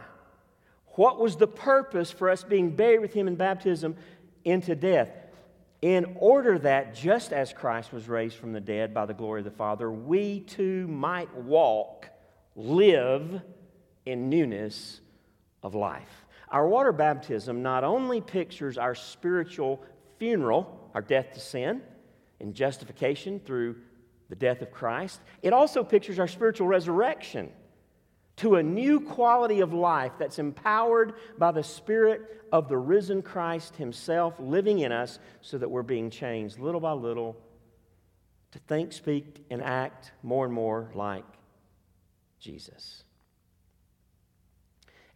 What 0.95 1.19
was 1.19 1.35
the 1.35 1.47
purpose 1.47 2.11
for 2.11 2.29
us 2.29 2.43
being 2.43 2.75
buried 2.75 3.01
with 3.01 3.13
him 3.13 3.27
in 3.27 3.35
baptism 3.35 3.95
into 4.43 4.75
death? 4.75 5.11
In 5.83 6.17
order 6.19 6.57
that, 6.59 6.95
just 6.95 7.31
as 7.31 7.53
Christ 7.53 7.93
was 7.93 8.09
raised 8.09 8.35
from 8.37 8.51
the 8.51 8.59
dead 8.59 8.95
by 8.95 9.05
the 9.05 9.13
glory 9.13 9.41
of 9.41 9.45
the 9.45 9.51
Father, 9.51 9.91
we 9.91 10.39
too 10.39 10.87
might 10.87 11.33
walk, 11.35 12.09
live 12.55 13.41
in 14.05 14.29
newness 14.29 14.99
of 15.61 15.75
life. 15.75 16.25
Our 16.49 16.67
water 16.67 16.91
baptism 16.91 17.61
not 17.61 17.83
only 17.83 18.21
pictures 18.21 18.77
our 18.77 18.95
spiritual 18.95 19.81
funeral, 20.17 20.89
our 20.93 21.01
death 21.01 21.33
to 21.33 21.39
sin, 21.39 21.81
and 22.39 22.53
justification 22.53 23.39
through 23.39 23.75
the 24.29 24.35
death 24.35 24.61
of 24.61 24.71
Christ, 24.71 25.21
it 25.41 25.53
also 25.53 25.83
pictures 25.83 26.19
our 26.19 26.27
spiritual 26.27 26.67
resurrection 26.67 27.51
to 28.37 28.55
a 28.55 28.63
new 28.63 28.99
quality 28.99 29.61
of 29.61 29.73
life 29.73 30.13
that's 30.19 30.39
empowered 30.39 31.13
by 31.37 31.51
the 31.51 31.63
Spirit 31.63 32.45
of 32.51 32.69
the 32.69 32.77
risen 32.77 33.21
Christ 33.21 33.75
Himself 33.75 34.39
living 34.39 34.79
in 34.79 34.91
us 34.91 35.19
so 35.41 35.57
that 35.57 35.69
we're 35.69 35.81
being 35.81 36.09
changed 36.09 36.59
little 36.59 36.79
by 36.79 36.91
little 36.91 37.35
to 38.51 38.59
think, 38.59 38.93
speak, 38.93 39.43
and 39.49 39.61
act 39.61 40.11
more 40.23 40.45
and 40.45 40.53
more 40.53 40.89
like 40.93 41.25
Jesus. 42.39 43.03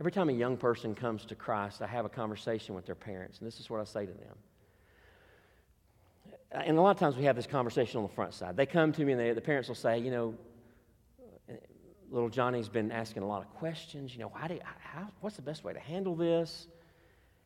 Every 0.01 0.11
time 0.11 0.29
a 0.29 0.33
young 0.33 0.57
person 0.57 0.95
comes 0.95 1.25
to 1.25 1.35
Christ, 1.35 1.79
I 1.83 1.85
have 1.85 2.05
a 2.05 2.09
conversation 2.09 2.73
with 2.73 2.87
their 2.87 2.95
parents, 2.95 3.37
and 3.37 3.45
this 3.45 3.59
is 3.59 3.69
what 3.69 3.79
I 3.79 3.83
say 3.83 4.07
to 4.07 4.11
them. 4.11 4.35
Uh, 6.55 6.57
and 6.65 6.79
a 6.79 6.81
lot 6.81 6.89
of 6.89 6.97
times 6.97 7.17
we 7.17 7.25
have 7.25 7.35
this 7.35 7.45
conversation 7.45 7.97
on 7.97 8.07
the 8.07 8.13
front 8.15 8.33
side. 8.33 8.57
They 8.57 8.65
come 8.65 8.91
to 8.93 9.05
me, 9.05 9.11
and 9.11 9.21
they, 9.21 9.31
the 9.33 9.41
parents 9.41 9.67
will 9.67 9.75
say, 9.75 9.99
You 9.99 10.09
know, 10.09 10.35
uh, 11.47 11.53
little 12.09 12.29
Johnny's 12.29 12.67
been 12.67 12.91
asking 12.91 13.21
a 13.21 13.27
lot 13.27 13.43
of 13.43 13.53
questions. 13.53 14.11
You 14.11 14.21
know, 14.21 14.31
do, 14.47 14.57
how, 14.79 15.07
what's 15.19 15.35
the 15.35 15.43
best 15.43 15.63
way 15.63 15.71
to 15.71 15.79
handle 15.79 16.15
this? 16.15 16.65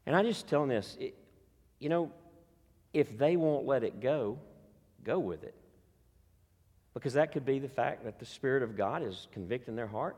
And 0.06 0.16
I 0.16 0.24
just 0.24 0.48
tell 0.48 0.62
them 0.62 0.70
this 0.70 0.96
it, 0.98 1.14
you 1.80 1.90
know, 1.90 2.10
if 2.94 3.18
they 3.18 3.36
won't 3.36 3.66
let 3.66 3.84
it 3.84 4.00
go, 4.00 4.40
go 5.04 5.20
with 5.20 5.44
it. 5.44 5.56
Because 6.94 7.16
that 7.16 7.34
could 7.34 7.46
be 7.46 7.60
the 7.60 7.68
fact 7.68 8.06
that 8.06 8.18
the 8.18 8.26
Spirit 8.26 8.64
of 8.64 8.78
God 8.78 9.04
is 9.04 9.28
convicting 9.34 9.76
their 9.76 9.88
heart. 9.88 10.16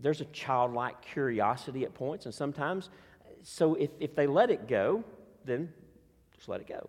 There's 0.00 0.20
a 0.20 0.26
childlike 0.26 1.02
curiosity 1.02 1.84
at 1.84 1.94
points, 1.94 2.24
and 2.24 2.34
sometimes, 2.34 2.90
so 3.42 3.74
if, 3.74 3.90
if 4.00 4.14
they 4.14 4.26
let 4.26 4.50
it 4.50 4.68
go, 4.68 5.04
then 5.44 5.72
just 6.34 6.48
let 6.48 6.60
it 6.60 6.68
go. 6.68 6.88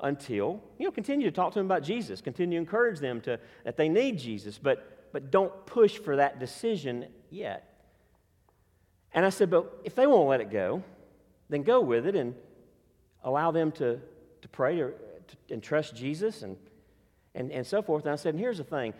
Until, 0.00 0.62
you 0.78 0.84
know, 0.84 0.90
continue 0.90 1.26
to 1.26 1.34
talk 1.34 1.52
to 1.52 1.58
them 1.58 1.66
about 1.66 1.82
Jesus, 1.82 2.20
continue 2.20 2.58
to 2.58 2.60
encourage 2.60 2.98
them 2.98 3.20
to, 3.22 3.38
that 3.64 3.76
they 3.76 3.88
need 3.88 4.18
Jesus, 4.18 4.58
but, 4.58 5.10
but 5.12 5.30
don't 5.30 5.66
push 5.66 5.98
for 5.98 6.16
that 6.16 6.38
decision 6.38 7.06
yet. 7.30 7.72
And 9.12 9.24
I 9.24 9.30
said, 9.30 9.50
but 9.50 9.80
if 9.84 9.94
they 9.94 10.06
won't 10.06 10.28
let 10.28 10.40
it 10.40 10.50
go, 10.50 10.82
then 11.48 11.62
go 11.62 11.80
with 11.80 12.06
it 12.06 12.14
and 12.14 12.34
allow 13.24 13.50
them 13.50 13.72
to, 13.72 13.98
to 14.42 14.48
pray 14.48 14.80
or, 14.80 14.90
to, 14.90 15.54
and 15.54 15.62
trust 15.62 15.96
Jesus 15.96 16.42
and 16.42 16.56
and, 17.36 17.52
and 17.52 17.64
so 17.66 17.82
forth. 17.82 18.04
And 18.04 18.12
I 18.12 18.16
said, 18.16 18.34
and 18.34 18.40
here's 18.40 18.58
the 18.58 18.64
thing, 18.64 18.94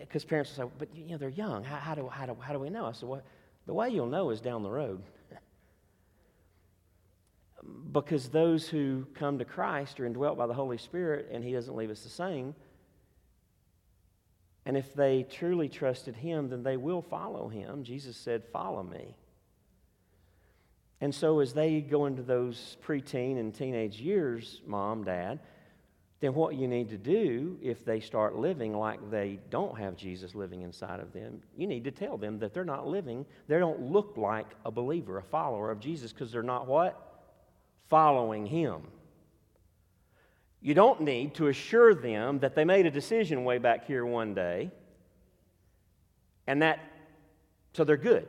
because 0.00 0.24
parents 0.24 0.56
will 0.56 0.68
say, 0.68 0.72
but 0.78 0.94
you 0.94 1.10
know, 1.10 1.18
they're 1.18 1.28
young. 1.28 1.64
How, 1.64 1.76
how, 1.76 1.94
do, 1.94 2.08
how, 2.08 2.26
do, 2.26 2.36
how 2.40 2.52
do 2.52 2.58
we 2.58 2.70
know? 2.70 2.86
I 2.86 2.92
said, 2.92 3.08
well, 3.08 3.22
the 3.66 3.74
way 3.74 3.88
you'll 3.90 4.06
know 4.06 4.30
is 4.30 4.40
down 4.40 4.62
the 4.62 4.70
road. 4.70 5.02
because 7.92 8.28
those 8.28 8.68
who 8.68 9.06
come 9.14 9.38
to 9.38 9.44
Christ 9.44 10.00
are 10.00 10.06
indwelt 10.06 10.36
by 10.36 10.46
the 10.46 10.54
Holy 10.54 10.78
Spirit, 10.78 11.28
and 11.32 11.44
He 11.44 11.52
doesn't 11.52 11.76
leave 11.76 11.90
us 11.90 12.02
the 12.02 12.10
same. 12.10 12.54
And 14.64 14.76
if 14.76 14.94
they 14.94 15.24
truly 15.24 15.68
trusted 15.68 16.16
Him, 16.16 16.48
then 16.48 16.62
they 16.62 16.76
will 16.76 17.02
follow 17.02 17.48
Him. 17.48 17.82
Jesus 17.82 18.16
said, 18.16 18.44
Follow 18.52 18.82
me. 18.82 19.16
And 21.00 21.12
so, 21.12 21.40
as 21.40 21.52
they 21.52 21.80
go 21.80 22.06
into 22.06 22.22
those 22.22 22.76
preteen 22.86 23.38
and 23.38 23.52
teenage 23.52 24.00
years, 24.00 24.62
mom, 24.66 25.02
dad, 25.02 25.40
then 26.22 26.34
what 26.34 26.54
you 26.54 26.68
need 26.68 26.88
to 26.88 26.96
do 26.96 27.58
if 27.60 27.84
they 27.84 27.98
start 27.98 28.36
living 28.36 28.78
like 28.78 29.10
they 29.10 29.40
don't 29.50 29.76
have 29.76 29.96
Jesus 29.96 30.36
living 30.36 30.62
inside 30.62 31.00
of 31.00 31.12
them, 31.12 31.42
you 31.56 31.66
need 31.66 31.82
to 31.82 31.90
tell 31.90 32.16
them 32.16 32.38
that 32.38 32.54
they're 32.54 32.64
not 32.64 32.86
living, 32.86 33.26
they 33.48 33.58
don't 33.58 33.90
look 33.90 34.14
like 34.16 34.46
a 34.64 34.70
believer, 34.70 35.18
a 35.18 35.22
follower 35.22 35.68
of 35.72 35.80
Jesus, 35.80 36.12
because 36.12 36.30
they're 36.30 36.44
not 36.44 36.68
what? 36.68 37.24
Following 37.88 38.46
Him. 38.46 38.82
You 40.60 40.74
don't 40.74 41.00
need 41.00 41.34
to 41.34 41.48
assure 41.48 41.92
them 41.92 42.38
that 42.38 42.54
they 42.54 42.64
made 42.64 42.86
a 42.86 42.90
decision 42.92 43.42
way 43.42 43.58
back 43.58 43.84
here 43.84 44.06
one 44.06 44.32
day 44.32 44.70
and 46.46 46.62
that, 46.62 46.78
so 47.72 47.82
they're 47.82 47.96
good. 47.96 48.28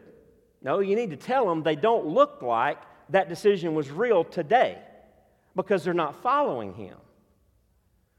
No, 0.63 0.79
you 0.79 0.95
need 0.95 1.11
to 1.11 1.15
tell 1.15 1.45
them 1.45 1.61
they 1.61 1.75
don't 1.75 2.07
look 2.07 2.41
like 2.41 2.79
that 3.09 3.29
decision 3.29 3.75
was 3.75 3.91
real 3.91 4.23
today 4.23 4.79
because 5.55 5.83
they're 5.83 5.93
not 5.93 6.23
following 6.23 6.73
Him. 6.73 6.95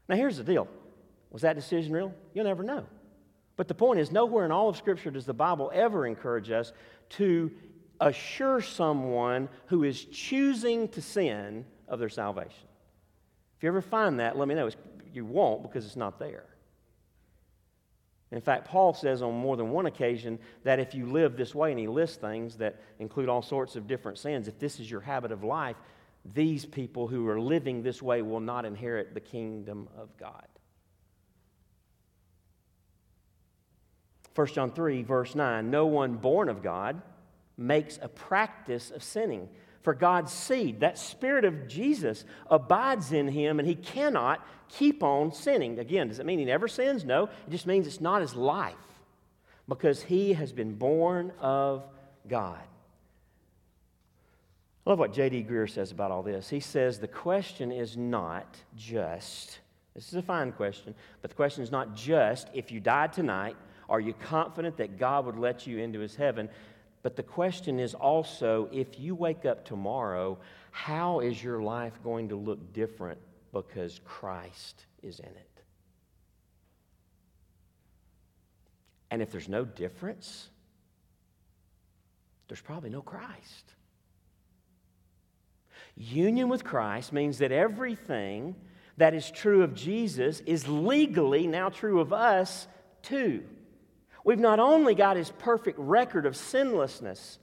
Now, 0.07 0.15
here's 0.15 0.37
the 0.37 0.43
deal 0.43 0.67
was 1.31 1.41
that 1.41 1.55
decision 1.55 1.93
real? 1.93 2.13
You'll 2.33 2.45
never 2.45 2.63
know. 2.63 2.85
But 3.57 3.67
the 3.67 3.73
point 3.73 3.99
is, 3.99 4.11
nowhere 4.11 4.45
in 4.45 4.51
all 4.51 4.69
of 4.69 4.77
Scripture 4.77 5.11
does 5.11 5.25
the 5.25 5.33
Bible 5.33 5.71
ever 5.73 6.05
encourage 6.05 6.51
us 6.51 6.73
to 7.11 7.51
assure 7.99 8.61
someone 8.61 9.49
who 9.67 9.83
is 9.83 10.03
choosing 10.05 10.87
to 10.89 11.01
sin 11.01 11.65
of 11.87 11.99
their 11.99 12.09
salvation. 12.09 12.67
If 13.57 13.63
you 13.63 13.69
ever 13.69 13.81
find 13.81 14.19
that, 14.19 14.37
let 14.37 14.47
me 14.47 14.55
know. 14.55 14.67
It's, 14.67 14.75
you 15.13 15.25
won't 15.25 15.63
because 15.63 15.85
it's 15.85 15.95
not 15.95 16.19
there. 16.19 16.45
In 18.31 18.41
fact, 18.41 18.65
Paul 18.67 18.93
says 18.93 19.21
on 19.21 19.33
more 19.33 19.55
than 19.55 19.69
one 19.69 19.85
occasion 19.85 20.39
that 20.63 20.79
if 20.79 20.93
you 20.93 21.05
live 21.05 21.37
this 21.37 21.55
way, 21.55 21.71
and 21.71 21.79
he 21.79 21.87
lists 21.87 22.17
things 22.17 22.57
that 22.57 22.81
include 22.99 23.29
all 23.29 23.41
sorts 23.41 23.77
of 23.77 23.87
different 23.87 24.17
sins, 24.17 24.47
if 24.47 24.59
this 24.59 24.79
is 24.79 24.91
your 24.91 24.99
habit 24.99 25.31
of 25.31 25.43
life, 25.43 25.77
these 26.33 26.65
people 26.65 27.07
who 27.07 27.27
are 27.27 27.39
living 27.39 27.83
this 27.83 28.01
way 28.01 28.21
will 28.21 28.39
not 28.39 28.65
inherit 28.65 29.13
the 29.13 29.19
kingdom 29.19 29.87
of 29.97 30.15
God. 30.17 30.47
1 34.33 34.47
John 34.47 34.71
3, 34.71 35.03
verse 35.03 35.35
9 35.35 35.69
No 35.69 35.85
one 35.85 36.15
born 36.15 36.49
of 36.49 36.61
God 36.61 37.01
makes 37.57 37.99
a 38.01 38.07
practice 38.07 38.91
of 38.91 39.03
sinning. 39.03 39.49
For 39.81 39.93
God's 39.93 40.33
seed, 40.33 40.79
that 40.79 40.97
spirit 40.97 41.45
of 41.45 41.67
Jesus, 41.67 42.25
abides 42.49 43.11
in 43.11 43.27
him 43.27 43.59
and 43.59 43.67
he 43.67 43.75
cannot 43.75 44.45
keep 44.67 45.03
on 45.03 45.31
sinning. 45.31 45.77
Again, 45.77 46.07
does 46.07 46.17
it 46.17 46.25
mean 46.25 46.39
he 46.39 46.45
never 46.45 46.67
sins? 46.67 47.05
No. 47.05 47.25
It 47.25 47.51
just 47.51 47.67
means 47.67 47.85
it's 47.85 48.01
not 48.01 48.21
his 48.21 48.33
life 48.33 48.73
because 49.69 50.01
he 50.01 50.33
has 50.33 50.51
been 50.51 50.73
born 50.73 51.31
of 51.39 51.83
God. 52.27 52.63
I 54.85 54.91
love 54.91 54.99
what 54.99 55.13
J.D. 55.13 55.47
Greear 55.49 55.69
says 55.69 55.91
about 55.91 56.11
all 56.11 56.21
this. 56.21 56.49
He 56.49 56.59
says 56.59 56.99
the 56.99 57.07
question 57.07 57.71
is 57.71 57.97
not 57.97 58.55
just, 58.77 59.59
this 59.95 60.07
is 60.09 60.13
a 60.13 60.21
fine 60.21 60.51
question, 60.51 60.93
but 61.21 61.31
the 61.31 61.35
question 61.35 61.63
is 61.63 61.71
not 61.71 61.95
just 61.95 62.49
if 62.53 62.71
you 62.71 62.79
died 62.79 63.11
tonight, 63.11 63.55
are 63.89 63.99
you 63.99 64.13
confident 64.13 64.77
that 64.77 64.99
God 64.99 65.25
would 65.25 65.37
let 65.37 65.65
you 65.65 65.79
into 65.79 65.99
his 65.99 66.15
heaven? 66.15 66.49
But 67.01 67.15
the 67.15 67.23
question 67.23 67.79
is 67.79 67.95
also 67.95 68.69
if 68.71 68.99
you 68.99 69.15
wake 69.15 69.45
up 69.45 69.65
tomorrow, 69.65 70.37
how 70.69 71.19
is 71.19 71.43
your 71.43 71.61
life 71.61 71.93
going 72.03 72.29
to 72.29 72.35
look 72.35 72.73
different 72.73 73.19
because 73.53 73.99
Christ 74.05 74.85
is 75.01 75.19
in 75.19 75.25
it? 75.25 75.61
And 79.09 79.21
if 79.21 79.31
there's 79.31 79.49
no 79.49 79.65
difference, 79.65 80.49
there's 82.47 82.61
probably 82.61 82.89
no 82.89 83.01
Christ. 83.01 83.73
Union 85.95 86.49
with 86.49 86.63
Christ 86.63 87.13
means 87.13 87.37
that 87.37 87.51
everything 87.51 88.55
that 88.97 89.13
is 89.13 89.31
true 89.31 89.63
of 89.63 89.73
Jesus 89.73 90.41
is 90.41 90.67
legally 90.67 91.47
now 91.47 91.69
true 91.69 91.99
of 91.99 92.13
us 92.13 92.67
too. 93.01 93.43
We've 94.23 94.39
not 94.39 94.59
only 94.59 94.95
got 94.95 95.17
his 95.17 95.29
perfect 95.29 95.77
record 95.79 96.25
of 96.25 96.35
sinlessness 96.35 97.37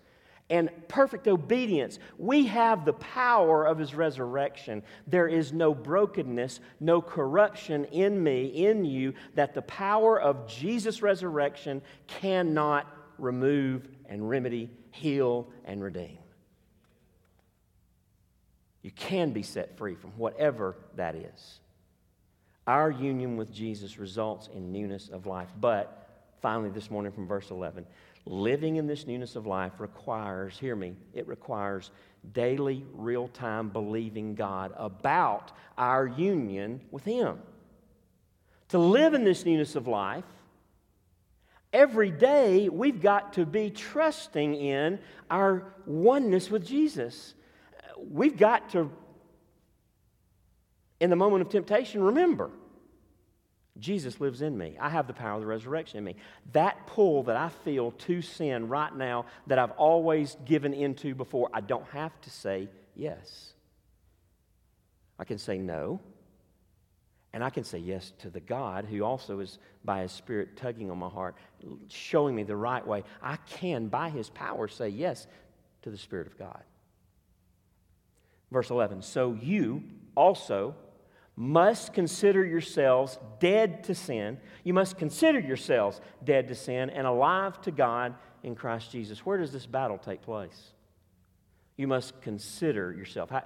and 0.50 0.68
perfect 0.88 1.28
obedience, 1.28 1.98
we 2.18 2.46
have 2.46 2.84
the 2.84 2.92
power 2.92 3.64
of 3.64 3.78
his 3.78 3.94
resurrection. 3.94 4.82
There 5.07 5.28
is 5.28 5.53
no 5.53 5.74
brokenness, 5.74 6.61
no 6.80 7.00
corruption 7.00 7.84
in 7.86 8.22
me, 8.22 8.46
in 8.46 8.84
you, 8.84 9.14
that 9.34 9.55
the 9.55 9.62
power 9.62 10.20
of 10.20 10.48
Jesus' 10.48 11.00
resurrection 11.00 11.80
cannot 12.07 12.86
remove 13.16 13.88
and 14.07 14.28
remedy, 14.28 14.70
heal 14.90 15.48
and 15.64 15.82
redeem. 15.82 16.18
You 18.83 18.91
can 18.91 19.33
be 19.33 19.43
set 19.43 19.76
free 19.76 19.95
from 19.95 20.11
whatever 20.11 20.76
that 20.97 21.14
is. 21.14 21.61
Our 22.66 22.91
union 22.91 23.37
with 23.37 23.53
Jesus 23.53 23.99
results 23.99 24.49
in 24.55 24.72
newness 24.72 25.09
of 25.09 25.26
life. 25.26 25.49
But 25.61 26.09
finally, 26.41 26.70
this 26.70 26.91
morning 26.91 27.12
from 27.12 27.26
verse 27.26 27.51
11, 27.51 27.87
living 28.24 28.76
in 28.76 28.87
this 28.87 29.07
newness 29.07 29.37
of 29.37 29.47
life 29.47 29.72
requires, 29.78 30.59
hear 30.59 30.76
me, 30.76 30.95
it 31.12 31.26
requires 31.26 31.91
daily, 32.33 32.85
real 32.93 33.28
time 33.28 33.68
believing 33.68 34.35
God 34.35 34.72
about 34.76 35.53
our 35.76 36.07
union 36.07 36.80
with 36.91 37.05
Him. 37.05 37.39
To 38.68 38.78
live 38.78 39.14
in 39.14 39.24
this 39.24 39.45
newness 39.45 39.76
of 39.76 39.87
life, 39.87 40.24
every 41.72 42.11
day 42.11 42.68
we've 42.68 43.03
got 43.03 43.35
to 43.35 43.45
be 43.45 43.70
trusting 43.70 44.55
in 44.55 44.99
our 45.30 45.74
oneness 45.85 46.51
with 46.51 46.64
Jesus 46.64 47.35
we've 48.11 48.36
got 48.36 48.70
to, 48.70 48.90
in 51.00 51.11
the 51.11 51.16
moment 51.16 51.42
of 51.42 51.48
temptation, 51.48 52.03
remember 52.03 52.50
Jesus 53.78 54.20
lives 54.20 54.42
in 54.42 54.57
me. 54.57 54.76
I 54.78 54.90
have 54.90 55.07
the 55.07 55.14
power 55.14 55.34
of 55.34 55.40
the 55.40 55.46
resurrection 55.46 55.98
in 55.98 56.05
me. 56.05 56.16
That 56.53 56.86
pull 56.86 57.22
that 57.24 57.36
I 57.36 57.48
feel 57.48 57.92
to 57.92 58.20
sin 58.20 58.68
right 58.68 58.94
now 58.94 59.26
that 59.46 59.59
I've 59.59 59.70
always 59.72 60.36
given 60.44 60.74
into 60.74 61.14
before, 61.14 61.48
I 61.53 61.61
don't 61.62 61.86
have 61.88 62.18
to 62.22 62.30
say 62.30 62.68
yes. 62.94 63.55
I 65.18 65.24
can 65.24 65.38
say 65.38 65.59
no. 65.59 66.00
And 67.34 67.42
I 67.42 67.48
can 67.48 67.64
say 67.64 67.78
yes 67.78 68.12
to 68.18 68.28
the 68.28 68.40
God 68.40 68.84
who 68.84 69.03
also 69.03 69.40
is 69.40 69.59
by 69.84 70.03
his 70.03 70.12
Spirit 70.12 70.55
tugging 70.57 70.90
on 70.90 70.98
my 70.98 71.09
heart, 71.09 71.34
showing 71.88 72.34
me 72.34 72.42
the 72.42 72.57
right 72.57 72.86
way. 72.86 73.05
I 73.22 73.36
can, 73.36 73.88
by 73.88 74.11
his 74.11 74.28
power, 74.28 74.68
say 74.68 74.90
yes 74.90 75.26
to 75.80 75.90
the 75.90 75.96
Spirit 75.96 76.26
of 76.26 76.38
God. 76.38 76.62
Verse 78.53 78.70
11 78.70 79.03
So 79.03 79.36
you 79.40 79.82
also 80.14 80.76
must 81.34 81.94
consider 81.94 82.44
yourselves 82.44 83.18
dead 83.40 83.84
to 83.84 83.94
sin. 83.94 84.38
You 84.64 84.74
must 84.74 84.98
consider 84.98 85.40
yourselves 85.40 86.00
dead 86.22 86.48
to 86.48 86.55
sin 86.55 86.90
and 86.90 87.07
alive 87.07 87.61
to 87.62 87.70
God 87.70 88.14
in 88.42 88.55
Christ 88.55 88.92
Jesus. 88.92 89.24
Where 89.24 89.38
does 89.38 89.53
this 89.53 89.66
battle 89.66 89.96
take 89.96 90.20
place? 90.22 90.72
You 91.76 91.88
must 91.88 92.20
consider 92.20 92.92
yourself. 92.92 93.30
How, 93.30 93.44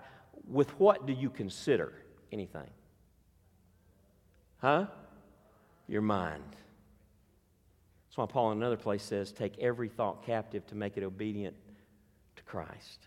with 0.49 0.71
what 0.81 1.07
do 1.07 1.13
you 1.13 1.31
consider 1.31 1.93
anything? 2.33 2.69
Huh? 4.59 4.87
Your 5.87 6.03
mind. 6.03 6.43
That's 8.09 8.19
why 8.19 8.27
Paul 8.27 8.51
in 8.53 8.59
another 8.59 8.77
place 8.77 9.05
says, 9.05 9.31
Take 9.31 9.59
every 9.59 9.89
thought 9.89 10.27
captive 10.27 10.67
to 10.67 10.75
make 10.75 10.97
it 10.97 11.05
obedient 11.05 11.55
to 12.35 12.43
Christ. 12.43 13.07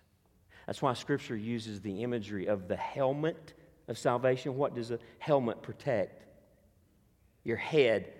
That's 0.69 0.83
why 0.83 0.93
Scripture 0.93 1.35
uses 1.35 1.81
the 1.81 2.03
imagery 2.03 2.45
of 2.45 2.67
the 2.67 2.75
helmet 2.75 3.55
of 3.87 3.97
salvation. 3.97 4.55
What 4.55 4.75
does 4.75 4.91
a 4.91 4.99
helmet 5.17 5.63
protect? 5.63 6.27
Your 7.43 7.57
head, 7.57 8.13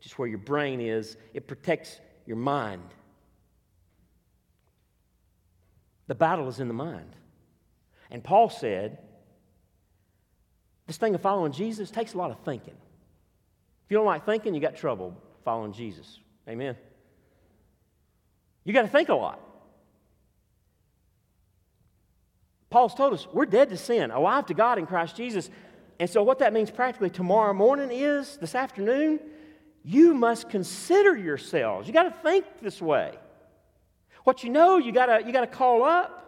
just 0.00 0.18
where 0.18 0.26
your 0.26 0.38
brain 0.38 0.80
is, 0.80 1.16
it 1.32 1.46
protects 1.46 2.00
your 2.26 2.38
mind. 2.38 2.82
The 6.08 6.16
battle 6.16 6.48
is 6.48 6.58
in 6.58 6.66
the 6.66 6.74
mind. 6.74 7.14
And 8.10 8.24
Paul 8.24 8.50
said, 8.50 8.98
this 10.88 10.96
thing 10.96 11.14
of 11.14 11.20
following 11.20 11.52
Jesus 11.52 11.88
takes 11.88 12.14
a 12.14 12.18
lot 12.18 12.32
of 12.32 12.40
thinking. 12.40 12.74
If 13.84 13.90
you 13.90 13.96
don't 13.96 14.06
like 14.06 14.26
thinking, 14.26 14.56
you 14.56 14.60
got 14.60 14.74
trouble 14.74 15.16
following 15.44 15.72
Jesus. 15.72 16.18
Amen. 16.48 16.74
You 18.64 18.72
got 18.72 18.82
to 18.82 18.88
think 18.88 19.08
a 19.08 19.14
lot. 19.14 19.51
Paul's 22.72 22.94
told 22.94 23.12
us 23.12 23.28
we're 23.32 23.46
dead 23.46 23.68
to 23.68 23.76
sin, 23.76 24.10
alive 24.10 24.46
to 24.46 24.54
God 24.54 24.78
in 24.78 24.86
Christ 24.86 25.14
Jesus. 25.14 25.50
And 26.00 26.08
so, 26.08 26.22
what 26.22 26.38
that 26.38 26.54
means 26.54 26.70
practically 26.70 27.10
tomorrow 27.10 27.52
morning 27.52 27.90
is 27.92 28.38
this 28.38 28.54
afternoon, 28.54 29.20
you 29.84 30.14
must 30.14 30.48
consider 30.48 31.14
yourselves. 31.14 31.86
You 31.86 31.92
got 31.92 32.04
to 32.04 32.22
think 32.22 32.46
this 32.62 32.80
way. 32.80 33.12
What 34.24 34.42
you 34.42 34.48
know, 34.48 34.78
you 34.78 34.90
got 34.90 35.06
to 35.06 35.26
you 35.26 35.32
to 35.32 35.46
call 35.46 35.84
up 35.84 36.18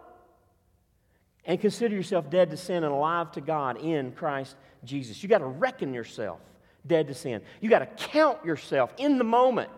and 1.45 1.59
consider 1.59 1.95
yourself 1.95 2.29
dead 2.29 2.51
to 2.51 2.57
sin 2.57 2.83
and 2.83 2.93
alive 2.93 3.31
to 3.31 3.41
God 3.41 3.77
in 3.81 4.11
Christ 4.11 4.55
Jesus. 4.83 5.23
You 5.23 5.29
got 5.29 5.39
to 5.39 5.45
reckon 5.47 5.95
yourself 5.95 6.39
dead 6.85 7.07
to 7.07 7.15
sin. 7.15 7.41
You 7.59 7.71
got 7.71 7.79
to 7.79 8.07
count 8.07 8.45
yourself 8.45 8.93
in 8.97 9.17
the 9.17 9.23
moment 9.23 9.71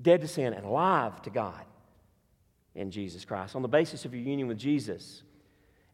dead 0.00 0.20
to 0.20 0.28
sin 0.28 0.52
and 0.52 0.66
alive 0.66 1.22
to 1.22 1.30
God 1.30 1.64
in 2.74 2.90
Jesus 2.90 3.24
Christ 3.24 3.56
on 3.56 3.62
the 3.62 3.68
basis 3.68 4.04
of 4.04 4.12
your 4.12 4.22
union 4.22 4.48
with 4.48 4.58
Jesus 4.58 5.22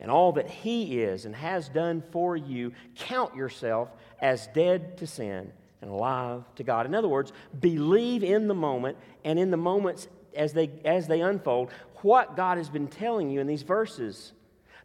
and 0.00 0.10
all 0.10 0.32
that 0.32 0.48
He 0.48 1.00
is 1.00 1.24
and 1.24 1.34
has 1.34 1.68
done 1.68 2.02
for 2.10 2.36
you. 2.36 2.72
Count 2.94 3.34
yourself 3.34 3.90
as 4.20 4.46
dead 4.48 4.98
to 4.98 5.06
sin 5.06 5.52
and 5.80 5.90
alive 5.90 6.44
to 6.56 6.62
God. 6.62 6.86
In 6.86 6.94
other 6.94 7.08
words, 7.08 7.32
believe 7.58 8.24
in 8.24 8.48
the 8.48 8.54
moment 8.54 8.96
and 9.24 9.38
in 9.38 9.50
the 9.50 9.56
moments 9.56 10.08
as 10.34 10.52
they, 10.52 10.70
as 10.84 11.06
they 11.06 11.20
unfold 11.20 11.70
what 12.02 12.36
God 12.36 12.58
has 12.58 12.68
been 12.68 12.88
telling 12.88 13.30
you 13.30 13.40
in 13.40 13.46
these 13.46 13.62
verses 13.62 14.32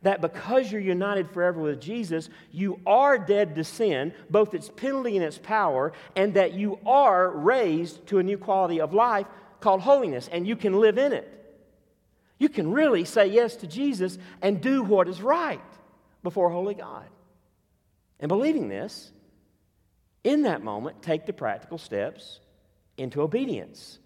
that 0.03 0.21
because 0.21 0.71
you're 0.71 0.81
united 0.81 1.29
forever 1.31 1.61
with 1.61 1.81
Jesus, 1.81 2.29
you 2.51 2.79
are 2.85 3.17
dead 3.17 3.55
to 3.55 3.63
sin, 3.63 4.13
both 4.29 4.53
its 4.53 4.69
penalty 4.69 5.15
and 5.15 5.25
its 5.25 5.37
power, 5.37 5.93
and 6.15 6.33
that 6.33 6.53
you 6.53 6.77
are 6.85 7.29
raised 7.29 8.05
to 8.07 8.19
a 8.19 8.23
new 8.23 8.37
quality 8.37 8.79
of 8.79 8.93
life 8.93 9.25
called 9.61 9.81
holiness, 9.81 10.29
and 10.31 10.45
you 10.45 10.55
can 10.55 10.73
live 10.79 10.97
in 10.97 11.13
it. 11.13 11.42
You 12.43 12.49
can 12.49 12.73
really 12.73 13.05
say 13.05 13.27
yes 13.27 13.55
to 13.55 13.67
Jesus 13.67 14.17
and 14.41 14.59
do 14.59 14.83
what 14.83 15.07
is 15.07 15.21
right 15.21 15.61
before 16.23 16.49
holy 16.49 16.73
God. 16.73 17.05
And 18.19 18.27
believing 18.27 18.67
this, 18.67 19.13
in 20.25 20.41
that 20.41 20.61
moment, 20.61 21.01
take 21.01 21.25
the 21.25 21.31
practical 21.31 21.77
steps 21.77 22.41
into 22.97 23.21
obedience 23.21 23.97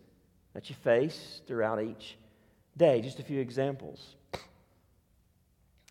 that 0.54 0.70
you 0.70 0.76
face 0.76 1.42
throughout 1.48 1.82
each 1.82 2.16
day. 2.78 3.02
Just 3.02 3.18
a 3.18 3.24
few 3.24 3.40
examples 3.40 4.16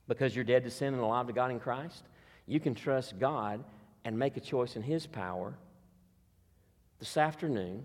because 0.07 0.37
you're 0.37 0.45
dead 0.45 0.63
to 0.63 0.71
sin 0.71 0.95
and 0.95 1.03
alive 1.03 1.27
to 1.27 1.33
God 1.33 1.51
in 1.51 1.59
Christ, 1.59 2.05
you 2.47 2.61
can 2.61 2.77
trust 2.77 3.19
God 3.19 3.65
and 4.05 4.17
make 4.17 4.37
a 4.37 4.41
choice 4.41 4.77
in 4.77 4.83
His 4.83 5.05
power 5.05 5.59
this 7.01 7.17
afternoon 7.17 7.85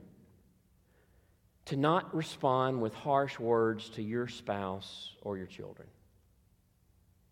to 1.72 1.78
not 1.78 2.14
respond 2.14 2.82
with 2.82 2.94
harsh 2.94 3.40
words 3.40 3.88
to 3.88 4.04
your 4.04 4.28
spouse 4.28 5.14
or 5.22 5.38
your 5.38 5.48
children. 5.48 5.88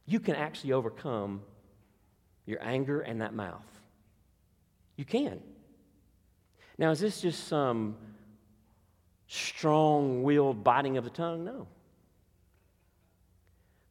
You 0.05 0.21
can 0.21 0.35
actually 0.35 0.71
overcome 0.71 1.41
your 2.45 2.63
anger 2.63 3.01
and 3.01 3.19
that 3.19 3.33
mouth. 3.33 3.67
You 4.95 5.03
can. 5.03 5.41
Now, 6.77 6.89
is 6.91 7.01
this 7.01 7.19
just 7.19 7.49
some 7.49 7.97
strong 9.27 10.23
willed 10.23 10.63
biting 10.63 10.95
of 10.95 11.03
the 11.03 11.09
tongue? 11.09 11.43
No. 11.43 11.67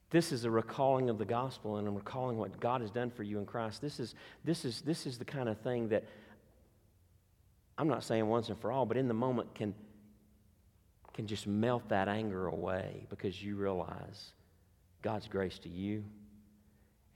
This 0.09 0.32
is 0.32 0.46
a 0.46 0.51
recalling 0.51 1.11
of 1.11 1.18
the 1.18 1.26
gospel 1.26 1.76
and 1.76 1.86
a 1.86 1.90
recalling 1.90 2.38
what 2.38 2.59
God 2.59 2.80
has 2.80 2.90
done 2.90 3.11
for 3.11 3.22
you 3.22 3.38
in 3.38 3.44
Christ. 3.44 3.82
This 3.82 4.01
is, 4.01 4.14
this 4.46 4.64
is, 4.64 4.80
this 4.80 5.07
is 5.07 5.18
the 5.18 5.26
kind 5.26 5.51
of 5.51 5.59
thing 5.59 5.90
that 5.90 6.05
I'm 7.76 7.88
not 7.88 8.03
saying 8.03 8.26
once 8.26 8.49
and 8.49 8.59
for 8.59 8.72
all, 8.72 8.86
but 8.86 8.96
in 8.96 9.09
the 9.09 9.14
moment 9.14 9.55
can, 9.55 9.74
can 11.19 11.27
just 11.27 11.49
melt 11.49 11.89
that 11.89 12.07
anger 12.07 12.47
away 12.47 13.05
because 13.11 13.43
you 13.43 13.57
realize 13.57 14.31
God's 15.03 15.27
grace 15.27 15.59
to 15.59 15.69
you. 15.69 16.05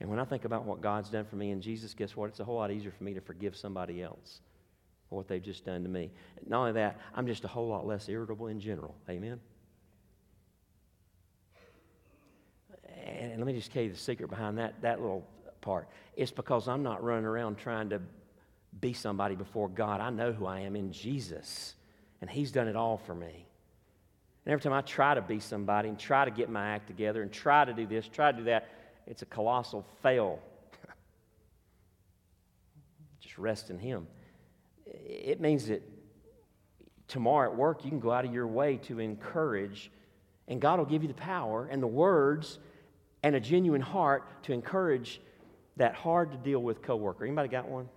And 0.01 0.09
when 0.09 0.19
I 0.19 0.25
think 0.25 0.43
about 0.43 0.65
what 0.65 0.81
God's 0.81 1.09
done 1.09 1.23
for 1.23 1.37
me 1.37 1.51
in 1.51 1.61
Jesus, 1.61 1.93
guess 1.93 2.13
what? 2.13 2.29
It's 2.29 2.41
a 2.41 2.43
whole 2.43 2.57
lot 2.57 2.69
easier 2.69 2.91
for 2.91 3.01
me 3.05 3.13
to 3.13 3.21
forgive 3.21 3.55
somebody 3.55 4.03
else 4.03 4.41
for 5.07 5.15
what 5.15 5.29
they've 5.29 5.41
just 5.41 5.63
done 5.63 5.83
to 5.83 5.89
me. 5.89 6.11
Not 6.45 6.59
only 6.59 6.71
that, 6.73 6.99
I'm 7.15 7.25
just 7.25 7.45
a 7.45 7.47
whole 7.47 7.69
lot 7.69 7.87
less 7.87 8.09
irritable 8.09 8.47
in 8.47 8.59
general. 8.59 8.93
Amen? 9.09 9.39
and 13.05 13.37
let 13.37 13.47
me 13.47 13.53
just 13.53 13.71
tell 13.71 13.83
you 13.83 13.89
the 13.89 13.97
secret 13.97 14.29
behind 14.29 14.57
that, 14.57 14.81
that 14.81 14.99
little 14.99 15.25
part. 15.61 15.87
It's 16.17 16.31
because 16.31 16.67
I'm 16.67 16.83
not 16.83 17.01
running 17.01 17.23
around 17.23 17.57
trying 17.57 17.89
to 17.91 18.01
be 18.81 18.91
somebody 18.91 19.35
before 19.35 19.69
God. 19.69 20.01
I 20.01 20.09
know 20.09 20.33
who 20.33 20.45
I 20.45 20.59
am 20.59 20.75
in 20.75 20.91
Jesus, 20.91 21.75
and 22.19 22.29
He's 22.29 22.51
done 22.51 22.67
it 22.67 22.75
all 22.75 22.97
for 22.97 23.15
me. 23.15 23.47
And 24.45 24.51
every 24.51 24.61
time 24.61 24.73
I 24.73 24.81
try 24.81 25.13
to 25.13 25.21
be 25.21 25.39
somebody 25.39 25.89
and 25.89 25.97
try 25.97 26.25
to 26.25 26.31
get 26.31 26.49
my 26.49 26.69
act 26.69 26.87
together 26.87 27.21
and 27.21 27.31
try 27.31 27.63
to 27.63 27.73
do 27.73 27.85
this, 27.85 28.07
try 28.07 28.31
to 28.31 28.37
do 28.37 28.43
that, 28.45 28.67
it's 29.07 29.21
a 29.21 29.25
colossal 29.25 29.85
fail. 30.01 30.39
Just 33.21 33.37
rest 33.37 33.69
in 33.69 33.79
Him. 33.79 34.07
It 34.85 35.39
means 35.39 35.67
that 35.67 35.81
tomorrow 37.07 37.49
at 37.49 37.57
work, 37.57 37.85
you 37.85 37.89
can 37.89 37.99
go 37.99 38.11
out 38.11 38.25
of 38.25 38.33
your 38.33 38.47
way 38.47 38.77
to 38.83 38.99
encourage, 38.99 39.89
and 40.47 40.59
God 40.59 40.79
will 40.79 40.85
give 40.85 41.03
you 41.03 41.07
the 41.07 41.13
power 41.13 41.67
and 41.71 41.81
the 41.81 41.87
words 41.87 42.59
and 43.23 43.35
a 43.35 43.39
genuine 43.39 43.81
heart 43.81 44.43
to 44.43 44.53
encourage 44.53 45.21
that 45.77 45.95
hard 45.95 46.31
to 46.31 46.37
deal 46.37 46.59
with 46.59 46.81
coworker. 46.81 47.23
Anybody 47.23 47.47
got 47.47 47.67
one? 47.67 47.87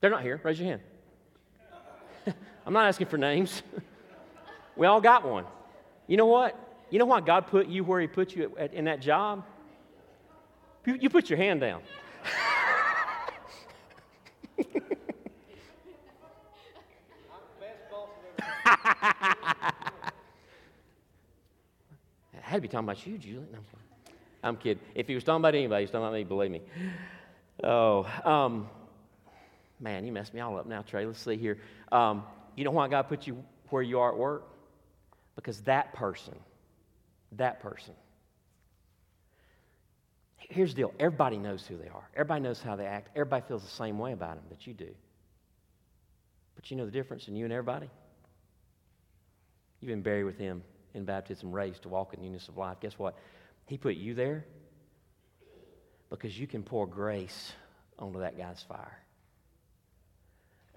They're 0.00 0.10
not 0.10 0.22
here. 0.22 0.40
Raise 0.44 0.60
your 0.60 0.68
hand. 0.68 0.82
I'm 2.66 2.74
not 2.74 2.86
asking 2.86 3.06
for 3.06 3.16
names. 3.16 3.62
we 4.76 4.86
all 4.86 5.00
got 5.00 5.26
one. 5.26 5.44
You 6.06 6.16
know 6.16 6.26
what? 6.26 6.58
You 6.90 6.98
know 6.98 7.06
why 7.06 7.20
God 7.20 7.46
put 7.46 7.68
you 7.68 7.84
where 7.84 8.00
He 8.00 8.06
put 8.06 8.34
you 8.34 8.54
at, 8.58 8.74
in 8.74 8.84
that 8.84 9.00
job? 9.00 9.44
You, 10.86 11.08
put 11.08 11.30
your 11.30 11.38
hand 11.38 11.60
down. 11.62 11.80
I 18.66 19.00
had 22.42 22.56
to 22.56 22.60
be 22.60 22.68
talking 22.68 22.86
about 22.86 23.06
you, 23.06 23.16
Julie. 23.16 23.46
No, 23.50 23.58
I'm 24.42 24.58
kidding. 24.58 24.82
If 24.94 25.06
he 25.06 25.14
was 25.14 25.24
talking 25.24 25.40
about 25.40 25.54
anybody, 25.54 25.84
he's 25.84 25.90
talking 25.90 26.04
about 26.04 26.12
me, 26.12 26.24
believe 26.24 26.50
me. 26.50 26.60
Oh, 27.62 28.06
um, 28.26 28.68
man, 29.80 30.04
you 30.04 30.12
messed 30.12 30.34
me 30.34 30.40
all 30.40 30.58
up 30.58 30.66
now, 30.66 30.82
Trey. 30.82 31.06
Let's 31.06 31.20
see 31.20 31.38
here. 31.38 31.56
Um, 31.90 32.24
you 32.56 32.64
know 32.64 32.72
why 32.72 32.88
God 32.88 33.08
put 33.08 33.26
you 33.26 33.42
where 33.70 33.82
you 33.82 34.00
are 34.00 34.12
at 34.12 34.18
work? 34.18 34.44
Because 35.36 35.60
that 35.62 35.92
person, 35.94 36.34
that 37.32 37.60
person, 37.60 37.94
here's 40.38 40.74
the 40.74 40.82
deal 40.82 40.94
everybody 40.98 41.38
knows 41.38 41.66
who 41.66 41.76
they 41.76 41.88
are, 41.88 42.08
everybody 42.14 42.40
knows 42.40 42.62
how 42.62 42.76
they 42.76 42.86
act, 42.86 43.08
everybody 43.14 43.44
feels 43.46 43.62
the 43.62 43.70
same 43.70 43.98
way 43.98 44.12
about 44.12 44.36
them 44.36 44.44
that 44.50 44.66
you 44.66 44.74
do. 44.74 44.90
But 46.54 46.70
you 46.70 46.76
know 46.76 46.86
the 46.86 46.92
difference 46.92 47.28
in 47.28 47.36
you 47.36 47.44
and 47.44 47.52
everybody? 47.52 47.90
You've 49.80 49.88
been 49.88 50.02
buried 50.02 50.24
with 50.24 50.38
him 50.38 50.62
in 50.94 51.04
baptism 51.04 51.52
raised 51.52 51.82
to 51.82 51.88
walk 51.88 52.14
in 52.14 52.20
the 52.20 52.26
newness 52.26 52.48
of 52.48 52.56
life. 52.56 52.78
Guess 52.80 52.98
what? 52.98 53.16
He 53.66 53.76
put 53.76 53.96
you 53.96 54.14
there 54.14 54.46
because 56.10 56.38
you 56.38 56.46
can 56.46 56.62
pour 56.62 56.86
grace 56.86 57.52
onto 57.98 58.20
that 58.20 58.38
guy's 58.38 58.62
fire. 58.62 58.98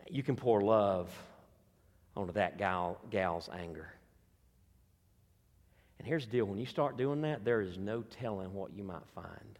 You 0.10 0.24
can 0.24 0.36
pour 0.36 0.62
love 0.62 1.10
onto 2.16 2.34
that 2.34 2.58
gal, 2.58 2.98
gal's 3.12 3.50
anger. 3.54 3.94
And 6.00 6.08
here's 6.08 6.26
the 6.26 6.32
deal 6.32 6.46
when 6.46 6.60
you 6.60 6.66
start 6.66 6.98
doing 6.98 7.22
that, 7.22 7.44
there 7.44 7.62
is 7.62 7.78
no 7.78 8.04
telling 8.04 8.54
what 8.54 8.74
you 8.74 8.84
might 8.84 9.08
find 9.16 9.60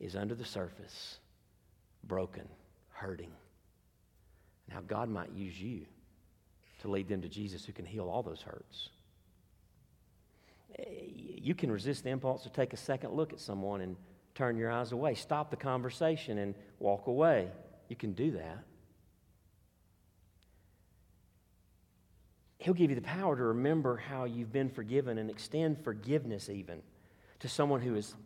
is 0.00 0.16
under 0.16 0.34
the 0.34 0.44
surface, 0.44 1.18
broken, 2.04 2.48
hurting. 2.90 3.32
Now, 4.68 4.80
God 4.86 5.08
might 5.08 5.32
use 5.32 5.58
you 5.58 5.86
to 6.82 6.90
lead 6.90 7.08
them 7.08 7.22
to 7.22 7.28
Jesus 7.28 7.64
who 7.64 7.72
can 7.72 7.86
heal 7.86 8.08
all 8.08 8.22
those 8.22 8.42
hurts. 8.42 8.90
Eh, 10.78 10.82
you 11.38 11.54
can 11.54 11.70
resist 11.70 12.04
the 12.04 12.10
impulse 12.10 12.42
to 12.42 12.50
take 12.50 12.72
a 12.72 12.76
second 12.76 13.12
look 13.12 13.32
at 13.32 13.40
someone 13.40 13.80
and 13.80 13.96
turn 14.34 14.56
your 14.56 14.70
eyes 14.70 14.92
away, 14.92 15.14
stop 15.14 15.50
the 15.50 15.56
conversation 15.56 16.38
and 16.38 16.54
walk 16.78 17.06
away. 17.06 17.48
You 17.88 17.96
can 17.96 18.12
do 18.12 18.32
that. 18.32 18.64
He'll 22.66 22.74
give 22.74 22.90
you 22.90 22.96
the 22.96 23.02
power 23.02 23.36
to 23.36 23.44
remember 23.44 23.96
how 23.96 24.24
you've 24.24 24.52
been 24.52 24.68
forgiven 24.70 25.18
and 25.18 25.30
extend 25.30 25.84
forgiveness 25.84 26.48
even 26.48 26.82
to 27.38 27.48
someone 27.48 27.80
who 27.80 27.94
has 27.94 28.16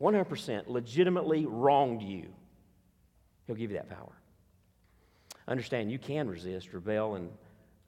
100% 0.00 0.66
legitimately 0.66 1.46
wronged 1.46 2.02
you. 2.02 2.26
He'll 3.46 3.54
give 3.54 3.70
you 3.70 3.76
that 3.76 3.88
power. 3.88 4.10
Understand 5.46 5.92
you 5.92 6.00
can 6.00 6.28
resist, 6.28 6.72
rebel, 6.72 7.14
and 7.14 7.30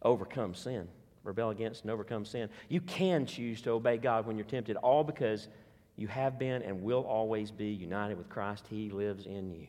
overcome 0.01 0.55
sin. 0.55 0.87
Rebel 1.25 1.51
against 1.51 1.83
and 1.83 1.91
overcome 1.91 2.25
sin. 2.25 2.51
You 2.69 2.83
can 2.83 3.27
choose 3.27 3.61
to 3.63 3.73
obey 3.73 3.97
God 3.97 4.29
when 4.29 4.37
you're 4.37 4.47
tempted, 4.47 4.77
all 4.77 5.03
because 5.03 5.49
you 5.97 6.07
have 6.07 6.39
been 6.39 6.63
and 6.63 6.85
will 6.85 7.03
always 7.03 7.51
be 7.51 7.71
united 7.71 8.17
with 8.17 8.29
Christ. 8.29 8.65
He 8.71 8.91
lives 8.91 9.27
in 9.27 9.51
you 9.51 9.67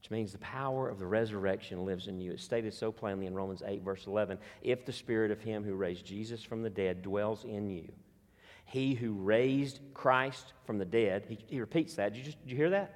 which 0.00 0.10
means 0.10 0.32
the 0.32 0.38
power 0.38 0.88
of 0.88 0.98
the 0.98 1.06
resurrection 1.06 1.84
lives 1.84 2.08
in 2.08 2.18
you. 2.18 2.32
It's 2.32 2.42
stated 2.42 2.72
so 2.72 2.90
plainly 2.90 3.26
in 3.26 3.34
Romans 3.34 3.62
8, 3.64 3.82
verse 3.82 4.06
11 4.06 4.38
if 4.62 4.86
the 4.86 4.92
spirit 4.92 5.30
of 5.30 5.42
him 5.42 5.62
who 5.62 5.74
raised 5.74 6.06
Jesus 6.06 6.42
from 6.42 6.62
the 6.62 6.70
dead 6.70 7.02
dwells 7.02 7.44
in 7.44 7.68
you, 7.68 7.92
he 8.64 8.94
who 8.94 9.12
raised 9.12 9.80
Christ 9.92 10.54
from 10.64 10.78
the 10.78 10.86
dead, 10.86 11.24
he, 11.28 11.38
he 11.46 11.60
repeats 11.60 11.96
that. 11.96 12.14
Did 12.14 12.20
you, 12.20 12.24
just, 12.24 12.40
did 12.40 12.50
you 12.50 12.56
hear 12.56 12.70
that? 12.70 12.94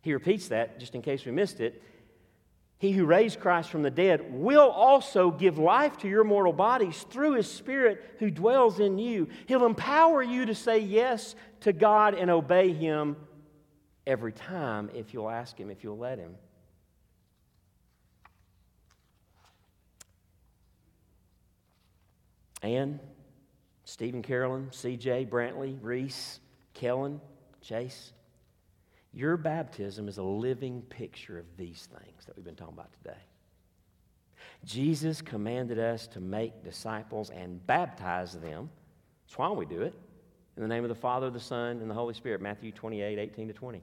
He 0.00 0.14
repeats 0.14 0.48
that 0.48 0.80
just 0.80 0.94
in 0.94 1.02
case 1.02 1.26
we 1.26 1.32
missed 1.32 1.60
it. 1.60 1.82
He 2.78 2.92
who 2.92 3.04
raised 3.04 3.38
Christ 3.38 3.68
from 3.68 3.82
the 3.82 3.90
dead 3.90 4.32
will 4.32 4.70
also 4.70 5.30
give 5.30 5.58
life 5.58 5.98
to 5.98 6.08
your 6.08 6.24
mortal 6.24 6.54
bodies 6.54 7.04
through 7.10 7.34
his 7.34 7.52
Spirit 7.52 8.02
who 8.18 8.30
dwells 8.30 8.80
in 8.80 8.98
you. 8.98 9.28
He'll 9.46 9.66
empower 9.66 10.22
you 10.22 10.46
to 10.46 10.54
say 10.54 10.78
yes 10.78 11.34
to 11.60 11.72
God 11.72 12.14
and 12.14 12.30
obey 12.30 12.72
him 12.72 13.16
every 14.06 14.32
time 14.32 14.90
if 14.94 15.14
you'll 15.14 15.30
ask 15.30 15.58
Him, 15.58 15.70
if 15.70 15.84
you'll 15.84 15.98
let 15.98 16.18
Him. 16.18 16.34
Ann, 22.62 23.00
Stephen 23.84 24.22
Carolyn, 24.22 24.68
CJ, 24.70 25.28
Brantley, 25.28 25.76
Reese, 25.82 26.40
Kellen, 26.74 27.20
Chase. 27.60 28.12
Your 29.12 29.36
baptism 29.36 30.08
is 30.08 30.18
a 30.18 30.22
living 30.22 30.82
picture 30.82 31.38
of 31.38 31.44
these 31.56 31.88
things 31.98 32.24
that 32.24 32.36
we've 32.36 32.44
been 32.44 32.54
talking 32.54 32.74
about 32.74 32.92
today. 32.92 33.18
Jesus 34.64 35.20
commanded 35.20 35.78
us 35.78 36.06
to 36.08 36.20
make 36.20 36.62
disciples 36.62 37.30
and 37.30 37.64
baptize 37.66 38.34
them. 38.34 38.70
That's 39.26 39.36
why 39.36 39.50
we 39.50 39.66
do 39.66 39.82
it. 39.82 39.94
In 40.56 40.62
the 40.62 40.68
name 40.68 40.84
of 40.84 40.88
the 40.88 40.94
Father, 40.94 41.30
the 41.30 41.40
Son, 41.40 41.80
and 41.80 41.90
the 41.90 41.94
Holy 41.94 42.14
Spirit, 42.14 42.40
Matthew 42.40 42.70
28, 42.70 43.18
18 43.18 43.48
to 43.48 43.54
20 43.54 43.82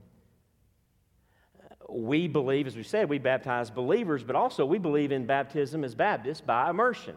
we 1.92 2.28
believe, 2.28 2.68
as 2.68 2.76
we 2.76 2.84
said, 2.84 3.10
we 3.10 3.18
baptize 3.18 3.70
believers, 3.70 4.24
but 4.24 4.36
also 4.36 4.66
we 4.66 4.78
believe 4.78 5.12
in 5.12 5.26
baptism 5.26 5.84
as 5.84 5.96
Baptists 5.96 6.42
by 6.42 6.70
immersion. 6.70 7.16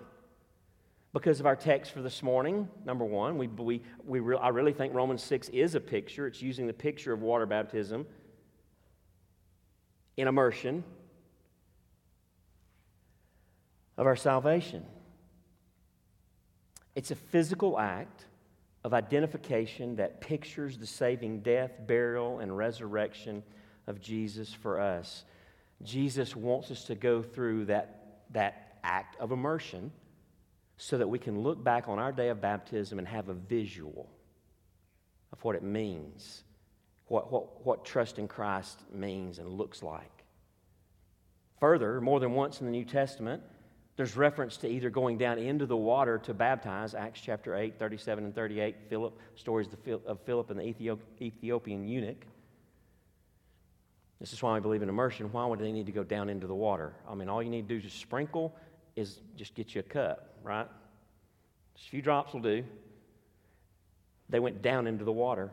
Because 1.12 1.40
of 1.40 1.46
our 1.46 1.56
text 1.56 1.92
for 1.92 2.00
this 2.00 2.22
morning, 2.22 2.68
number 2.86 3.04
one, 3.04 3.36
we, 3.36 3.46
we, 3.46 3.82
we 4.06 4.20
re- 4.20 4.38
I 4.38 4.48
really 4.48 4.72
think 4.72 4.94
Romans 4.94 5.22
6 5.22 5.50
is 5.50 5.74
a 5.74 5.80
picture. 5.80 6.26
It's 6.26 6.40
using 6.40 6.66
the 6.66 6.72
picture 6.72 7.12
of 7.12 7.20
water 7.20 7.44
baptism 7.44 8.06
in 10.16 10.26
immersion 10.26 10.84
of 13.98 14.06
our 14.06 14.16
salvation. 14.16 14.84
It's 16.94 17.10
a 17.10 17.16
physical 17.16 17.78
act 17.78 18.26
of 18.84 18.94
identification 18.94 19.96
that 19.96 20.20
pictures 20.20 20.78
the 20.78 20.86
saving 20.86 21.40
death, 21.40 21.72
burial, 21.86 22.40
and 22.40 22.56
resurrection 22.56 23.42
of 23.86 24.00
Jesus 24.00 24.52
for 24.52 24.80
us. 24.80 25.24
Jesus 25.82 26.36
wants 26.36 26.70
us 26.70 26.84
to 26.84 26.94
go 26.94 27.22
through 27.22 27.66
that, 27.66 28.22
that 28.30 28.78
act 28.84 29.20
of 29.20 29.32
immersion 29.32 29.90
so 30.76 30.98
that 30.98 31.08
we 31.08 31.18
can 31.18 31.40
look 31.40 31.62
back 31.62 31.88
on 31.88 31.98
our 31.98 32.12
day 32.12 32.28
of 32.28 32.40
baptism 32.40 32.98
and 32.98 33.06
have 33.06 33.28
a 33.28 33.34
visual 33.34 34.08
of 35.32 35.42
what 35.44 35.56
it 35.56 35.62
means, 35.62 36.42
what, 37.06 37.32
what, 37.32 37.64
what 37.64 37.84
trust 37.84 38.18
in 38.18 38.28
Christ 38.28 38.80
means 38.92 39.38
and 39.38 39.48
looks 39.48 39.82
like. 39.82 40.24
Further, 41.60 42.00
more 42.00 42.20
than 42.20 42.32
once 42.32 42.60
in 42.60 42.66
the 42.66 42.72
New 42.72 42.84
Testament, 42.84 43.42
there's 43.96 44.16
reference 44.16 44.56
to 44.58 44.68
either 44.68 44.90
going 44.90 45.18
down 45.18 45.38
into 45.38 45.66
the 45.66 45.76
water 45.76 46.18
to 46.18 46.34
baptize, 46.34 46.94
Acts 46.94 47.20
chapter 47.20 47.54
8, 47.54 47.78
37 47.78 48.24
and 48.24 48.34
38, 48.34 48.76
Philip, 48.88 49.18
stories 49.36 49.68
of 50.06 50.20
Philip 50.24 50.50
and 50.50 50.58
the 50.58 50.96
Ethiopian 51.20 51.86
eunuch, 51.86 52.26
this 54.22 54.32
is 54.32 54.40
why 54.40 54.54
we 54.54 54.60
believe 54.60 54.82
in 54.82 54.88
immersion. 54.88 55.32
Why 55.32 55.44
would 55.44 55.58
they 55.58 55.72
need 55.72 55.86
to 55.86 55.92
go 55.92 56.04
down 56.04 56.28
into 56.28 56.46
the 56.46 56.54
water? 56.54 56.92
I 57.10 57.14
mean, 57.16 57.28
all 57.28 57.42
you 57.42 57.50
need 57.50 57.68
to 57.68 57.80
do 57.80 57.84
is 57.84 57.92
sprinkle 57.92 58.54
is 58.94 59.18
just 59.34 59.56
get 59.56 59.74
you 59.74 59.80
a 59.80 59.82
cup, 59.82 60.36
right? 60.44 60.68
Just 61.74 61.88
a 61.88 61.90
few 61.90 62.02
drops 62.02 62.32
will 62.32 62.40
do. 62.40 62.62
They 64.28 64.38
went 64.38 64.62
down 64.62 64.86
into 64.86 65.04
the 65.04 65.10
water. 65.10 65.50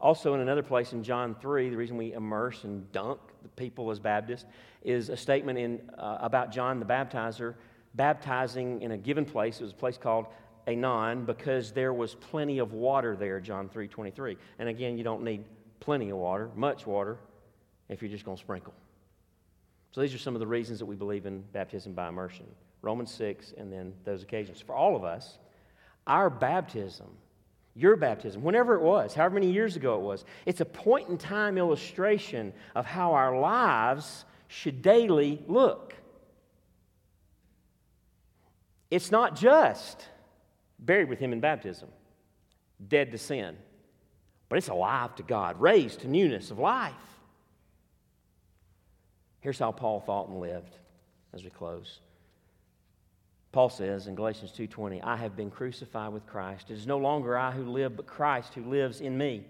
Also, 0.00 0.32
in 0.32 0.40
another 0.40 0.62
place 0.62 0.94
in 0.94 1.02
John 1.02 1.36
3, 1.42 1.68
the 1.68 1.76
reason 1.76 1.98
we 1.98 2.14
immerse 2.14 2.64
and 2.64 2.90
dunk 2.90 3.20
the 3.42 3.50
people 3.50 3.90
as 3.90 4.00
Baptists 4.00 4.46
is 4.82 5.10
a 5.10 5.16
statement 5.16 5.58
in, 5.58 5.90
uh, 5.98 6.16
about 6.22 6.50
John 6.50 6.80
the 6.80 6.86
baptizer 6.86 7.54
baptizing 7.94 8.80
in 8.80 8.92
a 8.92 8.96
given 8.96 9.26
place. 9.26 9.60
It 9.60 9.64
was 9.64 9.72
a 9.72 9.76
place 9.76 9.98
called 9.98 10.24
Aenon 10.66 11.26
because 11.26 11.72
there 11.72 11.92
was 11.92 12.14
plenty 12.14 12.60
of 12.60 12.72
water 12.72 13.14
there, 13.14 13.40
John 13.40 13.68
3 13.68 13.88
23. 13.88 14.38
And 14.58 14.70
again, 14.70 14.96
you 14.96 15.04
don't 15.04 15.22
need 15.22 15.44
plenty 15.80 16.08
of 16.08 16.16
water, 16.16 16.48
much 16.56 16.86
water 16.86 17.18
if 17.88 18.02
you're 18.02 18.10
just 18.10 18.24
going 18.24 18.36
to 18.36 18.42
sprinkle. 18.42 18.74
So 19.92 20.00
these 20.00 20.14
are 20.14 20.18
some 20.18 20.34
of 20.34 20.40
the 20.40 20.46
reasons 20.46 20.78
that 20.78 20.86
we 20.86 20.96
believe 20.96 21.26
in 21.26 21.42
baptism 21.52 21.92
by 21.92 22.08
immersion 22.08 22.46
Romans 22.82 23.12
6, 23.12 23.54
and 23.58 23.72
then 23.72 23.92
those 24.04 24.22
occasions. 24.22 24.60
For 24.60 24.74
all 24.74 24.94
of 24.94 25.04
us, 25.04 25.38
our 26.06 26.30
baptism, 26.30 27.08
your 27.74 27.96
baptism, 27.96 28.42
whenever 28.42 28.74
it 28.74 28.82
was, 28.82 29.14
however 29.14 29.34
many 29.34 29.50
years 29.50 29.76
ago 29.76 29.96
it 29.96 30.02
was, 30.02 30.24
it's 30.46 30.60
a 30.60 30.64
point 30.64 31.08
in 31.08 31.18
time 31.18 31.58
illustration 31.58 32.52
of 32.74 32.86
how 32.86 33.14
our 33.14 33.38
lives 33.38 34.24
should 34.46 34.80
daily 34.80 35.42
look. 35.46 35.94
It's 38.90 39.10
not 39.10 39.36
just 39.36 40.06
buried 40.78 41.08
with 41.08 41.18
Him 41.18 41.32
in 41.32 41.40
baptism, 41.40 41.88
dead 42.86 43.12
to 43.12 43.18
sin, 43.18 43.56
but 44.48 44.56
it's 44.56 44.68
alive 44.68 45.14
to 45.16 45.22
God, 45.22 45.60
raised 45.60 46.00
to 46.00 46.08
newness 46.08 46.50
of 46.50 46.58
life. 46.58 46.94
Here's 49.40 49.58
how 49.58 49.72
Paul 49.72 50.00
thought 50.00 50.28
and 50.28 50.40
lived 50.40 50.76
as 51.32 51.44
we 51.44 51.50
close. 51.50 52.00
Paul 53.52 53.70
says 53.70 54.06
in 54.06 54.14
Galatians 54.14 54.52
2:20, 54.52 55.00
"I 55.02 55.16
have 55.16 55.34
been 55.34 55.50
crucified 55.50 56.12
with 56.12 56.26
Christ. 56.26 56.70
It 56.70 56.74
is 56.74 56.86
no 56.86 56.98
longer 56.98 57.36
I 57.36 57.50
who 57.50 57.64
live, 57.64 57.96
but 57.96 58.06
Christ 58.06 58.54
who 58.54 58.64
lives 58.64 59.00
in 59.00 59.16
me. 59.16 59.46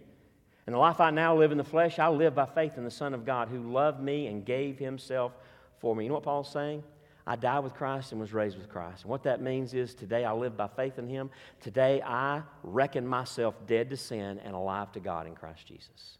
And 0.66 0.74
the 0.74 0.78
life 0.78 1.00
I 1.00 1.10
now 1.10 1.34
live 1.34 1.50
in 1.50 1.58
the 1.58 1.64
flesh, 1.64 1.98
I 1.98 2.08
live 2.08 2.34
by 2.34 2.46
faith 2.46 2.76
in 2.76 2.84
the 2.84 2.90
Son 2.90 3.14
of 3.14 3.24
God 3.24 3.48
who 3.48 3.72
loved 3.72 4.00
me 4.00 4.26
and 4.26 4.44
gave 4.44 4.78
himself 4.78 5.32
for 5.78 5.96
me." 5.96 6.04
You 6.04 6.10
know 6.10 6.16
what 6.16 6.24
Paul's 6.24 6.50
saying? 6.50 6.84
I 7.26 7.36
died 7.36 7.60
with 7.60 7.74
Christ 7.74 8.12
and 8.12 8.20
was 8.20 8.32
raised 8.32 8.56
with 8.56 8.68
Christ. 8.68 9.02
And 9.02 9.10
what 9.10 9.22
that 9.24 9.42
means 9.42 9.74
is 9.74 9.94
today 9.94 10.24
I 10.24 10.32
live 10.32 10.56
by 10.56 10.68
faith 10.68 10.98
in 10.98 11.08
him. 11.08 11.30
Today 11.60 12.00
I 12.02 12.42
reckon 12.62 13.06
myself 13.06 13.54
dead 13.66 13.90
to 13.90 13.96
sin 13.96 14.38
and 14.38 14.54
alive 14.54 14.92
to 14.92 15.00
God 15.00 15.26
in 15.26 15.34
Christ 15.34 15.66
Jesus. 15.66 16.18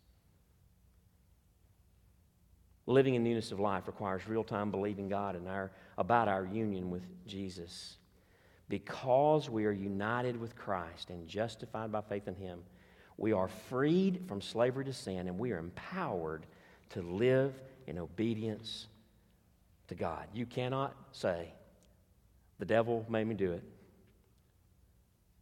Living 2.89 3.16
in 3.16 3.23
newness 3.23 3.52
of 3.52 3.60
life 3.60 3.86
requires 3.86 4.27
real 4.27 4.43
time 4.43 4.70
believing 4.70 5.10
God 5.10 5.36
and 5.36 5.47
our, 5.47 5.70
about 5.98 6.27
our 6.27 6.47
union 6.47 6.89
with 6.89 7.02
Jesus. 7.27 7.98
Because 8.70 9.51
we 9.51 9.66
are 9.66 9.73
united 9.73 10.40
with 10.40 10.56
Christ 10.56 11.10
and 11.10 11.28
justified 11.28 11.93
by 11.93 12.01
faith 12.01 12.28
in 12.28 12.35
Him, 12.35 12.60
we 13.19 13.35
are 13.35 13.48
freed 13.69 14.23
from 14.27 14.40
slavery 14.40 14.86
to 14.86 14.94
sin 14.94 15.28
and 15.28 15.39
we 15.39 15.52
are 15.52 15.59
empowered 15.59 16.47
to 16.89 17.02
live 17.02 17.52
in 17.86 17.98
obedience 17.98 18.86
to 19.89 19.94
God. 19.94 20.27
You 20.32 20.47
cannot 20.47 20.97
say, 21.12 21.52
the 22.59 22.65
devil 22.65 23.05
made 23.10 23.27
me 23.27 23.35
do 23.35 23.52
it. 23.52 23.65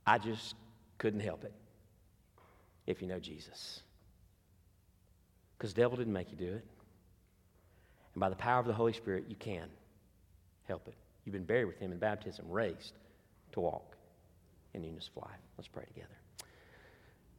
I 0.05 0.19
just 0.19 0.57
couldn't 0.99 1.21
help 1.21 1.45
it 1.45 1.55
if 2.89 3.01
you 3.01 3.07
know 3.07 3.21
Jesus. 3.21 3.83
Because 5.57 5.75
the 5.75 5.83
devil 5.83 5.97
didn't 5.97 6.13
make 6.13 6.33
you 6.33 6.37
do 6.37 6.55
it. 6.55 6.65
And 8.17 8.21
by 8.23 8.31
the 8.31 8.37
power 8.37 8.59
of 8.59 8.67
the 8.67 8.73
Holy 8.73 8.95
Spirit, 8.95 9.27
you 9.29 9.37
can 9.37 9.69
help 10.67 10.89
it. 10.89 10.95
You've 11.27 11.35
been 11.35 11.45
buried 11.45 11.67
with 11.67 11.79
him 11.79 11.93
in 11.93 11.99
baptism, 11.99 12.47
raised 12.49 12.95
to 13.53 13.61
walk 13.61 13.95
in 14.73 14.81
newness 14.81 15.11
of 15.15 15.23
life. 15.23 15.39
Let's 15.59 15.69
pray 15.69 15.85
together. 15.85 16.17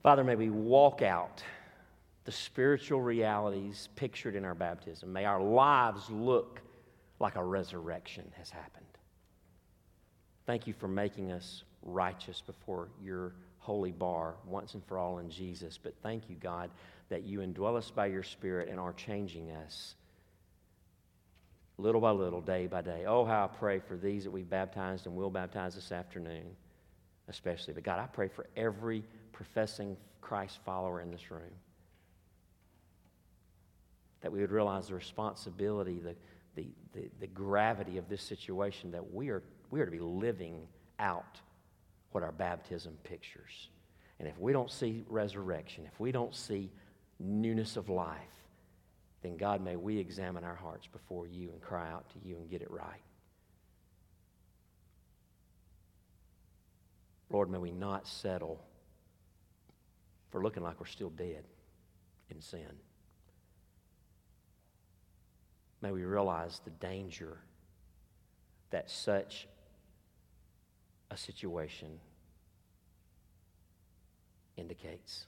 Father, 0.03 0.23
may 0.23 0.35
we 0.35 0.51
walk 0.51 1.01
out 1.01 1.41
the 2.25 2.31
spiritual 2.31 3.01
realities 3.01 3.89
pictured 3.95 4.35
in 4.35 4.45
our 4.45 4.53
baptism. 4.53 5.11
May 5.11 5.25
our 5.25 5.41
lives 5.41 6.11
look 6.11 6.61
like 7.19 7.37
a 7.37 7.43
resurrection 7.43 8.31
has 8.37 8.51
happened. 8.51 8.85
Thank 10.45 10.67
you 10.67 10.73
for 10.73 10.87
making 10.87 11.31
us 11.31 11.63
righteous 11.81 12.43
before 12.45 12.89
your 13.03 13.33
holy 13.57 13.93
bar 13.93 14.35
once 14.45 14.75
and 14.75 14.85
for 14.85 14.99
all 14.99 15.17
in 15.17 15.31
Jesus. 15.31 15.79
But 15.81 15.95
thank 16.03 16.29
you, 16.29 16.35
God, 16.35 16.69
that 17.09 17.23
you 17.23 17.39
indwell 17.39 17.75
us 17.75 17.89
by 17.89 18.05
your 18.05 18.21
Spirit 18.21 18.69
and 18.69 18.79
are 18.79 18.93
changing 18.93 19.49
us 19.49 19.95
little 21.77 22.01
by 22.01 22.11
little, 22.11 22.41
day 22.41 22.67
by 22.67 22.81
day. 22.81 23.05
Oh, 23.05 23.25
how 23.25 23.45
I 23.45 23.47
pray 23.47 23.79
for 23.79 23.95
these 23.95 24.23
that 24.23 24.31
we've 24.31 24.49
baptized 24.49 25.05
and 25.05 25.15
will 25.15 25.29
baptize 25.29 25.75
this 25.75 25.91
afternoon, 25.91 26.45
especially. 27.27 27.73
But 27.73 27.83
God, 27.83 27.99
I 27.99 28.07
pray 28.07 28.27
for 28.27 28.47
every 28.55 29.03
professing 29.31 29.95
Christ 30.21 30.59
follower 30.65 31.01
in 31.01 31.11
this 31.11 31.29
room 31.29 31.53
that 34.21 34.31
we 34.31 34.41
would 34.41 34.51
realize 34.51 34.87
the 34.87 34.95
responsibility, 34.95 35.99
the, 35.99 36.15
the, 36.55 36.67
the, 36.93 37.09
the 37.19 37.27
gravity 37.27 37.97
of 37.97 38.09
this 38.09 38.23
situation, 38.23 38.91
that 38.91 39.13
we 39.13 39.29
are, 39.29 39.43
we 39.69 39.79
are 39.79 39.85
to 39.85 39.91
be 39.91 39.99
living 39.99 40.67
out 40.99 41.39
what 42.11 42.23
our 42.23 42.31
baptism 42.31 42.97
pictures. 43.03 43.69
And 44.19 44.27
if 44.27 44.37
we 44.39 44.51
don't 44.51 44.71
see 44.71 45.05
resurrection, 45.07 45.85
if 45.85 45.99
we 45.99 46.11
don't 46.11 46.33
see 46.33 46.71
newness 47.19 47.77
of 47.77 47.89
life, 47.89 48.17
then 49.21 49.37
God, 49.37 49.63
may 49.63 49.75
we 49.75 49.97
examine 49.97 50.43
our 50.43 50.55
hearts 50.55 50.87
before 50.87 51.27
you 51.27 51.49
and 51.51 51.61
cry 51.61 51.91
out 51.91 52.09
to 52.11 52.27
you 52.27 52.37
and 52.37 52.49
get 52.49 52.61
it 52.61 52.69
right. 52.69 53.01
Lord, 57.29 57.49
may 57.49 57.57
we 57.57 57.71
not 57.71 58.07
settle 58.07 58.63
for 60.31 60.41
looking 60.41 60.63
like 60.63 60.79
we're 60.79 60.85
still 60.85 61.09
dead 61.09 61.43
in 62.29 62.41
sin. 62.41 62.71
May 65.81 65.91
we 65.91 66.03
realize 66.03 66.61
the 66.63 66.71
danger 66.71 67.37
that 68.71 68.89
such 68.89 69.47
a 71.11 71.17
situation 71.17 71.99
indicates. 74.57 75.25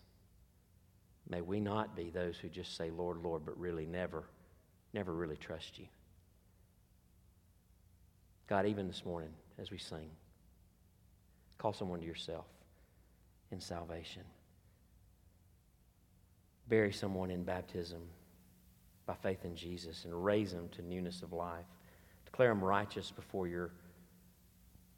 May 1.30 1.42
we 1.42 1.60
not 1.60 1.96
be 1.96 2.10
those 2.10 2.38
who 2.38 2.50
just 2.50 2.76
say, 2.76 2.90
Lord, 2.90 3.18
Lord, 3.18 3.44
but 3.46 3.60
really 3.60 3.86
never, 3.86 4.24
never 4.94 5.14
really 5.14 5.38
trust 5.38 5.78
you. 5.78 5.86
God, 8.48 8.66
even 8.66 8.88
this 8.88 9.06
morning 9.06 9.30
as 9.60 9.70
we 9.70 9.78
sing, 9.78 10.10
call 11.60 11.72
someone 11.72 12.00
to 12.00 12.06
yourself 12.06 12.48
in 13.52 13.62
salvation. 13.62 14.24
Bury 16.68 16.92
someone 16.92 17.30
in 17.30 17.44
baptism 17.44 18.02
by 19.06 19.14
faith 19.14 19.46
in 19.46 19.56
Jesus 19.56 20.06
and 20.06 20.24
raise 20.24 20.52
them 20.52 20.68
to 20.70 20.82
newness 20.82 21.22
of 21.22 21.32
life. 21.32 21.66
Declare 22.26 22.50
them 22.50 22.64
righteous 22.64 23.12
before 23.12 23.48
your 23.48 23.72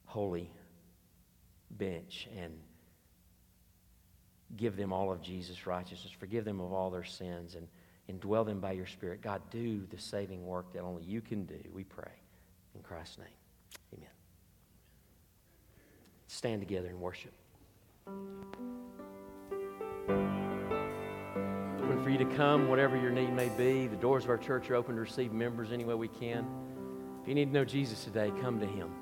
holy 0.06 0.50
bench 1.72 2.28
and 2.38 2.54
give 4.58 4.76
them 4.76 4.92
all 4.94 5.12
of 5.12 5.22
Jesus' 5.22 5.66
righteousness. 5.66 6.12
Forgive 6.18 6.46
them 6.46 6.60
of 6.60 6.72
all 6.74 6.90
their 6.90 7.04
sins 7.04 7.56
and 7.56 7.68
indwell 8.10 8.46
them 8.46 8.60
by 8.60 8.72
your 8.74 8.86
Spirit. 8.86 9.22
God, 9.22 9.42
do 9.50 9.86
the 9.90 9.98
saving 9.98 10.46
work 10.46 10.74
that 10.74 10.82
only 10.82 11.04
you 11.04 11.22
can 11.22 11.46
do, 11.46 11.60
we 11.74 11.84
pray. 11.84 12.12
In 12.76 12.82
Christ's 12.82 13.18
name, 13.18 13.28
amen. 13.94 14.10
Stand 16.28 16.62
together 16.62 16.88
and 16.88 17.00
worship. 17.00 17.34
Open 21.84 22.04
for 22.04 22.10
you 22.10 22.18
to 22.18 22.26
come, 22.38 22.70
whatever 22.70 22.96
your 22.96 23.12
need 23.12 23.34
may 23.34 23.50
be. 23.50 23.88
The 23.88 23.98
doors 23.98 24.24
of 24.24 24.30
our 24.30 24.38
church 24.38 24.70
are 24.70 24.76
open 24.76 24.96
to 24.96 25.02
receive 25.02 25.34
members 25.34 25.72
any 25.72 25.84
way 25.84 25.96
we 25.96 26.08
can. 26.08 26.46
If 27.22 27.28
you 27.28 27.36
need 27.36 27.46
to 27.46 27.52
know 27.52 27.66
Jesus 27.66 28.04
today, 28.04 28.32
come 28.42 28.60
to 28.60 28.66
Him. 28.66 29.01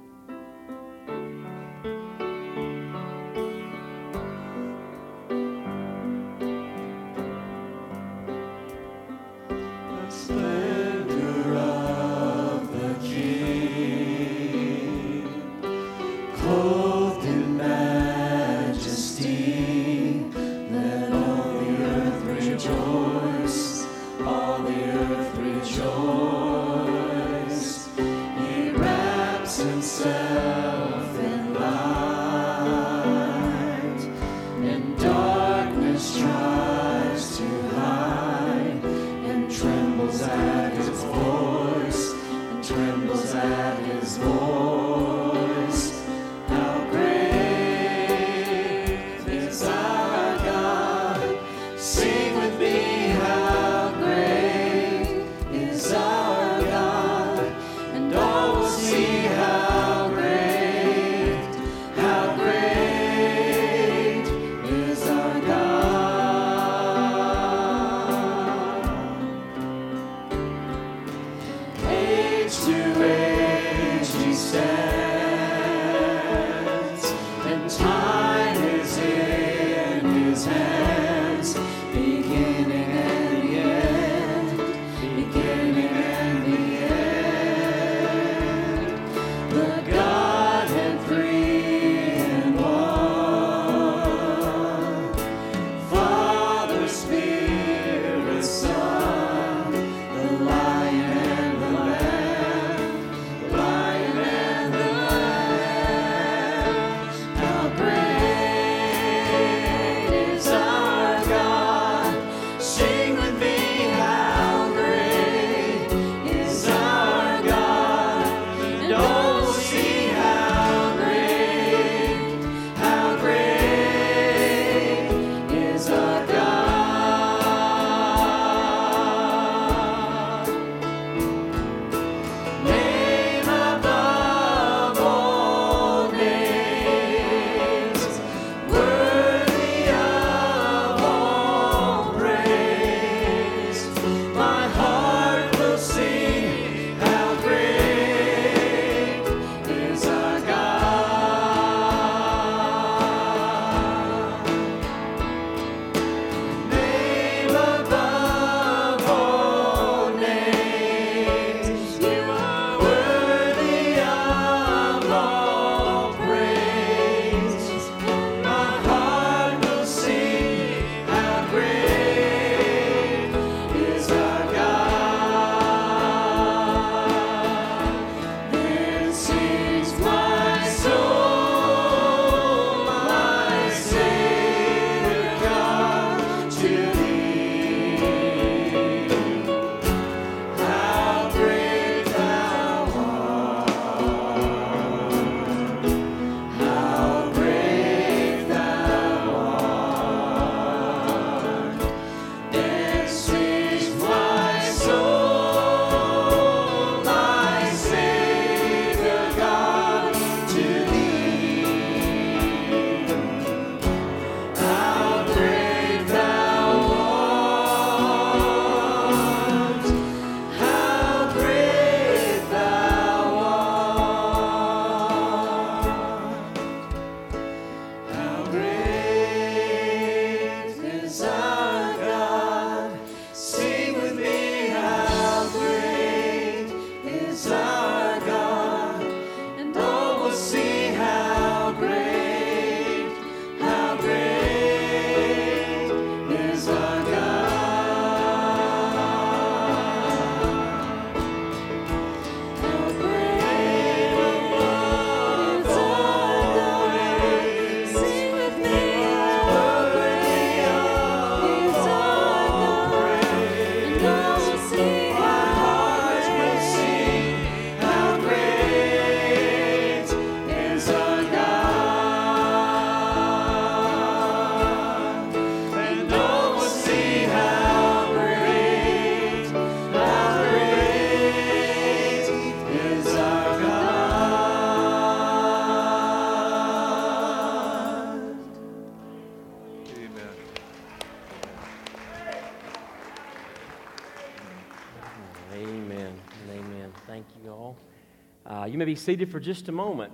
Be 298.89 298.95
seated 298.95 299.31
for 299.31 299.39
just 299.39 299.69
a 299.69 299.71
moment. 299.71 300.11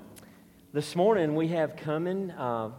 This 0.73 0.97
morning 0.97 1.33
we 1.33 1.47
have 1.47 1.77
coming 1.77 2.29
uh, 2.31 2.71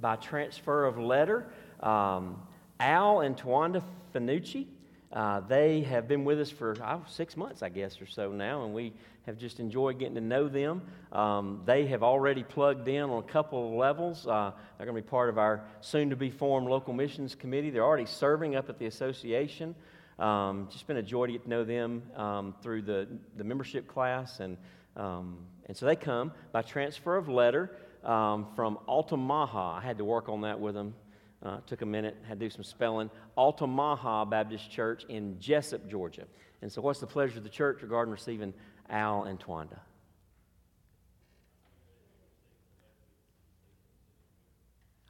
by 0.00 0.14
transfer 0.14 0.84
of 0.84 0.98
letter 0.98 1.48
um, 1.80 2.40
Al 2.78 3.22
and 3.22 3.36
Tawanda 3.36 3.82
Finucci. 4.14 4.66
Uh, 5.12 5.40
they 5.40 5.80
have 5.80 6.06
been 6.06 6.24
with 6.24 6.40
us 6.40 6.48
for 6.48 6.76
oh, 6.80 7.02
six 7.08 7.36
months, 7.36 7.60
I 7.60 7.70
guess, 7.70 8.00
or 8.00 8.06
so 8.06 8.30
now, 8.30 8.64
and 8.64 8.72
we 8.72 8.92
have 9.26 9.36
just 9.36 9.58
enjoyed 9.58 9.98
getting 9.98 10.14
to 10.14 10.20
know 10.20 10.46
them. 10.46 10.80
Um, 11.10 11.62
they 11.66 11.86
have 11.86 12.04
already 12.04 12.44
plugged 12.44 12.86
in 12.86 13.02
on 13.02 13.18
a 13.18 13.26
couple 13.26 13.66
of 13.66 13.74
levels. 13.74 14.28
Uh, 14.28 14.52
they're 14.78 14.86
going 14.86 14.94
to 14.94 15.02
be 15.02 15.10
part 15.10 15.28
of 15.28 15.38
our 15.38 15.64
soon 15.80 16.08
to 16.10 16.16
be 16.16 16.30
formed 16.30 16.68
local 16.68 16.94
missions 16.94 17.34
committee. 17.34 17.70
They're 17.70 17.82
already 17.82 18.06
serving 18.06 18.54
up 18.54 18.68
at 18.68 18.78
the 18.78 18.86
association. 18.86 19.74
Um, 20.20 20.68
just 20.70 20.86
been 20.86 20.98
a 20.98 21.02
joy 21.02 21.26
to 21.26 21.32
get 21.32 21.42
to 21.42 21.48
know 21.48 21.64
them 21.64 22.04
um, 22.14 22.54
through 22.62 22.82
the, 22.82 23.08
the 23.36 23.42
membership 23.42 23.88
class. 23.88 24.38
And, 24.38 24.56
um, 24.96 25.38
and 25.66 25.76
so 25.76 25.86
they 25.86 25.96
come 25.96 26.32
by 26.52 26.62
transfer 26.62 27.16
of 27.16 27.28
letter 27.28 27.70
um, 28.04 28.46
from 28.54 28.78
Altamaha. 28.88 29.76
I 29.76 29.80
had 29.80 29.98
to 29.98 30.04
work 30.04 30.28
on 30.28 30.42
that 30.42 30.58
with 30.58 30.74
them. 30.74 30.94
Uh, 31.42 31.58
took 31.66 31.82
a 31.82 31.86
minute, 31.86 32.16
had 32.28 32.38
to 32.38 32.46
do 32.46 32.50
some 32.50 32.62
spelling. 32.62 33.10
Altamaha 33.36 34.24
Baptist 34.24 34.70
Church 34.70 35.04
in 35.08 35.36
Jesup, 35.40 35.88
Georgia. 35.90 36.24
And 36.60 36.70
so, 36.70 36.80
what's 36.80 37.00
the 37.00 37.06
pleasure 37.06 37.38
of 37.38 37.44
the 37.44 37.50
church 37.50 37.82
regarding 37.82 38.12
receiving 38.12 38.54
Al 38.88 39.24
and 39.24 39.40
Twanda? 39.40 39.80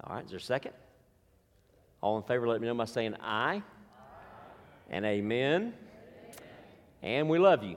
All 0.04 0.16
right, 0.16 0.24
is 0.24 0.30
there 0.30 0.38
a 0.38 0.40
second? 0.40 0.72
All 2.00 2.16
in 2.16 2.22
favor, 2.22 2.48
let 2.48 2.60
me 2.60 2.66
know 2.66 2.74
by 2.74 2.86
saying 2.86 3.14
aye. 3.20 3.56
aye. 3.56 3.62
And 4.90 5.04
amen. 5.04 5.60
amen. 5.62 5.74
And 7.02 7.28
we 7.28 7.38
love 7.38 7.62
you 7.62 7.76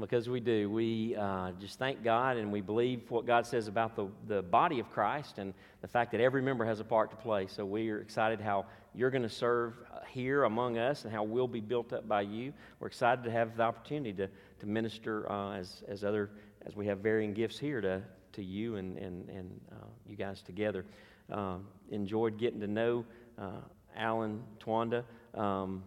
because 0.00 0.28
we 0.28 0.40
do. 0.40 0.70
We 0.70 1.14
uh, 1.14 1.52
just 1.60 1.78
thank 1.78 2.02
God 2.02 2.36
and 2.36 2.50
we 2.50 2.60
believe 2.60 3.10
what 3.10 3.26
God 3.26 3.46
says 3.46 3.68
about 3.68 3.94
the, 3.94 4.08
the 4.26 4.42
body 4.42 4.80
of 4.80 4.90
Christ 4.90 5.38
and 5.38 5.52
the 5.82 5.88
fact 5.88 6.12
that 6.12 6.20
every 6.20 6.42
member 6.42 6.64
has 6.64 6.80
a 6.80 6.84
part 6.84 7.10
to 7.10 7.16
play. 7.16 7.46
So 7.46 7.64
we 7.64 7.90
are 7.90 7.98
excited 7.98 8.40
how 8.40 8.66
you're 8.94 9.10
going 9.10 9.22
to 9.22 9.28
serve 9.28 9.74
uh, 9.92 10.00
here 10.08 10.44
among 10.44 10.78
us 10.78 11.04
and 11.04 11.12
how 11.12 11.22
we'll 11.22 11.46
be 11.46 11.60
built 11.60 11.92
up 11.92 12.08
by 12.08 12.22
you. 12.22 12.52
We're 12.78 12.86
excited 12.86 13.24
to 13.24 13.30
have 13.30 13.56
the 13.56 13.62
opportunity 13.64 14.12
to, 14.14 14.28
to 14.60 14.66
minister 14.66 15.30
uh, 15.30 15.52
as, 15.52 15.82
as 15.86 16.02
other 16.02 16.30
as 16.66 16.74
we 16.74 16.86
have 16.86 16.98
varying 16.98 17.34
gifts 17.34 17.58
here 17.58 17.80
to, 17.80 18.02
to 18.32 18.42
you 18.42 18.76
and, 18.76 18.96
and, 18.96 19.28
and 19.28 19.60
uh, 19.72 19.86
you 20.06 20.16
guys 20.16 20.42
together. 20.42 20.86
Um, 21.30 21.66
enjoyed 21.90 22.38
getting 22.38 22.60
to 22.60 22.66
know 22.66 23.04
uh, 23.38 23.60
Alan 23.96 24.42
Twanda. 24.58 25.04
Um, 25.34 25.84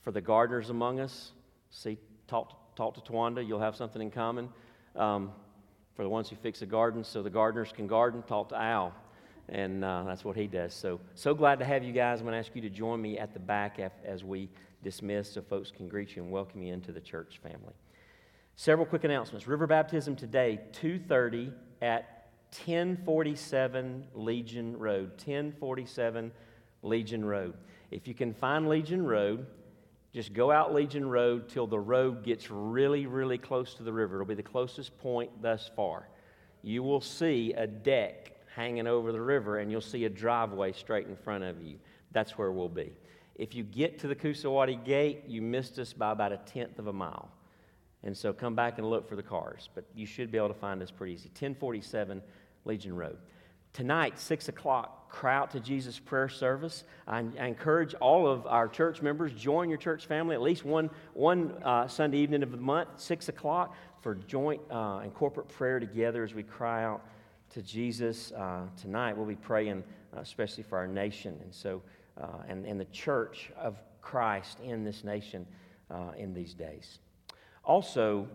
for 0.00 0.12
the 0.12 0.20
gardeners 0.20 0.70
among 0.70 1.00
us, 1.00 1.32
see, 1.70 1.98
talk 2.26 2.57
talk 2.78 2.94
to 2.94 3.00
Tawanda. 3.00 3.46
You'll 3.46 3.58
have 3.58 3.74
something 3.74 4.00
in 4.00 4.10
common. 4.10 4.48
Um, 4.94 5.32
for 5.96 6.04
the 6.04 6.08
ones 6.08 6.30
who 6.30 6.36
fix 6.36 6.60
the 6.60 6.66
gardens, 6.66 7.08
so 7.08 7.24
the 7.24 7.30
gardeners 7.30 7.72
can 7.74 7.88
garden, 7.88 8.22
talk 8.22 8.50
to 8.50 8.56
Al. 8.56 8.94
And 9.48 9.84
uh, 9.84 10.04
that's 10.06 10.24
what 10.24 10.36
he 10.36 10.46
does. 10.46 10.74
So, 10.74 11.00
so 11.16 11.34
glad 11.34 11.58
to 11.58 11.64
have 11.64 11.82
you 11.82 11.92
guys. 11.92 12.20
I'm 12.20 12.26
going 12.26 12.34
to 12.34 12.38
ask 12.38 12.54
you 12.54 12.62
to 12.62 12.70
join 12.70 13.02
me 13.02 13.18
at 13.18 13.32
the 13.32 13.40
back 13.40 13.80
as 14.04 14.22
we 14.22 14.48
dismiss 14.84 15.32
so 15.32 15.42
folks 15.42 15.72
can 15.72 15.88
greet 15.88 16.14
you 16.14 16.22
and 16.22 16.30
welcome 16.30 16.62
you 16.62 16.72
into 16.72 16.92
the 16.92 17.00
church 17.00 17.40
family. 17.42 17.74
Several 18.54 18.86
quick 18.86 19.02
announcements. 19.02 19.48
River 19.48 19.66
baptism 19.66 20.14
today, 20.14 20.60
2.30 20.80 21.52
at 21.82 22.28
1047 22.64 24.04
Legion 24.14 24.78
Road. 24.78 25.10
1047 25.14 26.30
Legion 26.82 27.24
Road. 27.24 27.54
If 27.90 28.06
you 28.06 28.14
can 28.14 28.34
find 28.34 28.68
Legion 28.68 29.04
Road, 29.04 29.46
just 30.12 30.32
go 30.32 30.50
out 30.50 30.74
Legion 30.74 31.08
Road 31.08 31.48
till 31.48 31.66
the 31.66 31.78
road 31.78 32.24
gets 32.24 32.50
really, 32.50 33.06
really 33.06 33.38
close 33.38 33.74
to 33.74 33.82
the 33.82 33.92
river. 33.92 34.16
It'll 34.16 34.26
be 34.26 34.34
the 34.34 34.42
closest 34.42 34.96
point 34.98 35.30
thus 35.42 35.70
far. 35.76 36.08
You 36.62 36.82
will 36.82 37.00
see 37.00 37.52
a 37.52 37.66
deck 37.66 38.32
hanging 38.54 38.86
over 38.86 39.12
the 39.12 39.20
river, 39.20 39.58
and 39.58 39.70
you'll 39.70 39.80
see 39.80 40.04
a 40.04 40.08
driveway 40.08 40.72
straight 40.72 41.06
in 41.06 41.16
front 41.16 41.44
of 41.44 41.62
you. 41.62 41.76
That's 42.12 42.38
where 42.38 42.50
we'll 42.50 42.68
be. 42.68 42.92
If 43.36 43.54
you 43.54 43.62
get 43.62 43.98
to 44.00 44.08
the 44.08 44.16
Coosawattee 44.16 44.84
Gate, 44.84 45.24
you 45.28 45.42
missed 45.42 45.78
us 45.78 45.92
by 45.92 46.10
about 46.10 46.32
a 46.32 46.38
tenth 46.38 46.78
of 46.78 46.88
a 46.88 46.92
mile. 46.92 47.30
And 48.02 48.16
so 48.16 48.32
come 48.32 48.54
back 48.54 48.78
and 48.78 48.88
look 48.88 49.08
for 49.08 49.16
the 49.16 49.22
cars. 49.22 49.68
But 49.74 49.84
you 49.94 50.06
should 50.06 50.32
be 50.32 50.38
able 50.38 50.48
to 50.48 50.54
find 50.54 50.82
us 50.82 50.90
pretty 50.90 51.12
easy. 51.12 51.28
1047 51.28 52.22
Legion 52.64 52.96
Road. 52.96 53.18
Tonight, 53.72 54.18
6 54.18 54.48
o'clock, 54.48 54.97
cry 55.08 55.34
out 55.34 55.50
to 55.52 55.60
Jesus 55.60 55.98
prayer 55.98 56.28
service. 56.28 56.84
I, 57.06 57.24
I, 57.38 57.46
encourage 57.46 57.94
all 57.94 58.26
of 58.26 58.46
our 58.46 58.68
church 58.68 59.02
members, 59.02 59.32
join 59.32 59.68
your 59.68 59.78
church 59.78 60.06
family 60.06 60.34
at 60.34 60.42
least 60.42 60.64
one, 60.64 60.90
one 61.14 61.52
uh, 61.64 61.88
Sunday 61.88 62.18
evening 62.18 62.42
of 62.42 62.50
the 62.50 62.58
month, 62.58 62.88
6 62.96 63.28
o'clock, 63.28 63.74
for 64.02 64.14
joint 64.14 64.60
uh, 64.70 64.98
and 64.98 65.12
corporate 65.14 65.48
prayer 65.48 65.80
together 65.80 66.24
as 66.24 66.34
we 66.34 66.42
cry 66.42 66.84
out 66.84 67.04
to 67.50 67.62
Jesus. 67.62 68.32
Uh, 68.32 68.62
tonight, 68.80 69.16
we'll 69.16 69.26
be 69.26 69.34
praying 69.34 69.82
uh, 70.16 70.20
especially 70.20 70.62
for 70.62 70.78
our 70.78 70.86
nation 70.86 71.38
and, 71.42 71.54
so, 71.54 71.82
uh, 72.20 72.26
and, 72.48 72.64
and 72.64 72.80
the 72.80 72.86
church 72.86 73.50
of 73.56 73.76
Christ 74.00 74.58
in 74.60 74.84
this 74.84 75.04
nation 75.04 75.46
uh, 75.90 76.12
in 76.16 76.32
these 76.32 76.54
days. 76.54 76.98
Also, 77.64 78.26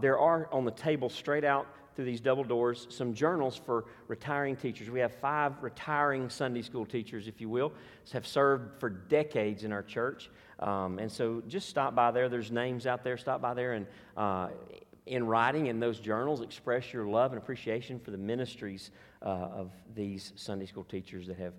there 0.00 0.18
are 0.18 0.48
on 0.52 0.64
the 0.64 0.72
table 0.72 1.08
straight 1.08 1.44
out 1.44 1.66
through 1.94 2.04
these 2.04 2.20
double 2.20 2.44
doors 2.44 2.86
some 2.90 3.14
journals 3.14 3.56
for 3.56 3.84
retiring 4.08 4.56
teachers. 4.56 4.90
We 4.90 5.00
have 5.00 5.14
five 5.14 5.62
retiring 5.62 6.28
Sunday 6.30 6.62
school 6.62 6.86
teachers, 6.86 7.28
if 7.28 7.40
you 7.40 7.48
will, 7.48 7.72
have 8.12 8.26
served 8.26 8.80
for 8.80 8.88
decades 8.88 9.64
in 9.64 9.72
our 9.72 9.82
church. 9.82 10.30
Um, 10.58 10.98
and 10.98 11.10
so 11.10 11.42
just 11.48 11.68
stop 11.68 11.94
by 11.94 12.10
there. 12.10 12.28
There's 12.28 12.50
names 12.50 12.86
out 12.86 13.04
there. 13.04 13.16
Stop 13.16 13.40
by 13.40 13.54
there 13.54 13.72
and 13.72 13.86
uh, 14.16 14.48
in 15.06 15.26
writing 15.26 15.66
in 15.66 15.80
those 15.80 15.98
journals, 15.98 16.40
express 16.40 16.92
your 16.92 17.06
love 17.06 17.32
and 17.32 17.42
appreciation 17.42 17.98
for 17.98 18.12
the 18.12 18.18
ministries 18.18 18.90
uh, 19.22 19.28
of 19.28 19.72
these 19.94 20.32
Sunday 20.36 20.66
school 20.66 20.84
teachers 20.84 21.26
that 21.26 21.38
have 21.38 21.54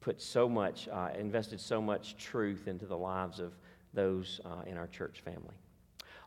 put 0.00 0.20
so 0.20 0.48
much, 0.48 0.88
uh, 0.88 1.10
invested 1.16 1.60
so 1.60 1.80
much 1.80 2.16
truth 2.16 2.66
into 2.66 2.86
the 2.86 2.96
lives 2.96 3.38
of 3.38 3.52
those 3.94 4.40
uh, 4.44 4.62
in 4.66 4.76
our 4.76 4.88
church 4.88 5.20
family. 5.24 5.54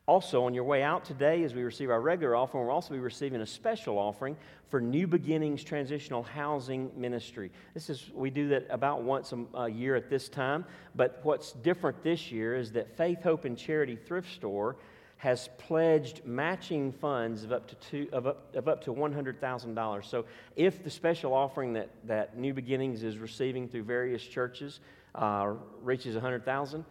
Also, 0.08 0.46
on 0.46 0.54
your 0.54 0.64
way 0.64 0.84
out 0.84 1.04
today, 1.04 1.44
as 1.44 1.56
we 1.56 1.64
receive 1.64 1.90
our 1.90 2.00
regular 2.00 2.36
offering, 2.36 2.64
we'll 2.64 2.76
also 2.76 2.94
be 2.94 3.00
receiving 3.00 3.42
a 3.42 3.46
special 3.46 3.98
offering 3.98 4.38
for 4.70 4.80
New 4.80 5.08
Beginnings 5.08 5.64
Transitional 5.64 6.22
Housing 6.22 6.92
Ministry. 6.96 7.50
This 7.74 7.90
is 7.90 8.12
we 8.14 8.30
do 8.30 8.48
that 8.50 8.68
about 8.70 9.02
once 9.02 9.34
a, 9.56 9.68
year 9.68 9.96
at 9.96 10.08
this 10.08 10.30
time. 10.30 10.64
But 10.94 11.20
what's 11.24 11.54
different 11.54 12.04
this 12.04 12.32
year 12.32 12.56
is 12.56 12.72
that 12.74 12.96
Faith, 12.96 13.24
Hope, 13.24 13.46
and 13.46 13.58
Charity 13.58 13.96
Thrift 13.96 14.32
Store 14.32 14.76
has 15.18 15.50
pledged 15.58 16.24
matching 16.24 16.92
funds 16.92 17.44
of 17.44 17.52
up 17.52 17.72
to 17.90 18.08
of 18.12 18.28
up, 18.28 18.56
of 18.56 18.68
up 18.68 18.84
to 18.84 18.94
$100,000. 18.94 20.06
So 20.06 20.26
if 20.56 20.84
the 20.84 20.90
special 20.92 21.34
offering 21.34 21.74
that, 21.74 21.90
that 22.04 22.38
New 22.38 22.54
Beginnings 22.54 23.02
is 23.02 23.18
receiving 23.18 23.68
through 23.68 23.84
various 23.84 24.22
churches 24.22 24.82
uh, 25.16 25.54
reaches 25.82 26.14
100,000, 26.14 26.86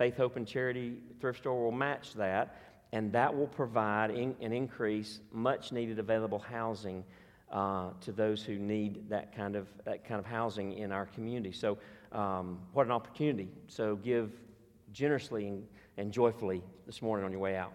Faith, 0.00 0.16
Hope, 0.16 0.36
and 0.36 0.46
Charity 0.46 0.96
Thrift 1.20 1.40
Store 1.40 1.62
will 1.62 1.72
match 1.72 2.14
that, 2.14 2.56
and 2.92 3.12
that 3.12 3.36
will 3.36 3.46
provide 3.46 4.10
in, 4.10 4.34
increase 4.40 5.20
much 5.30 5.72
needed 5.72 5.98
available 5.98 6.38
housing 6.38 7.04
uh, 7.52 7.90
to 8.00 8.10
those 8.10 8.42
who 8.42 8.58
need 8.58 9.10
that 9.10 9.36
kind 9.36 9.56
of 9.56 9.68
that 9.84 10.02
kind 10.08 10.18
of 10.18 10.24
housing 10.24 10.72
in 10.72 10.90
our 10.90 11.04
community. 11.04 11.52
So, 11.52 11.76
um, 12.12 12.60
what 12.72 12.86
an 12.86 12.92
opportunity! 12.92 13.50
So, 13.66 13.96
give 13.96 14.32
generously 14.90 15.48
and, 15.48 15.66
and 15.98 16.10
joyfully 16.10 16.62
this 16.86 17.02
morning 17.02 17.26
on 17.26 17.30
your 17.30 17.42
way 17.42 17.56
out. 17.56 17.74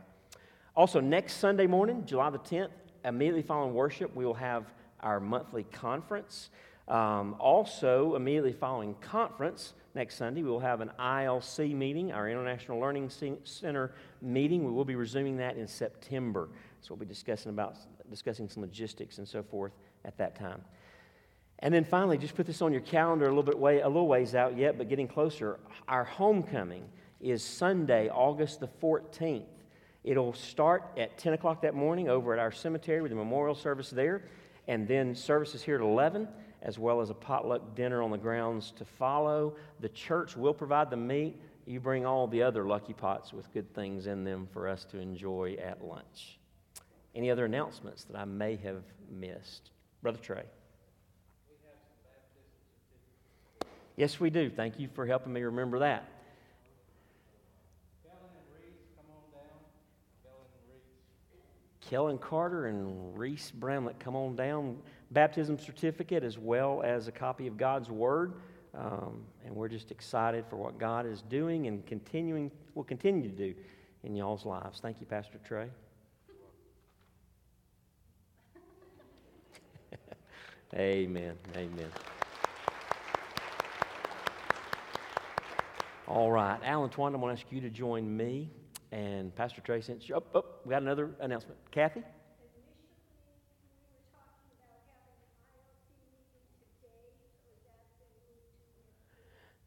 Also, 0.75 0.99
next 0.99 1.35
Sunday 1.35 1.67
morning, 1.67 2.05
July 2.07 2.31
the 2.31 2.39
10th, 2.39 2.71
immediately 3.03 3.43
following 3.43 3.75
worship, 3.75 4.15
we 4.15 4.25
will 4.25 4.33
have 4.33 4.65
our 5.01 5.19
monthly 5.19 5.65
conference. 5.65 6.49
Um, 6.87 7.35
also, 7.39 8.15
immediately 8.15 8.53
following 8.53 8.95
conference, 9.01 9.73
next 9.95 10.15
Sunday. 10.15 10.43
We 10.43 10.49
will 10.49 10.59
have 10.59 10.81
an 10.81 10.91
ILC 10.99 11.73
meeting, 11.73 12.11
our 12.11 12.29
International 12.29 12.79
Learning 12.79 13.09
Center 13.45 13.95
meeting. 14.21 14.65
We 14.65 14.71
will 14.71 14.85
be 14.85 14.95
resuming 14.95 15.37
that 15.37 15.55
in 15.55 15.67
September. 15.67 16.49
So 16.81 16.93
we'll 16.93 16.99
be 16.99 17.05
discussing 17.05 17.49
about 17.49 17.77
discussing 18.09 18.49
some 18.49 18.61
logistics 18.61 19.17
and 19.17 19.27
so 19.27 19.41
forth 19.41 19.71
at 20.03 20.17
that 20.17 20.35
time. 20.35 20.61
And 21.59 21.73
then 21.73 21.85
finally, 21.85 22.17
just 22.17 22.35
put 22.35 22.45
this 22.45 22.61
on 22.61 22.73
your 22.73 22.81
calendar 22.81 23.25
a 23.25 23.29
little 23.29 23.43
bit 23.43 23.57
way, 23.57 23.79
a 23.79 23.87
little 23.87 24.07
ways 24.07 24.35
out 24.35 24.57
yet, 24.57 24.77
but 24.77 24.89
getting 24.89 25.07
closer. 25.07 25.57
Our 25.87 26.03
homecoming 26.03 26.83
is 27.21 27.41
Sunday, 27.41 28.09
August 28.09 28.59
the 28.59 28.67
14th. 28.67 29.45
It'll 30.03 30.33
start 30.33 30.91
at 30.97 31.17
10 31.17 31.33
o'clock 31.33 31.61
that 31.61 31.73
morning 31.73 32.09
over 32.09 32.33
at 32.33 32.39
our 32.39 32.51
cemetery 32.51 33.01
with 33.01 33.13
a 33.13 33.15
memorial 33.15 33.55
service 33.55 33.89
there, 33.89 34.25
and 34.67 34.87
then 34.87 35.15
services 35.15 35.63
here 35.63 35.75
at 35.75 35.81
11 35.81 36.27
as 36.65 36.79
well 36.79 36.99
as 36.99 37.11
a 37.11 37.13
potluck 37.13 37.75
dinner 37.75 38.01
on 38.01 38.09
the 38.09 38.17
grounds 38.17 38.73
to 38.75 38.83
follow. 38.83 39.55
The 39.79 39.89
church 39.89 40.35
will 40.35 40.53
provide 40.53 40.89
the 40.89 40.97
meat. 40.97 41.39
You 41.67 41.79
bring 41.79 42.05
all 42.07 42.27
the 42.27 42.41
other 42.41 42.65
lucky 42.65 42.93
pots 42.93 43.31
with 43.31 43.53
good 43.53 43.71
things 43.75 44.07
in 44.07 44.23
them 44.23 44.47
for 44.51 44.67
us 44.67 44.83
to 44.85 44.99
enjoy 44.99 45.57
at 45.63 45.83
lunch. 45.83 46.39
Any 47.13 47.29
other 47.29 47.45
announcements 47.45 48.03
that 48.05 48.17
I 48.17 48.25
may 48.25 48.55
have 48.57 48.83
missed? 49.11 49.69
Brother 50.01 50.17
Trey. 50.17 50.43
Yes, 53.95 54.19
we 54.19 54.31
do. 54.31 54.49
Thank 54.49 54.79
you 54.79 54.89
for 54.93 55.05
helping 55.05 55.31
me 55.31 55.41
remember 55.43 55.79
that. 55.79 56.09
Kellen 61.89 62.17
Carter 62.17 62.65
and 62.65 63.15
Reese 63.15 63.51
Bramlett 63.51 63.99
come 63.99 64.15
on 64.15 64.35
down. 64.35 64.77
Baptism 65.11 65.59
certificate 65.59 66.23
as 66.23 66.37
well 66.37 66.81
as 66.83 67.07
a 67.07 67.11
copy 67.11 67.47
of 67.47 67.57
God's 67.57 67.89
Word. 67.89 68.33
Um, 68.73 69.23
and 69.45 69.55
we're 69.55 69.69
just 69.69 69.91
excited 69.91 70.45
for 70.49 70.57
what 70.57 70.77
God 70.77 71.05
is 71.05 71.21
doing 71.21 71.67
and 71.67 71.85
continuing, 71.85 72.51
will 72.73 72.83
continue 72.83 73.23
to 73.23 73.35
do 73.35 73.53
in 74.03 74.15
y'all's 74.15 74.45
lives. 74.45 74.79
Thank 74.79 74.99
you, 74.99 75.05
Pastor 75.05 75.39
Trey. 75.45 75.69
amen. 80.75 81.35
Amen. 81.55 81.89
All 86.07 86.31
right, 86.31 86.59
Alan 86.63 86.89
Twan, 86.89 87.13
I'm 87.15 87.21
going 87.21 87.35
to 87.35 87.41
ask 87.41 87.51
you 87.51 87.61
to 87.61 87.69
join 87.69 88.15
me 88.15 88.49
and 88.91 89.35
Pastor 89.35 89.61
Trey. 89.61 89.81
Since 89.81 90.09
oh, 90.13 90.23
oh, 90.33 90.45
we 90.63 90.71
got 90.71 90.81
another 90.81 91.11
announcement. 91.19 91.57
Kathy. 91.71 92.03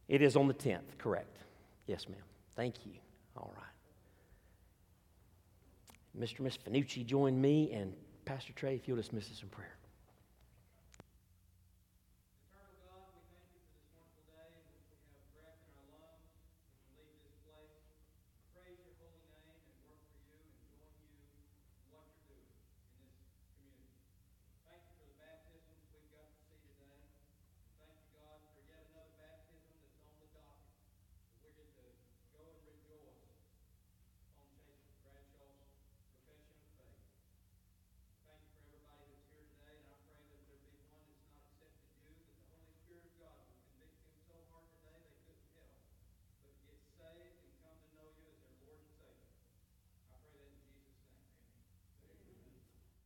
It 0.09 0.23
is 0.23 0.37
on 0.37 0.49
the 0.49 0.55
10th, 0.55 0.97
correct. 0.99 1.39
Yes, 1.87 2.09
ma'am. 2.09 2.19
Thank 2.57 2.87
you. 2.87 2.93
All 3.37 3.53
right. 3.57 3.65
Mr. 6.19 6.39
and 6.39 6.45
Miss 6.45 6.57
Finucci 6.57 7.05
join 7.05 7.41
me, 7.41 7.71
and 7.73 7.95
Pastor 8.25 8.53
Trey, 8.53 8.75
if 8.75 8.89
you'll 8.89 8.97
dismiss 8.97 9.31
us 9.31 9.43
in 9.43 9.49
prayer. 9.49 9.78